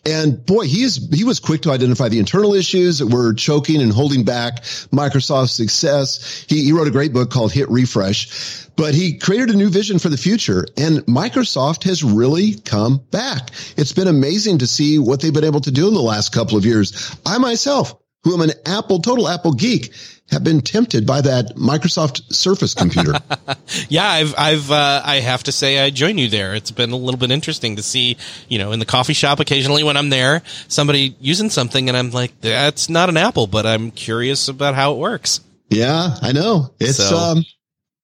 And 0.05 0.45
boy, 0.45 0.65
he 0.65 0.83
is, 0.83 1.09
he 1.11 1.23
was 1.23 1.39
quick 1.39 1.63
to 1.63 1.71
identify 1.71 2.09
the 2.09 2.19
internal 2.19 2.53
issues 2.53 2.99
that 2.99 3.07
were 3.07 3.33
choking 3.33 3.81
and 3.81 3.91
holding 3.91 4.23
back 4.23 4.61
Microsoft's 4.91 5.53
success. 5.53 6.45
He, 6.47 6.63
he 6.63 6.73
wrote 6.73 6.87
a 6.87 6.91
great 6.91 7.11
book 7.11 7.31
called 7.31 7.51
Hit 7.51 7.69
Refresh, 7.69 8.67
but 8.75 8.93
he 8.93 9.17
created 9.17 9.49
a 9.49 9.57
new 9.57 9.69
vision 9.69 9.97
for 9.97 10.09
the 10.09 10.17
future 10.17 10.65
and 10.77 10.99
Microsoft 11.05 11.83
has 11.83 12.03
really 12.03 12.53
come 12.53 12.97
back. 13.09 13.49
It's 13.77 13.93
been 13.93 14.07
amazing 14.07 14.59
to 14.59 14.67
see 14.67 14.99
what 14.99 15.21
they've 15.21 15.33
been 15.33 15.43
able 15.43 15.61
to 15.61 15.71
do 15.71 15.87
in 15.87 15.95
the 15.95 16.01
last 16.01 16.31
couple 16.31 16.57
of 16.57 16.65
years. 16.65 17.15
I 17.25 17.39
myself, 17.39 17.95
who 18.23 18.33
am 18.35 18.41
an 18.41 18.51
Apple, 18.65 18.99
total 18.99 19.27
Apple 19.27 19.53
geek, 19.53 19.93
have 20.31 20.43
been 20.43 20.61
tempted 20.61 21.05
by 21.05 21.21
that 21.21 21.55
Microsoft 21.55 22.33
Surface 22.33 22.73
computer. 22.73 23.13
yeah, 23.89 24.07
I've, 24.07 24.33
I've, 24.37 24.71
uh, 24.71 25.01
I 25.05 25.19
have 25.19 25.43
to 25.43 25.51
say 25.51 25.79
I 25.79 25.91
join 25.91 26.17
you 26.17 26.29
there. 26.29 26.55
It's 26.55 26.71
been 26.71 26.91
a 26.91 26.95
little 26.95 27.19
bit 27.19 27.31
interesting 27.31 27.75
to 27.75 27.83
see, 27.83 28.17
you 28.49 28.57
know, 28.57 28.71
in 28.71 28.79
the 28.79 28.85
coffee 28.85 29.13
shop 29.13 29.39
occasionally 29.39 29.83
when 29.83 29.97
I'm 29.97 30.09
there, 30.09 30.41
somebody 30.67 31.15
using 31.19 31.49
something 31.49 31.89
and 31.89 31.97
I'm 31.97 32.11
like, 32.11 32.39
that's 32.41 32.89
not 32.89 33.09
an 33.09 33.17
Apple, 33.17 33.45
but 33.47 33.65
I'm 33.65 33.91
curious 33.91 34.47
about 34.47 34.73
how 34.73 34.93
it 34.93 34.97
works. 34.97 35.41
Yeah, 35.69 36.15
I 36.21 36.31
know. 36.31 36.73
It's, 36.79 36.97
so, 36.97 37.15
um, 37.15 37.45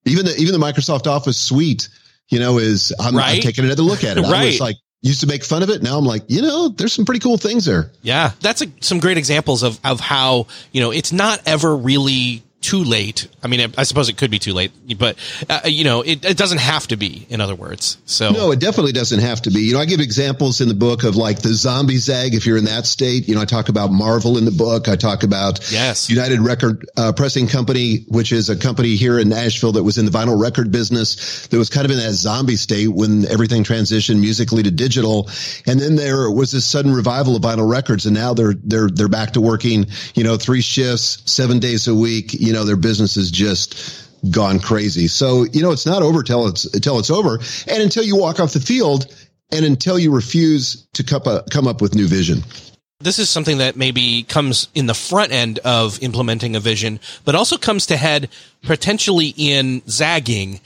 even 0.06 0.26
the, 0.26 0.36
even 0.38 0.60
the 0.60 0.66
Microsoft 0.66 1.08
Office 1.08 1.38
suite, 1.38 1.90
you 2.30 2.40
know, 2.40 2.60
is 2.60 2.94
I'm, 3.00 3.16
right? 3.16 3.36
I'm 3.36 3.42
taking 3.42 3.66
another 3.66 3.84
look 3.84 4.04
at 4.04 4.18
it. 4.18 4.22
right. 4.22 4.34
I 4.34 4.46
was 4.46 4.60
like, 4.62 4.78
used 5.02 5.22
to 5.22 5.28
make 5.28 5.44
fun 5.44 5.64
of 5.64 5.70
it. 5.70 5.82
Now 5.82 5.98
I'm 5.98 6.06
like, 6.06 6.24
you 6.28 6.42
know, 6.42 6.70
there's 6.70 6.94
some 6.94 7.06
pretty 7.06 7.20
cool 7.20 7.38
things 7.38 7.66
there. 7.66 7.92
Yeah. 8.02 8.32
That's 8.40 8.62
a, 8.62 8.68
some 8.82 9.00
great 9.00 9.18
examples 9.18 9.64
of, 9.64 9.80
of 9.84 10.00
how, 10.00 10.48
you 10.72 10.82
know, 10.82 10.92
it's 10.92 11.12
not 11.12 11.42
ever 11.46 11.76
really 11.76 12.44
too 12.62 12.84
late. 12.84 13.28
I 13.44 13.48
mean, 13.48 13.74
I 13.78 13.84
suppose 13.84 14.08
it 14.08 14.18
could 14.18 14.30
be 14.30 14.38
too 14.38 14.54
late, 14.54 14.72
but 14.98 15.18
uh, 15.50 15.62
you 15.66 15.84
know, 15.84 16.04
it, 16.04 16.24
it, 16.24 16.38
doesn't 16.38 16.60
have 16.60 16.88
to 16.88 16.96
be. 16.96 17.26
In 17.30 17.42
other 17.42 17.56
words, 17.56 17.98
so 18.06 18.30
no, 18.30 18.52
it 18.52 18.60
definitely 18.60 18.92
doesn't 18.92 19.20
have 19.20 19.42
to 19.44 19.52
be. 19.52 19.62
You 19.62 19.74
know, 19.74 19.80
I 19.80 19.86
give 19.86 20.00
examples 20.00 20.62
in 20.62 20.68
the 20.68 20.76
book 20.76 21.04
of 21.04 21.16
like 21.16 21.42
the 21.42 21.54
zombie 21.54 21.98
zag. 21.98 22.36
If 22.36 22.46
you're 22.46 22.58
in 22.58 22.66
that 22.66 22.86
state, 22.86 23.28
you 23.28 23.36
know, 23.36 23.42
I 23.42 23.46
talk 23.46 23.70
about 23.70 23.92
Marvel 23.92 24.38
in 24.38 24.46
the 24.46 24.52
book. 24.52 24.88
I 24.88 24.96
talk 24.96 25.24
about 25.24 25.72
yes, 25.72 26.10
United 26.10 26.40
Record 26.40 26.88
uh, 26.98 27.14
Pressing 27.14 27.48
Company, 27.48 28.06
which 28.08 28.32
is 28.32 28.50
a 28.50 28.56
company 28.56 28.96
here 28.96 29.20
in 29.20 29.30
Nashville 29.30 29.72
that 29.74 29.84
was 29.84 29.98
in 29.98 30.06
the 30.06 30.12
vinyl 30.12 30.40
record 30.40 30.72
business 30.72 31.48
that 31.48 31.58
was 31.58 31.70
kind 31.70 31.86
of 31.86 31.92
in 31.92 31.98
that 31.98 32.14
zombie 32.14 32.56
state 32.56 32.88
when 32.88 33.26
everything 33.26 33.64
transitioned 33.64 34.20
musically 34.20 34.62
to 34.64 34.72
digital, 34.72 35.30
and 35.66 35.80
then 35.80 35.96
there 35.96 36.30
was 36.30 36.52
this 36.52 36.66
sudden 36.66 36.94
revival 36.94 37.36
of 37.36 37.42
vinyl 37.42 37.70
records, 37.70 38.06
and 38.06 38.16
now 38.16 38.36
they're 38.36 38.54
they're 38.54 38.90
they're 38.90 39.10
back 39.10 39.32
to 39.32 39.42
working, 39.42 39.88
you 40.14 40.24
know, 40.24 40.38
three 40.38 40.62
shifts, 40.62 41.24
seven 41.26 41.58
days 41.60 41.88
a 41.88 41.96
week. 41.96 42.34
You 42.34 42.51
know, 42.54 42.64
their 42.64 42.76
business 42.76 43.18
is 43.18 43.32
just 43.32 44.10
gone 44.30 44.60
crazy. 44.60 45.08
So, 45.08 45.46
you 45.46 45.62
know, 45.62 45.72
it's 45.72 45.86
not 45.86 46.04
over 46.04 46.24
till 46.24 46.48
it's, 46.48 46.70
till 46.80 47.00
it's 47.00 47.10
over. 47.10 47.40
And 47.68 47.82
until 47.82 48.04
you 48.04 48.16
walk 48.16 48.40
off 48.40 48.54
the 48.54 48.60
field 48.60 49.08
and 49.52 49.66
until 49.66 49.98
you 49.98 50.12
refuse 50.12 50.88
to 50.94 51.04
come 51.04 51.68
up 51.68 51.82
with 51.82 51.96
new 51.96 52.08
vision. 52.08 52.44
This 53.00 53.18
is 53.18 53.30
something 53.32 53.58
that 53.58 53.76
maybe 53.76 54.24
comes 54.24 54.68
in 54.76 54.86
the 54.86 54.94
front 54.94 55.32
end 55.32 55.58
of 55.60 56.02
implementing 56.04 56.56
a 56.56 56.60
vision, 56.60 57.00
but 57.26 57.34
also 57.34 57.58
comes 57.58 57.88
to 57.88 57.98
head 57.98 58.30
potentially 58.62 59.34
in 59.36 59.82
zagging. 59.90 60.60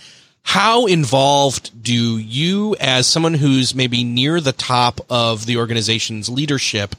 How 0.44 0.86
involved 0.86 1.82
do 1.82 2.18
you, 2.18 2.76
as 2.80 3.08
someone 3.08 3.36
who's 3.36 3.74
maybe 3.74 4.04
near 4.04 4.42
the 4.42 4.52
top 4.52 5.00
of 5.10 5.46
the 5.46 5.58
organization's 5.58 6.28
leadership, 6.28 6.96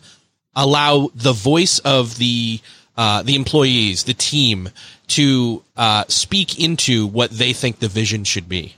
allow 0.55 1.11
the 1.15 1.35
voice 1.35 1.79
of 1.81 2.17
the 2.17 2.61
uh, 2.97 3.23
the 3.23 3.35
employees, 3.35 4.05
the 4.05 4.15
team, 4.15 4.69
to 5.09 5.63
uh, 5.77 6.05
speak 6.09 6.59
into 6.59 7.07
what 7.07 7.31
they 7.31 7.53
think 7.53 7.79
the 7.79 7.89
vision 7.89 8.25
should 8.25 8.49
be? 8.49 8.75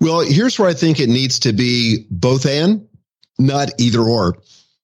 Well, 0.00 0.20
here's 0.20 0.58
where 0.58 0.68
I 0.68 0.74
think 0.74 1.00
it 1.00 1.08
needs 1.08 1.40
to 1.40 1.52
be 1.52 2.06
both 2.10 2.46
and, 2.46 2.88
not 3.38 3.70
either 3.78 4.00
or. 4.00 4.38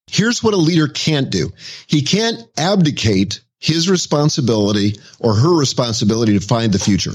Here's 0.06 0.42
what 0.42 0.54
a 0.54 0.58
leader 0.58 0.88
can't 0.88 1.30
do. 1.30 1.50
He 1.86 2.02
can't 2.02 2.42
abdicate 2.56 3.40
his 3.58 3.88
responsibility 3.88 4.98
or 5.18 5.34
her 5.34 5.56
responsibility 5.56 6.38
to 6.38 6.44
find 6.44 6.72
the 6.72 6.78
future. 6.78 7.12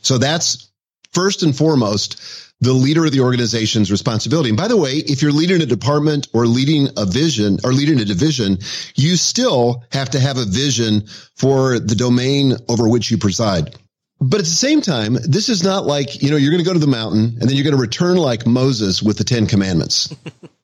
So 0.00 0.18
that's 0.18 0.70
first 1.12 1.42
and 1.42 1.56
foremost 1.56 2.20
the 2.60 2.72
leader 2.72 3.04
of 3.04 3.12
the 3.12 3.20
organization's 3.20 3.90
responsibility. 3.90 4.48
And 4.48 4.56
by 4.56 4.68
the 4.68 4.76
way, 4.76 4.92
if 4.92 5.20
you're 5.20 5.32
leading 5.32 5.60
a 5.60 5.66
department 5.66 6.28
or 6.32 6.46
leading 6.46 6.88
a 6.96 7.04
vision 7.04 7.58
or 7.64 7.72
leading 7.72 8.00
a 8.00 8.04
division, 8.04 8.58
you 8.94 9.16
still 9.16 9.84
have 9.92 10.10
to 10.10 10.20
have 10.20 10.38
a 10.38 10.44
vision 10.44 11.06
for 11.36 11.78
the 11.78 11.94
domain 11.94 12.54
over 12.68 12.88
which 12.88 13.10
you 13.10 13.18
preside. 13.18 13.76
But 14.18 14.40
at 14.40 14.46
the 14.46 14.50
same 14.50 14.80
time, 14.80 15.14
this 15.14 15.50
is 15.50 15.62
not 15.62 15.84
like, 15.84 16.22
you 16.22 16.30
know, 16.30 16.36
you're 16.36 16.50
going 16.50 16.64
to 16.64 16.68
go 16.68 16.72
to 16.72 16.78
the 16.78 16.86
mountain 16.86 17.36
and 17.38 17.42
then 17.42 17.54
you're 17.54 17.64
going 17.64 17.76
to 17.76 17.80
return 17.80 18.16
like 18.16 18.46
Moses 18.46 19.02
with 19.02 19.18
the 19.18 19.24
10 19.24 19.46
commandments. 19.46 20.14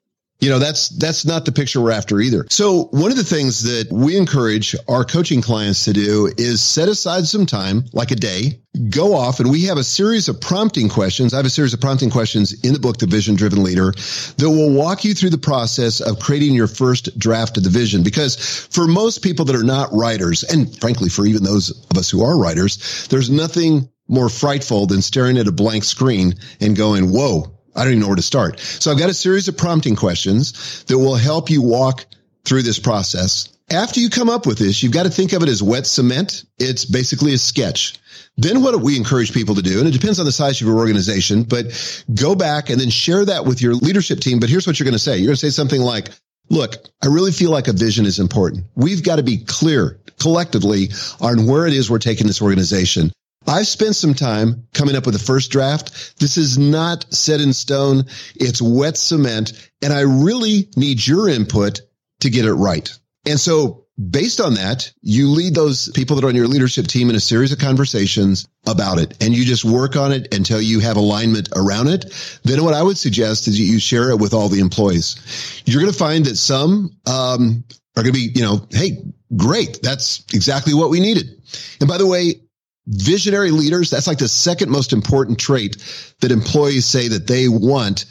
You 0.42 0.50
know, 0.50 0.58
that's, 0.58 0.88
that's 0.88 1.24
not 1.24 1.44
the 1.44 1.52
picture 1.52 1.80
we're 1.80 1.92
after 1.92 2.20
either. 2.20 2.44
So 2.50 2.86
one 2.90 3.12
of 3.12 3.16
the 3.16 3.22
things 3.22 3.62
that 3.62 3.92
we 3.92 4.16
encourage 4.16 4.74
our 4.88 5.04
coaching 5.04 5.40
clients 5.40 5.84
to 5.84 5.92
do 5.92 6.32
is 6.36 6.60
set 6.60 6.88
aside 6.88 7.26
some 7.26 7.46
time, 7.46 7.84
like 7.92 8.10
a 8.10 8.16
day, 8.16 8.60
go 8.90 9.14
off 9.14 9.38
and 9.38 9.52
we 9.52 9.66
have 9.66 9.78
a 9.78 9.84
series 9.84 10.28
of 10.28 10.40
prompting 10.40 10.88
questions. 10.88 11.32
I 11.32 11.36
have 11.36 11.46
a 11.46 11.50
series 11.50 11.74
of 11.74 11.80
prompting 11.80 12.10
questions 12.10 12.64
in 12.64 12.72
the 12.72 12.80
book, 12.80 12.98
The 12.98 13.06
Vision 13.06 13.36
Driven 13.36 13.62
Leader 13.62 13.92
that 13.92 14.50
will 14.50 14.72
walk 14.72 15.04
you 15.04 15.14
through 15.14 15.30
the 15.30 15.38
process 15.38 16.00
of 16.00 16.18
creating 16.18 16.54
your 16.54 16.66
first 16.66 17.16
draft 17.16 17.56
of 17.56 17.62
the 17.62 17.70
vision. 17.70 18.02
Because 18.02 18.34
for 18.68 18.88
most 18.88 19.22
people 19.22 19.44
that 19.44 19.54
are 19.54 19.62
not 19.62 19.92
writers, 19.92 20.42
and 20.42 20.76
frankly, 20.80 21.08
for 21.08 21.24
even 21.24 21.44
those 21.44 21.70
of 21.88 21.96
us 21.96 22.10
who 22.10 22.24
are 22.24 22.36
writers, 22.36 23.06
there's 23.10 23.30
nothing 23.30 23.88
more 24.08 24.28
frightful 24.28 24.86
than 24.86 25.02
staring 25.02 25.38
at 25.38 25.46
a 25.46 25.52
blank 25.52 25.84
screen 25.84 26.34
and 26.60 26.76
going, 26.76 27.12
whoa, 27.12 27.56
I 27.74 27.84
don't 27.84 27.92
even 27.92 28.00
know 28.00 28.08
where 28.08 28.16
to 28.16 28.22
start. 28.22 28.60
So 28.60 28.90
I've 28.90 28.98
got 28.98 29.10
a 29.10 29.14
series 29.14 29.48
of 29.48 29.56
prompting 29.56 29.96
questions 29.96 30.84
that 30.84 30.98
will 30.98 31.16
help 31.16 31.50
you 31.50 31.62
walk 31.62 32.06
through 32.44 32.62
this 32.62 32.78
process. 32.78 33.48
After 33.70 34.00
you 34.00 34.10
come 34.10 34.28
up 34.28 34.46
with 34.46 34.58
this, 34.58 34.82
you've 34.82 34.92
got 34.92 35.04
to 35.04 35.10
think 35.10 35.32
of 35.32 35.42
it 35.42 35.48
as 35.48 35.62
wet 35.62 35.86
cement. 35.86 36.44
It's 36.58 36.84
basically 36.84 37.32
a 37.32 37.38
sketch. 37.38 37.94
Then 38.36 38.62
what 38.62 38.78
we 38.80 38.96
encourage 38.96 39.32
people 39.32 39.54
to 39.54 39.62
do, 39.62 39.78
and 39.78 39.88
it 39.88 39.92
depends 39.92 40.18
on 40.18 40.26
the 40.26 40.32
size 40.32 40.60
of 40.60 40.66
your 40.66 40.78
organization, 40.78 41.44
but 41.44 41.66
go 42.12 42.34
back 42.34 42.70
and 42.70 42.80
then 42.80 42.90
share 42.90 43.24
that 43.24 43.46
with 43.46 43.62
your 43.62 43.74
leadership 43.74 44.20
team. 44.20 44.40
But 44.40 44.50
here's 44.50 44.66
what 44.66 44.78
you're 44.78 44.84
going 44.84 44.92
to 44.94 44.98
say. 44.98 45.16
You're 45.16 45.28
going 45.28 45.36
to 45.36 45.40
say 45.40 45.50
something 45.50 45.80
like, 45.80 46.08
look, 46.50 46.74
I 47.02 47.06
really 47.06 47.32
feel 47.32 47.50
like 47.50 47.68
a 47.68 47.72
vision 47.72 48.04
is 48.04 48.18
important. 48.18 48.64
We've 48.74 49.02
got 49.02 49.16
to 49.16 49.22
be 49.22 49.38
clear 49.38 50.00
collectively 50.20 50.90
on 51.20 51.46
where 51.46 51.66
it 51.66 51.72
is 51.72 51.90
we're 51.90 51.98
taking 51.98 52.26
this 52.26 52.42
organization. 52.42 53.12
I've 53.46 53.66
spent 53.66 53.96
some 53.96 54.14
time 54.14 54.66
coming 54.72 54.96
up 54.96 55.06
with 55.06 55.14
the 55.14 55.24
first 55.24 55.50
draft. 55.50 56.18
This 56.18 56.36
is 56.36 56.58
not 56.58 57.12
set 57.12 57.40
in 57.40 57.52
stone. 57.52 58.04
It's 58.34 58.62
wet 58.62 58.96
cement 58.96 59.52
and 59.82 59.92
I 59.92 60.00
really 60.00 60.68
need 60.76 61.04
your 61.06 61.28
input 61.28 61.80
to 62.20 62.30
get 62.30 62.44
it 62.44 62.54
right. 62.54 62.88
And 63.26 63.38
so 63.38 63.86
based 64.10 64.40
on 64.40 64.54
that, 64.54 64.92
you 65.02 65.28
lead 65.28 65.54
those 65.54 65.88
people 65.90 66.16
that 66.16 66.24
are 66.24 66.28
on 66.28 66.36
your 66.36 66.48
leadership 66.48 66.86
team 66.86 67.10
in 67.10 67.16
a 67.16 67.20
series 67.20 67.52
of 67.52 67.58
conversations 67.58 68.48
about 68.66 68.98
it 68.98 69.22
and 69.22 69.34
you 69.34 69.44
just 69.44 69.64
work 69.64 69.96
on 69.96 70.12
it 70.12 70.34
until 70.34 70.60
you 70.60 70.80
have 70.80 70.96
alignment 70.96 71.48
around 71.54 71.88
it. 71.88 72.40
Then 72.44 72.64
what 72.64 72.74
I 72.74 72.82
would 72.82 72.98
suggest 72.98 73.48
is 73.48 73.58
you 73.58 73.78
share 73.78 74.10
it 74.10 74.18
with 74.18 74.34
all 74.34 74.48
the 74.48 74.60
employees. 74.60 75.62
You're 75.64 75.80
going 75.80 75.92
to 75.92 75.98
find 75.98 76.26
that 76.26 76.36
some, 76.36 76.96
um, 77.06 77.64
are 77.96 78.02
going 78.02 78.14
to 78.14 78.18
be, 78.18 78.32
you 78.34 78.42
know, 78.42 78.66
Hey, 78.70 79.04
great. 79.36 79.80
That's 79.82 80.24
exactly 80.32 80.74
what 80.74 80.90
we 80.90 81.00
needed. 81.00 81.42
And 81.80 81.88
by 81.88 81.98
the 81.98 82.06
way, 82.06 82.40
visionary 82.86 83.50
leaders, 83.50 83.90
that's 83.90 84.06
like 84.06 84.18
the 84.18 84.28
second 84.28 84.70
most 84.70 84.92
important 84.92 85.38
trait 85.38 85.76
that 86.20 86.32
employees 86.32 86.86
say 86.86 87.08
that 87.08 87.26
they 87.26 87.48
want 87.48 88.04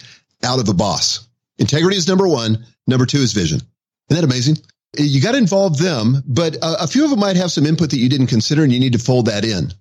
out 0.43 0.59
of 0.59 0.69
a 0.69 0.73
boss. 0.73 1.27
Integrity 1.57 1.97
is 1.97 2.07
number 2.07 2.27
one. 2.27 2.65
Number 2.87 3.05
two 3.05 3.19
is 3.19 3.33
vision. 3.33 3.61
Isn't 4.09 4.21
that 4.21 4.23
amazing? 4.23 4.57
You 4.97 5.21
got 5.21 5.33
to 5.33 5.37
involve 5.37 5.77
them, 5.77 6.23
but 6.25 6.55
a, 6.55 6.83
a 6.83 6.87
few 6.87 7.03
of 7.03 7.11
them 7.11 7.19
might 7.19 7.37
have 7.37 7.51
some 7.51 7.65
input 7.65 7.91
that 7.91 7.97
you 7.97 8.09
didn't 8.09 8.27
consider 8.27 8.63
and 8.63 8.73
you 8.73 8.79
need 8.79 8.93
to 8.93 8.99
fold 8.99 9.27
that 9.27 9.45
in. 9.45 9.71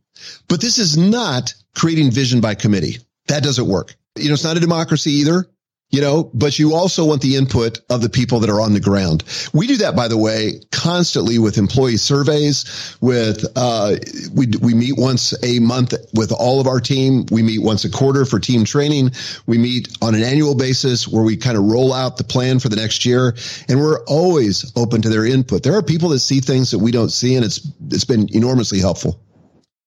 But 0.49 0.61
this 0.61 0.79
is 0.79 0.97
not 0.97 1.55
creating 1.75 2.11
vision 2.11 2.41
by 2.41 2.55
committee. 2.55 2.99
That 3.27 3.43
doesn't 3.43 3.67
work. 3.67 3.95
You 4.17 4.29
know, 4.29 4.35
it's 4.35 4.45
not 4.45 4.57
a 4.57 4.61
democracy 4.61 5.13
either 5.13 5.47
you 5.91 6.01
know, 6.01 6.31
but 6.33 6.59
you 6.59 6.75
also 6.75 7.05
want 7.05 7.21
the 7.21 7.37
input 7.37 7.81
of 7.91 8.01
the 8.01 8.09
people 8.09 8.41
that 8.41 8.51
are 8.51 8.61
on 8.61 8.73
the 8.73 8.81
ground. 8.81 9.25
We 9.53 9.67
do 9.67 9.77
that, 9.79 9.97
by 9.97 10.07
the 10.07 10.17
way, 10.17 10.61
constantly 10.71 11.39
with 11.39 11.59
employee 11.59 11.97
surveys, 11.97 12.97
with, 13.01 13.45
uh, 13.57 13.97
we, 14.33 14.47
we 14.63 14.73
meet 14.73 14.97
once 14.97 15.35
a 15.43 15.59
month 15.59 15.95
with 16.15 16.31
all 16.33 16.61
of 16.61 16.69
our 16.69 16.81
team. 16.81 17.27
We 17.33 17.43
meet 17.43 17.61
once 17.61 17.85
a 17.85 17.91
quarter 17.91 18.25
for 18.25 18.39
team 18.39 18.65
training. 18.65 19.11
We 19.47 19.59
meet 19.59 19.89
on 20.01 20.15
an 20.15 20.23
annual 20.23 20.55
basis 20.55 21.09
where 21.09 21.25
we 21.25 21.37
kind 21.37 21.59
of 21.59 21.65
roll 21.65 21.93
out 21.93 22.17
the 22.17 22.25
plan 22.25 22.61
for 22.61 22.69
the 22.69 22.77
next 22.77 23.05
year. 23.05 23.35
And 23.69 23.81
we're 23.81 24.05
always 24.05 24.73
open 24.77 25.03
to 25.03 25.09
their 25.09 25.27
input. 25.27 25.65
There 25.65 25.75
are 25.75 25.83
people 25.83 26.11
that 26.11 26.21
see 26.21 26.41
things 26.41 26.71
that 26.71 26.79
we 26.79 26.93
don't 26.93 27.11
see 27.11 27.35
and 27.35 27.45
it's, 27.45 27.69
it's 27.91 28.05
been 28.05 28.29
enormously 28.33 28.79
helpful. 28.79 29.21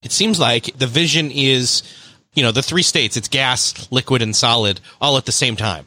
It 0.02 0.12
seems 0.12 0.38
like 0.38 0.78
the 0.78 0.88
vision 0.88 1.32
is, 1.32 1.82
you 2.34 2.44
know, 2.44 2.52
the 2.52 2.62
three 2.62 2.84
states, 2.84 3.16
it's 3.16 3.30
gas, 3.30 3.90
liquid, 3.90 4.22
and 4.22 4.36
solid 4.36 4.82
all 5.00 5.16
at 5.18 5.26
the 5.26 5.32
same 5.32 5.56
time 5.56 5.86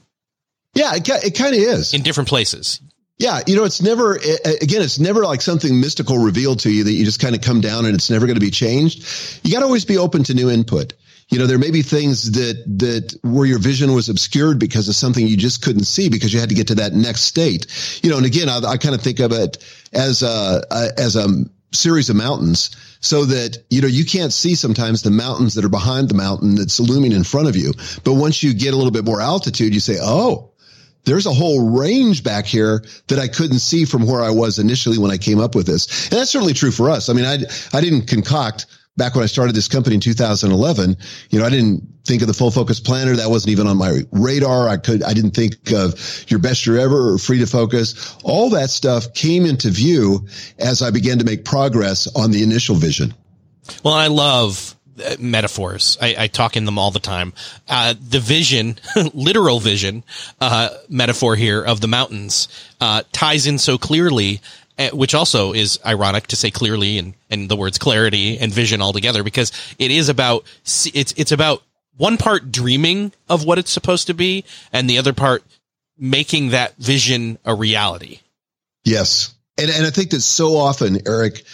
yeah, 0.77 0.95
it, 0.95 1.09
it 1.09 1.35
kind 1.37 1.55
of 1.55 1.61
is 1.61 1.95
in 1.95 2.03
different 2.03 2.29
places. 2.29 2.81
Yeah, 3.19 3.41
you 3.47 3.57
know, 3.57 3.65
it's 3.65 3.81
never 3.81 4.15
again, 4.15 4.83
it's 4.83 4.99
never 4.99 5.25
like 5.25 5.41
something 5.41 5.81
mystical 5.81 6.19
revealed 6.19 6.61
to 6.61 6.71
you 6.71 6.85
that 6.85 6.93
you 6.93 7.05
just 7.05 7.21
kind 7.21 7.35
of 7.35 7.41
come 7.41 7.63
down 7.63 7.87
and 7.87 7.95
it's 7.95 8.11
never 8.11 8.27
going 8.27 8.39
to 8.39 8.45
be 8.45 8.51
changed. 8.51 9.41
You 9.43 9.53
got 9.53 9.61
to 9.61 9.65
always 9.65 9.87
be 9.87 9.97
open 9.97 10.23
to 10.25 10.35
new 10.35 10.51
input. 10.51 10.93
You 11.29 11.39
know, 11.39 11.47
there 11.47 11.59
may 11.59 11.71
be 11.71 11.81
things 11.81 12.33
that 12.33 12.63
that 12.79 13.19
where 13.23 13.47
your 13.47 13.59
vision 13.59 13.95
was 13.95 14.11
obscured 14.11 14.59
because 14.59 14.89
of 14.89 14.95
something 14.95 15.27
you 15.27 15.39
just 15.39 15.63
couldn't 15.63 15.85
see 15.85 16.11
because 16.11 16.33
you 16.33 16.41
had 16.41 16.51
to 16.51 16.55
get 16.55 16.69
to 16.69 16.75
that 16.77 16.93
next 16.93 17.23
state. 17.23 17.67
You 18.03 18.11
know, 18.11 18.19
and 18.19 18.27
again, 18.27 18.51
I, 18.51 18.59
I 18.59 18.77
kind 18.77 18.95
of 18.95 19.01
think 19.01 19.19
of 19.21 19.33
it 19.33 19.65
as 19.95 20.23
a, 20.23 20.63
a 20.71 20.89
as 20.99 21.17
a 21.17 21.27
series 21.73 22.11
of 22.11 22.17
mountains 22.17 22.71
so 23.01 23.25
that, 23.25 23.65
you 23.71 23.81
know, 23.81 23.89
you 23.89 24.05
can't 24.05 24.33
see 24.33 24.55
sometimes 24.55 25.03
the 25.03 25.11
mountains 25.11 25.55
that 25.55 25.65
are 25.65 25.71
behind 25.71 26.09
the 26.09 26.15
mountain 26.15 26.55
that's 26.55 26.81
looming 26.81 27.13
in 27.13 27.25
front 27.25 27.49
of 27.49 27.57
you. 27.57 27.73
But 28.05 28.15
once 28.15 28.43
you 28.43 28.55
get 28.55 28.75
a 28.75 28.77
little 28.77 28.93
bit 28.93 29.05
more 29.05 29.21
altitude, 29.21 29.75
you 29.75 29.81
say, 29.81 29.97
Oh, 30.01 30.53
there's 31.07 31.27
a 31.27 31.33
whole 31.33 31.71
range 31.71 32.23
back 32.23 32.45
here 32.45 32.85
that 33.07 33.19
I 33.19 33.29
couldn't 33.29 33.61
see 33.61 33.85
from 33.85 34.07
where 34.07 34.23
I 34.23 34.31
was 34.31 34.59
initially 34.59 34.99
when 34.99 35.11
I 35.11 35.17
came 35.17 35.41
up 35.41 35.55
with 35.55 35.67
this. 35.67 36.11
And 36.11 36.21
that's 36.21 36.31
certainly 36.31 36.53
true 36.53 36.71
for 36.71 36.91
us. 36.91 37.09
I 37.09 37.15
mean, 37.15 37.25
I, 37.25 37.39
I 37.73 37.81
didn't 37.81 38.07
concoct 38.07 38.67
back 38.97 39.15
when 39.15 39.23
I 39.23 39.27
started 39.27 39.55
this 39.55 39.69
company 39.69 39.95
in 39.95 40.01
2011, 40.01 40.97
you 41.31 41.39
know, 41.39 41.45
I 41.45 41.51
didn't 41.51 41.87
think 42.05 42.23
of 42.23 42.29
the 42.29 42.35
full 42.35 42.51
focus 42.51 42.81
planner. 42.81 43.15
That 43.15 43.29
wasn't 43.29 43.53
even 43.53 43.67
on 43.67 43.77
my 43.77 44.01
radar. 44.13 44.69
I 44.69 44.79
could, 44.79 45.03
I 45.03 45.13
didn't 45.13 45.33
think 45.33 45.73
of 45.73 46.25
your 46.29 46.41
best 46.41 46.67
year 46.67 46.79
ever 46.79 47.13
or 47.13 47.19
free 47.19 47.39
to 47.39 47.47
focus. 47.47 48.17
All 48.25 48.51
that 48.51 48.71
stuff 48.71 49.13
came 49.13 49.45
into 49.45 49.71
view 49.71 50.27
as 50.59 50.83
I 50.83 50.91
began 50.91 51.19
to 51.19 51.25
make 51.25 51.45
progress 51.45 52.07
on 52.17 52.31
the 52.31 52.43
initial 52.43 52.77
vision. 52.77 53.15
Well, 53.83 53.95
I 53.95 54.07
love 54.07 54.76
metaphors. 55.19 55.99
I, 56.01 56.15
I, 56.19 56.27
talk 56.29 56.57
in 56.57 56.65
them 56.65 56.79
all 56.79 56.91
the 56.91 57.01
time. 57.01 57.33
Uh, 57.69 57.95
the 58.01 58.21
vision, 58.21 58.79
literal 59.15 59.61
vision, 59.61 60.05
uh, 60.41 60.71
metaphor 60.89 61.37
here 61.37 61.63
of 61.63 61.81
the 61.81 61.89
mountains, 61.89 62.49
uh, 62.81 63.03
ties 63.13 63.47
in 63.47 63.59
so 63.59 63.79
clearly, 63.79 64.41
uh, 64.79 64.91
which 64.91 65.15
also 65.15 65.53
is 65.53 65.79
ironic 65.85 66.27
to 66.29 66.37
say 66.37 66.51
clearly 66.51 66.99
and, 66.99 67.15
and 67.31 67.49
the 67.49 67.57
words 67.57 67.79
clarity 67.79 68.39
and 68.39 68.53
vision 68.53 68.81
all 68.81 68.93
together 68.93 69.23
because 69.23 69.53
it 69.79 69.91
is 69.91 70.09
about, 70.09 70.45
it's, 70.65 71.13
it's 71.17 71.33
about 71.33 71.63
one 71.97 72.17
part 72.17 72.53
dreaming 72.53 73.13
of 73.29 73.45
what 73.45 73.59
it's 73.59 73.71
supposed 73.71 74.07
to 74.07 74.15
be 74.15 74.45
and 74.73 74.89
the 74.89 74.99
other 74.99 75.13
part 75.13 75.43
making 75.99 76.51
that 76.51 76.77
vision 76.77 77.39
a 77.45 77.55
reality. 77.55 78.21
Yes. 78.85 79.35
And, 79.59 79.71
and 79.71 79.87
I 79.87 79.91
think 79.91 80.11
that 80.11 80.21
so 80.21 80.57
often, 80.57 81.07
Erik, 81.09 81.45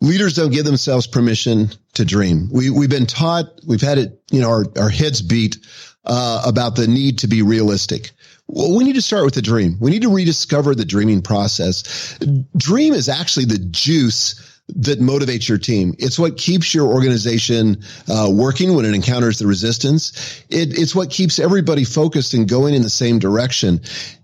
leaders 0.00 0.34
don't 0.34 0.50
give 0.50 0.64
themselves 0.64 1.06
permission 1.06 1.70
to 1.94 2.04
dream. 2.04 2.48
We, 2.52 2.70
we've 2.70 2.90
been 2.90 3.06
taught, 3.06 3.46
we've 3.66 3.80
had 3.80 3.98
it, 3.98 4.22
you 4.30 4.40
know, 4.40 4.50
our, 4.50 4.64
our 4.78 4.88
heads 4.88 5.22
beat, 5.22 5.58
uh, 6.04 6.42
about 6.46 6.76
the 6.76 6.86
need 6.86 7.18
to 7.18 7.28
be 7.28 7.42
realistic. 7.42 8.12
Well, 8.46 8.76
we 8.76 8.84
need 8.84 8.94
to 8.94 9.02
start 9.02 9.24
with 9.24 9.34
the 9.34 9.42
dream. 9.42 9.76
We 9.80 9.90
need 9.90 10.02
to 10.02 10.12
rediscover 10.12 10.74
the 10.74 10.84
dreaming 10.84 11.22
process. 11.22 12.18
Dream 12.56 12.94
is 12.94 13.08
actually 13.08 13.44
the 13.44 13.58
juice 13.58 14.46
that 14.76 15.00
motivates 15.00 15.48
your 15.48 15.58
team. 15.58 15.94
It's 15.98 16.18
what 16.18 16.36
keeps 16.36 16.74
your 16.74 16.86
organization 16.86 17.82
uh, 18.08 18.28
working 18.32 18.74
when 18.74 18.84
it 18.84 18.94
encounters 18.94 19.38
the 19.38 19.46
resistance. 19.46 20.42
It, 20.48 20.78
it's 20.78 20.94
what 20.94 21.10
keeps 21.10 21.38
everybody 21.38 21.84
focused 21.84 22.34
and 22.34 22.48
going 22.48 22.74
in 22.74 22.82
the 22.82 22.90
same 22.90 23.18
direction. 23.18 23.80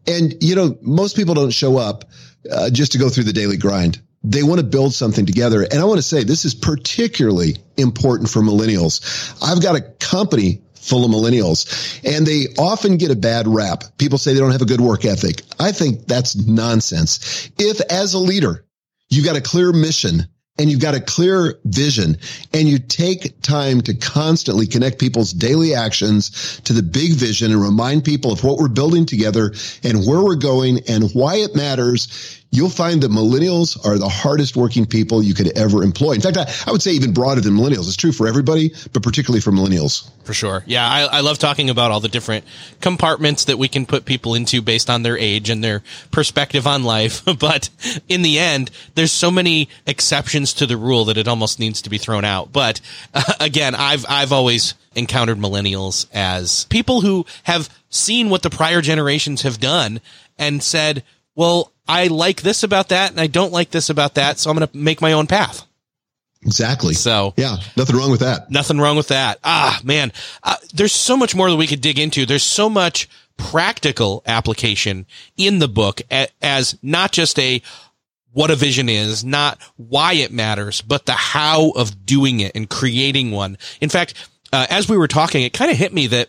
And 0.07 0.35
you 0.41 0.55
know, 0.55 0.79
most 0.83 1.17
people 1.17 1.35
don't 1.35 1.51
show 1.51 1.79
up 1.79 2.05
uh, 2.51 2.71
just 2.71 2.93
to 2.93 2.99
go 2.99 3.09
through 3.09 3.25
the 3.25 3.33
daily 3.33 3.57
grind. 3.57 4.01
They 4.29 4.43
want 4.43 4.61
to 4.61 4.67
build 4.67 4.93
something 4.93 5.25
together. 5.25 5.63
And 5.63 5.81
I 5.81 5.85
want 5.85 5.99
to 5.99 6.03
say 6.03 6.25
this 6.25 6.45
is 6.45 6.55
particularly 6.55 7.57
important 7.77 8.29
for 8.29 8.41
millennials. 8.41 9.33
I've 9.41 9.63
got 9.63 9.77
a 9.77 9.81
company 9.81 10.63
full 10.75 11.05
of 11.05 11.11
millennials 11.11 12.01
and 12.05 12.27
they 12.27 12.47
often 12.59 12.97
get 12.97 13.11
a 13.11 13.17
bad 13.17 13.47
rap. 13.47 13.85
People 13.99 14.19
say 14.19 14.35
they 14.35 14.41
don't 14.41 14.53
have 14.53 14.63
a 14.63 14.67
good 14.67 14.81
work 14.81 15.05
ethic. 15.05 15.43
I 15.61 15.73
think 15.73 16.07
that's 16.07 16.37
nonsense. 16.37 17.51
If 17.59 17.81
as 17.83 18.15
a 18.15 18.19
leader, 18.19 18.65
you've 19.11 19.25
got 19.25 19.37
a 19.37 19.41
clear 19.41 19.73
mission 19.73 20.27
and 20.59 20.71
you've 20.71 20.81
got 20.81 20.95
a 20.95 21.01
clear 21.01 21.59
vision 21.65 22.17
and 22.53 22.69
you 22.69 22.79
take 22.79 23.41
time 23.43 23.81
to 23.83 23.95
constantly 23.95 24.67
connect 24.67 24.99
people's 24.99 25.33
daily 25.33 25.75
actions 25.75 26.61
to 26.65 26.73
the 26.73 26.83
big 26.83 27.13
vision 27.13 27.53
and 27.53 27.61
remind 27.61 28.05
people 28.05 28.33
of 28.33 28.43
what 28.43 28.59
we're 28.59 28.69
building 28.69 29.07
together 29.07 29.53
and 29.83 30.07
where 30.07 30.23
we're 30.23 30.35
going 30.35 30.81
and 30.89 31.11
why 31.13 31.37
it 31.37 31.55
matters, 31.55 32.36
you'll 32.51 32.71
find 32.71 33.03
that 33.03 33.11
millennials 33.11 33.85
are 33.85 33.99
the 33.99 34.09
hardest 34.09 34.57
working 34.57 34.87
people 34.87 35.23
you 35.23 35.35
could 35.35 35.57
ever 35.59 35.83
employ. 35.83 36.13
In 36.13 36.21
fact, 36.21 36.37
I, 36.37 36.47
I, 36.67 36.73
would 36.73 36.83
say 36.83 36.93
even 36.93 37.13
broader 37.13 37.41
than 37.41 37.55
millennials. 37.55 37.87
It's 37.87 37.97
true 37.97 38.13
for 38.13 38.27
everybody, 38.27 38.73
but 38.93 39.03
particularly 39.03 39.41
for 39.41 39.51
millennials. 39.51 40.11
For 40.25 40.33
sure. 40.33 40.63
Yeah. 40.67 40.89
I, 40.89 41.19
I 41.19 41.21
love 41.21 41.39
talking 41.39 41.71
about 41.71 41.91
all 41.91 42.01
the 42.01 42.09
different 42.09 42.45
compartments 42.81 43.45
that 43.45 43.59
we 43.59 43.69
can 43.69 43.85
put 43.85 44.05
people 44.05 44.35
into 44.35 44.63
based 44.63 44.89
on 44.89 45.03
their 45.03 45.19
age 45.19 45.51
and 45.51 45.63
their 45.63 45.83
perspective 46.11 46.67
on 46.67 46.85
life. 46.85 47.23
but 47.39 47.69
in 48.09 48.23
the 48.23 48.39
end, 48.39 48.71
there's 48.95 49.13
so 49.13 49.31
many 49.31 49.69
exceptions 49.87 50.55
to 50.55 50.67
the 50.67 50.77
rule 50.77 51.05
that 51.07 51.17
it 51.17 51.29
almost 51.29 51.59
needs 51.59 51.83
to 51.83 51.91
be 51.91 51.99
thrown 51.99 52.25
out. 52.25 52.53
But 52.53 52.81
uh, 53.13 53.23
again, 53.41 53.75
I've, 53.75 54.07
I've 54.09 54.33
always 54.33 54.75
encountered 54.95 55.39
millennials 55.39 56.07
as 56.13 56.65
people 56.65 57.03
who 57.03 57.27
have 57.43 57.69
seen 57.91 58.31
what 58.31 58.43
the 58.43 58.51
prior 58.51 58.81
generations 58.81 59.43
have 59.43 59.61
done 59.61 60.01
and 60.39 60.63
said, 60.63 61.03
well, 61.37 61.73
I 61.87 62.09
like 62.09 62.43
this 62.43 62.65
about 62.65 62.89
that 62.89 63.13
and 63.13 63.21
I 63.21 63.29
don't 63.29 63.53
like 63.53 63.71
this 63.71 63.89
about 63.91 64.15
that. 64.17 64.39
So 64.39 64.51
I'm 64.51 64.57
going 64.57 64.69
to 64.69 64.77
make 64.77 65.01
my 65.01 65.13
own 65.13 65.29
path. 65.29 65.65
Exactly. 66.43 66.95
So 66.95 67.35
yeah, 67.37 67.57
nothing 67.77 67.97
wrong 67.97 68.11
with 68.11 68.21
that. 68.21 68.51
Nothing 68.51 68.79
wrong 68.79 68.97
with 68.97 69.09
that. 69.09 69.39
Ah, 69.45 69.81
man, 69.85 70.13
uh, 70.43 70.57
there's 70.75 70.93
so 70.93 71.17
much 71.17 71.35
more 71.35 71.51
that 71.51 71.57
we 71.57 71.67
could 71.67 71.81
dig 71.81 71.99
into. 71.99 72.27
There's 72.27 72.43
so 72.43 72.69
much 72.69 73.09
practical 73.37 74.23
application 74.27 75.07
in 75.37 75.59
the 75.59 75.69
book 75.69 76.03
as 76.41 76.79
not 76.83 77.13
just 77.13 77.39
a 77.39 77.63
what 78.33 78.51
a 78.51 78.57
vision 78.57 78.89
is, 78.89 79.25
not 79.25 79.59
why 79.77 80.13
it 80.13 80.31
matters, 80.31 80.83
but 80.83 81.07
the 81.07 81.13
how 81.13 81.71
of 81.71 82.05
doing 82.05 82.41
it 82.41 82.53
and 82.55 82.69
creating 82.69 83.31
one. 83.31 83.57
In 83.81 83.89
fact, 83.89 84.13
uh, 84.53 84.67
as 84.69 84.89
we 84.89 84.99
were 84.99 85.09
talking, 85.09 85.43
it 85.43 85.55
kind 85.55 85.71
of 85.71 85.77
hit 85.77 85.93
me 85.93 86.07
that 86.09 86.29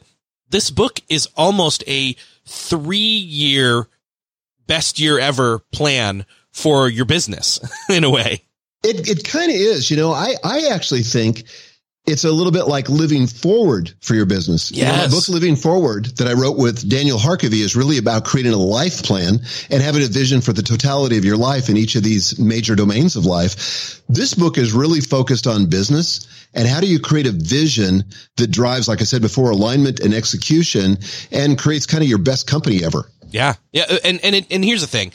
this 0.49 0.71
book 0.71 1.01
is 1.09 1.27
almost 1.35 1.83
a 1.85 2.15
three 2.45 2.97
year 2.97 3.87
best 4.67 4.99
year 4.99 5.19
ever 5.19 5.59
plan 5.71 6.25
for 6.51 6.89
your 6.89 7.05
business 7.05 7.59
in 7.89 8.03
a 8.03 8.09
way. 8.09 8.43
It, 8.83 9.09
it 9.09 9.23
kind 9.23 9.49
of 9.49 9.57
is, 9.57 9.89
you 9.89 9.97
know, 9.97 10.11
I, 10.11 10.35
I 10.43 10.69
actually 10.71 11.01
think 11.01 11.43
it's 12.07 12.23
a 12.23 12.31
little 12.31 12.53
bit 12.53 12.67
like 12.67 12.87
living 12.87 13.27
forward 13.27 13.91
for 13.99 14.15
your 14.15 14.25
business. 14.25 14.71
Yes. 14.71 14.79
You 14.79 14.85
know, 14.85 15.03
my 15.03 15.07
book, 15.09 15.29
Living 15.29 15.55
Forward, 15.57 16.05
that 16.17 16.27
I 16.27 16.33
wrote 16.33 16.57
with 16.57 16.87
Daniel 16.87 17.17
Harkavy 17.17 17.61
is 17.61 17.75
really 17.75 17.97
about 17.97 18.23
creating 18.23 18.53
a 18.53 18.57
life 18.57 19.03
plan 19.03 19.39
and 19.69 19.81
having 19.81 20.03
a 20.03 20.07
vision 20.07 20.39
for 20.39 20.53
the 20.53 20.61
totality 20.61 21.17
of 21.17 21.25
your 21.25 21.35
life 21.35 21.69
in 21.69 21.75
each 21.75 21.95
of 21.95 22.03
these 22.03 22.39
major 22.39 22.75
domains 22.75 23.17
of 23.17 23.25
life. 23.25 24.01
This 24.07 24.33
book 24.33 24.57
is 24.57 24.71
really 24.71 25.01
focused 25.01 25.47
on 25.47 25.65
business 25.65 26.27
and 26.53 26.67
how 26.67 26.79
do 26.79 26.87
you 26.87 26.99
create 26.99 27.27
a 27.27 27.31
vision 27.31 28.05
that 28.37 28.51
drives, 28.51 28.87
like 28.87 29.01
I 29.01 29.03
said 29.03 29.21
before, 29.21 29.51
alignment 29.51 29.99
and 29.99 30.13
execution 30.13 30.97
and 31.31 31.59
creates 31.59 31.85
kind 31.85 32.03
of 32.03 32.09
your 32.09 32.19
best 32.19 32.47
company 32.47 32.83
ever. 32.85 33.11
Yeah. 33.37 33.53
Yeah. 33.71 33.85
Uh, 33.89 33.97
and, 34.03 34.19
and, 34.23 34.35
it, 34.35 34.51
and 34.51 34.65
here's 34.65 34.81
the 34.81 34.87
thing. 34.87 35.11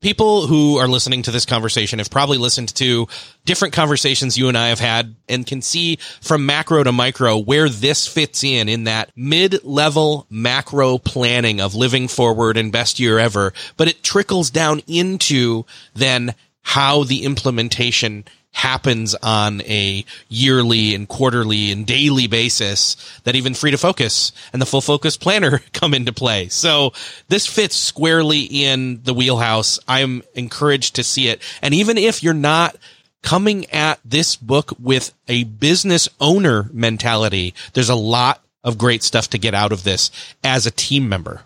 People 0.00 0.46
who 0.46 0.78
are 0.78 0.86
listening 0.86 1.22
to 1.22 1.32
this 1.32 1.44
conversation 1.44 1.98
have 1.98 2.08
probably 2.08 2.38
listened 2.38 2.72
to 2.76 3.08
different 3.44 3.74
conversations 3.74 4.38
you 4.38 4.46
and 4.48 4.56
I 4.56 4.68
have 4.68 4.78
had 4.78 5.16
and 5.28 5.44
can 5.44 5.60
see 5.60 5.96
from 6.20 6.46
macro 6.46 6.84
to 6.84 6.92
micro 6.92 7.36
where 7.36 7.68
this 7.68 8.06
fits 8.06 8.44
in 8.44 8.68
in 8.68 8.84
that 8.84 9.10
mid 9.16 9.64
level 9.64 10.26
macro 10.30 10.98
planning 10.98 11.60
of 11.60 11.74
living 11.74 12.06
forward 12.06 12.56
and 12.56 12.70
best 12.70 13.00
year 13.00 13.18
ever. 13.18 13.52
But 13.76 13.88
it 13.88 14.04
trickles 14.04 14.50
down 14.50 14.82
into 14.86 15.64
then 15.94 16.34
how 16.62 17.02
the 17.02 17.24
implementation 17.24 18.24
happens 18.52 19.14
on 19.22 19.60
a 19.62 20.04
yearly 20.28 20.94
and 20.94 21.08
quarterly 21.08 21.70
and 21.70 21.86
daily 21.86 22.26
basis 22.26 22.96
that 23.24 23.36
even 23.36 23.54
free 23.54 23.70
to 23.70 23.78
focus 23.78 24.32
and 24.52 24.60
the 24.60 24.66
full 24.66 24.80
focus 24.80 25.16
planner 25.16 25.60
come 25.72 25.94
into 25.94 26.12
play. 26.12 26.48
So 26.48 26.92
this 27.28 27.46
fits 27.46 27.76
squarely 27.76 28.40
in 28.40 29.02
the 29.04 29.14
wheelhouse. 29.14 29.78
I'm 29.86 30.22
encouraged 30.34 30.96
to 30.96 31.04
see 31.04 31.28
it. 31.28 31.42
And 31.62 31.74
even 31.74 31.98
if 31.98 32.22
you're 32.22 32.34
not 32.34 32.76
coming 33.22 33.66
at 33.70 34.00
this 34.04 34.36
book 34.36 34.72
with 34.78 35.12
a 35.28 35.44
business 35.44 36.08
owner 36.20 36.68
mentality, 36.72 37.54
there's 37.74 37.90
a 37.90 37.94
lot 37.94 38.42
of 38.64 38.78
great 38.78 39.02
stuff 39.02 39.30
to 39.30 39.38
get 39.38 39.54
out 39.54 39.72
of 39.72 39.84
this 39.84 40.10
as 40.42 40.66
a 40.66 40.70
team 40.70 41.08
member. 41.08 41.42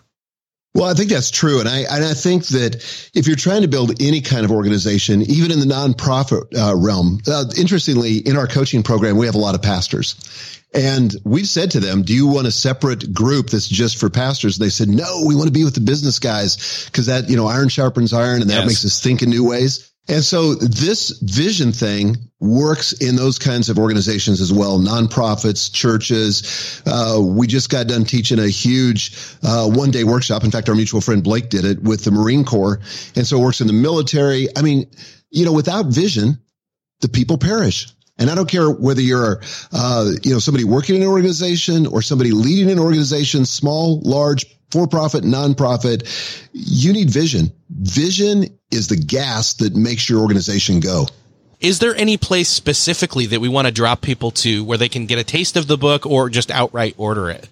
Well, 0.75 0.85
I 0.85 0.95
think 0.95 1.11
that's 1.11 1.29
true. 1.29 1.59
And 1.59 1.69
I, 1.69 1.79
and 1.81 2.03
I 2.03 2.13
think 2.13 2.47
that 2.47 2.75
if 3.13 3.27
you're 3.27 3.35
trying 3.35 3.61
to 3.61 3.67
build 3.67 4.01
any 4.01 4.21
kind 4.21 4.43
of 4.43 4.51
organization, 4.51 5.21
even 5.21 5.51
in 5.51 5.59
the 5.59 5.67
nonprofit 5.67 6.57
uh, 6.57 6.75
realm, 6.75 7.19
uh, 7.27 7.45
interestingly, 7.55 8.17
in 8.17 8.37
our 8.37 8.47
coaching 8.47 8.81
program, 8.81 9.17
we 9.17 9.27
have 9.27 9.35
a 9.35 9.39
lot 9.39 9.53
of 9.53 9.61
pastors. 9.61 10.15
And 10.73 11.15
we've 11.23 11.47
said 11.47 11.71
to 11.71 11.79
them, 11.79 12.01
do 12.01 12.15
you 12.15 12.25
want 12.25 12.47
a 12.47 12.51
separate 12.51 13.13
group 13.13 13.51
that's 13.51 13.67
just 13.67 13.99
for 13.99 14.09
pastors? 14.09 14.57
They 14.57 14.69
said, 14.69 14.89
no, 14.89 15.23
we 15.27 15.35
want 15.35 15.45
to 15.47 15.53
be 15.53 15.63
with 15.63 15.75
the 15.75 15.81
business 15.81 16.17
guys 16.17 16.85
because 16.85 17.05
that, 17.05 17.29
you 17.29 17.35
know, 17.35 17.45
iron 17.45 17.69
sharpens 17.69 18.11
iron 18.11 18.41
and 18.41 18.49
that 18.49 18.61
yes. 18.61 18.67
makes 18.67 18.85
us 18.85 18.99
think 18.99 19.21
in 19.21 19.29
new 19.29 19.47
ways. 19.47 19.92
And 20.09 20.23
so 20.23 20.55
this 20.55 21.17
vision 21.21 21.71
thing 21.71 22.17
works 22.41 22.91
in 22.91 23.15
those 23.15 23.39
kinds 23.39 23.69
of 23.69 23.79
organizations 23.79 24.41
as 24.41 24.51
well, 24.51 24.77
nonprofits, 24.77 25.71
churches. 25.71 26.81
Uh, 26.85 27.21
we 27.21 27.47
just 27.47 27.69
got 27.69 27.87
done 27.87 28.03
teaching 28.03 28.37
a 28.37 28.47
huge 28.47 29.15
uh, 29.43 29.69
one 29.69 29.91
day 29.91 30.03
workshop. 30.03 30.43
In 30.43 30.51
fact, 30.51 30.67
our 30.67 30.75
mutual 30.75 30.99
friend 30.99 31.23
Blake 31.23 31.49
did 31.49 31.63
it 31.63 31.81
with 31.81 32.03
the 32.03 32.11
Marine 32.11 32.43
Corps. 32.43 32.81
And 33.15 33.25
so 33.25 33.39
it 33.39 33.43
works 33.43 33.61
in 33.61 33.67
the 33.67 33.73
military. 33.73 34.49
I 34.57 34.61
mean, 34.61 34.91
you 35.29 35.45
know, 35.45 35.53
without 35.53 35.85
vision, 35.85 36.37
the 36.99 37.07
people 37.07 37.37
perish. 37.37 37.87
And 38.17 38.29
I 38.29 38.35
don't 38.35 38.49
care 38.49 38.69
whether 38.69 39.01
you're, 39.01 39.41
uh, 39.71 40.11
you 40.21 40.33
know, 40.33 40.39
somebody 40.39 40.65
working 40.65 40.97
in 40.97 41.01
an 41.01 41.07
organization 41.07 41.87
or 41.87 42.01
somebody 42.01 42.31
leading 42.31 42.69
an 42.69 42.77
organization, 42.77 43.45
small, 43.45 44.01
large, 44.01 44.45
for 44.73 44.87
profit, 44.87 45.23
nonprofit, 45.23 46.03
you 46.51 46.91
need 46.91 47.09
vision. 47.09 47.53
Vision 47.69 48.45
is 48.71 48.87
the 48.87 48.97
gas 48.97 49.53
that 49.53 49.75
makes 49.75 50.09
your 50.09 50.19
organization 50.19 50.79
go. 50.79 51.05
Is 51.59 51.79
there 51.79 51.95
any 51.95 52.17
place 52.17 52.49
specifically 52.49 53.27
that 53.27 53.39
we 53.39 53.47
want 53.47 53.67
to 53.67 53.71
drop 53.71 54.01
people 54.01 54.31
to 54.31 54.65
where 54.65 54.77
they 54.77 54.89
can 54.89 55.05
get 55.05 55.19
a 55.19 55.23
taste 55.23 55.55
of 55.55 55.67
the 55.67 55.77
book 55.77 56.05
or 56.05 56.29
just 56.29 56.51
outright 56.51 56.95
order 56.97 57.29
it? 57.29 57.47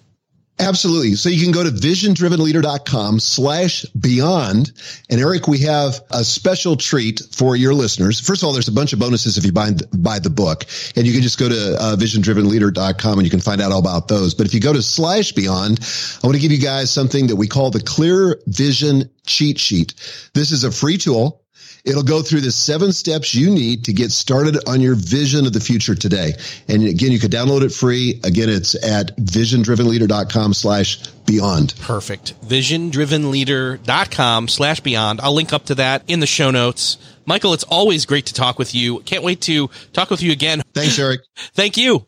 Absolutely. 0.58 1.14
So 1.14 1.28
you 1.28 1.42
can 1.42 1.52
go 1.52 1.64
to 1.64 1.70
visiondrivenleader.com 1.70 3.20
slash 3.20 3.84
beyond. 3.98 4.72
And 5.10 5.20
Erik, 5.20 5.48
we 5.48 5.58
have 5.60 6.00
a 6.10 6.22
special 6.22 6.76
treat 6.76 7.20
for 7.32 7.56
your 7.56 7.74
listeners. 7.74 8.20
First 8.20 8.42
of 8.42 8.46
all, 8.46 8.52
there's 8.52 8.68
a 8.68 8.72
bunch 8.72 8.92
of 8.92 8.98
bonuses 8.98 9.38
if 9.38 9.44
you 9.44 9.52
buy, 9.52 9.72
buy 9.92 10.18
the 10.18 10.30
book 10.30 10.64
and 10.94 11.06
you 11.06 11.12
can 11.12 11.22
just 11.22 11.38
go 11.38 11.48
to 11.48 11.76
uh, 11.80 11.96
visiondrivenleader.com 11.96 13.18
and 13.18 13.24
you 13.24 13.30
can 13.30 13.40
find 13.40 13.60
out 13.60 13.72
all 13.72 13.80
about 13.80 14.08
those. 14.08 14.34
But 14.34 14.46
if 14.46 14.54
you 14.54 14.60
go 14.60 14.72
to 14.72 14.82
slash 14.82 15.32
beyond, 15.32 15.80
I 16.22 16.26
want 16.26 16.36
to 16.36 16.40
give 16.40 16.52
you 16.52 16.58
guys 16.58 16.90
something 16.90 17.28
that 17.28 17.36
we 17.36 17.48
call 17.48 17.70
the 17.70 17.82
clear 17.82 18.40
vision 18.46 19.10
cheat 19.26 19.58
sheet. 19.58 19.94
This 20.34 20.52
is 20.52 20.64
a 20.64 20.70
free 20.70 20.98
tool 20.98 21.41
It'll 21.84 22.04
go 22.04 22.22
through 22.22 22.42
the 22.42 22.52
seven 22.52 22.92
steps 22.92 23.34
you 23.34 23.50
need 23.50 23.86
to 23.86 23.92
get 23.92 24.12
started 24.12 24.56
on 24.68 24.80
your 24.80 24.94
vision 24.94 25.46
of 25.46 25.52
the 25.52 25.58
future 25.60 25.96
today. 25.96 26.34
And 26.68 26.84
again, 26.84 27.10
you 27.10 27.18
can 27.18 27.30
download 27.30 27.62
it 27.62 27.70
free. 27.70 28.20
Again, 28.22 28.48
it's 28.48 28.76
at 28.76 29.16
visiondrivenleader.com 29.16 30.54
slash 30.54 31.04
beyond. 31.26 31.74
Perfect. 31.80 32.40
Visiondrivenleader.com 32.46 34.48
slash 34.48 34.80
beyond. 34.80 35.20
I'll 35.20 35.34
link 35.34 35.52
up 35.52 35.64
to 35.66 35.74
that 35.76 36.02
in 36.06 36.20
the 36.20 36.26
show 36.26 36.52
notes. 36.52 36.98
Michael, 37.26 37.52
it's 37.52 37.64
always 37.64 38.06
great 38.06 38.26
to 38.26 38.34
talk 38.34 38.58
with 38.58 38.74
you. 38.74 39.00
Can't 39.00 39.24
wait 39.24 39.40
to 39.42 39.68
talk 39.92 40.10
with 40.10 40.22
you 40.22 40.32
again. 40.32 40.62
Thanks, 40.74 40.98
Erik. 40.98 41.20
Thank 41.36 41.76
you. 41.76 42.06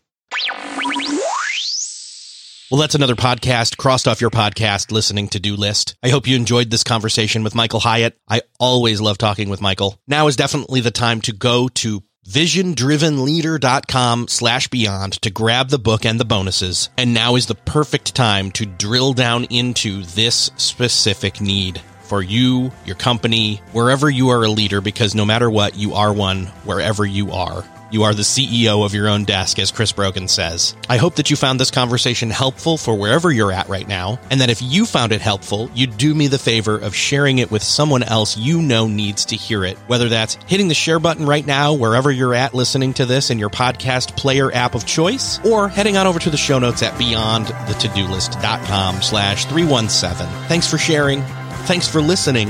Well, 2.74 2.80
that's 2.80 2.96
another 2.96 3.14
podcast 3.14 3.76
crossed 3.76 4.08
off 4.08 4.20
your 4.20 4.30
podcast 4.30 4.90
listening 4.90 5.28
to 5.28 5.38
do 5.38 5.54
list. 5.54 5.94
I 6.02 6.08
hope 6.08 6.26
you 6.26 6.34
enjoyed 6.34 6.72
this 6.72 6.82
conversation 6.82 7.44
with 7.44 7.54
Michael 7.54 7.78
Hyatt. 7.78 8.18
I 8.28 8.42
always 8.58 9.00
love 9.00 9.16
talking 9.16 9.48
with 9.48 9.60
Michael. 9.60 9.96
Now 10.08 10.26
is 10.26 10.34
definitely 10.34 10.80
the 10.80 10.90
time 10.90 11.20
to 11.20 11.32
go 11.32 11.68
to 11.68 12.02
visiondrivenleader.com 12.28 14.26
slash 14.26 14.66
beyond 14.66 15.22
to 15.22 15.30
grab 15.30 15.68
the 15.68 15.78
book 15.78 16.04
and 16.04 16.18
the 16.18 16.24
bonuses. 16.24 16.88
And 16.98 17.14
now 17.14 17.36
is 17.36 17.46
the 17.46 17.54
perfect 17.54 18.16
time 18.16 18.50
to 18.50 18.66
drill 18.66 19.12
down 19.12 19.44
into 19.44 20.02
this 20.02 20.50
specific 20.56 21.40
need 21.40 21.80
for 22.00 22.22
you, 22.22 22.72
your 22.84 22.96
company, 22.96 23.62
wherever 23.70 24.10
you 24.10 24.30
are 24.30 24.42
a 24.42 24.48
leader, 24.48 24.80
because 24.80 25.14
no 25.14 25.24
matter 25.24 25.48
what, 25.48 25.76
you 25.76 25.94
are 25.94 26.12
one 26.12 26.46
wherever 26.64 27.06
you 27.06 27.30
are. 27.30 27.64
You 27.91 28.05
are 28.05 28.14
the 28.14 28.22
CEO 28.22 28.85
of 28.85 28.95
your 28.95 29.09
own 29.09 29.24
desk, 29.24 29.59
as 29.59 29.70
Chris 29.70 29.93
Brogan 29.93 30.28
says. 30.28 30.74
I 30.89 30.97
hope 30.97 31.16
that 31.16 31.30
you 31.30 31.37
found 31.37 31.61
this 31.61 31.70
conversation 31.70 32.30
helpful 32.30 32.76
for 32.76 32.97
wherever 32.97 33.30
you're 33.30 33.53
at 33.53 33.68
right 33.68 33.87
now, 33.87 34.18
and 34.30 34.41
that 34.41 34.51
if 34.51 34.61
you 34.62 34.87
found 34.87 35.12
it 35.12 35.20
helpful, 35.20 35.70
you'd 35.74 35.97
do 35.97 36.14
me 36.14 36.26
the 36.26 36.39
favor 36.39 36.78
of 36.78 36.95
sharing 36.95 37.39
it 37.39 37.51
with 37.51 37.62
someone 37.62 38.03
else 38.03 38.37
you 38.37 38.61
know 38.61 38.89
needs 38.89 39.26
to 39.26 39.37
hear 39.37 39.64
it. 39.64 39.76
Whether 39.87 40.09
that's 40.09 40.35
hitting 40.47 40.68
the 40.68 40.74
share 40.74 40.99
button 40.99 41.26
right 41.26 41.47
now, 41.47 41.74
wherever 41.74 42.11
you're 42.11 42.35
at 42.35 42.55
listening 42.55 42.95
to 42.95 43.07
this 43.07 43.30
in 43.30 43.39
your 43.39 43.51
podcast 43.51 44.16
player 44.16 44.53
app 44.53 44.74
of 44.74 44.87
choice, 44.87 45.39
or 45.45 45.68
heading 45.68 45.97
on 45.97 46.07
over 46.07 46.18
to 46.18 46.30
the 46.30 46.37
show 46.37 46.59
notes 46.59 46.82
at 46.82 46.95
beyondthetodolist.com 46.95 49.03
slash 49.03 49.45
317. 49.45 50.49
Thanks 50.49 50.68
for 50.68 50.78
sharing. 50.78 51.22
Thanks 51.66 51.89
for 51.89 52.01
listening, 52.01 52.49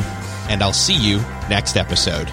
and 0.48 0.62
I'll 0.62 0.72
see 0.72 0.96
you 0.96 1.18
next 1.48 1.76
episode. 1.76 2.32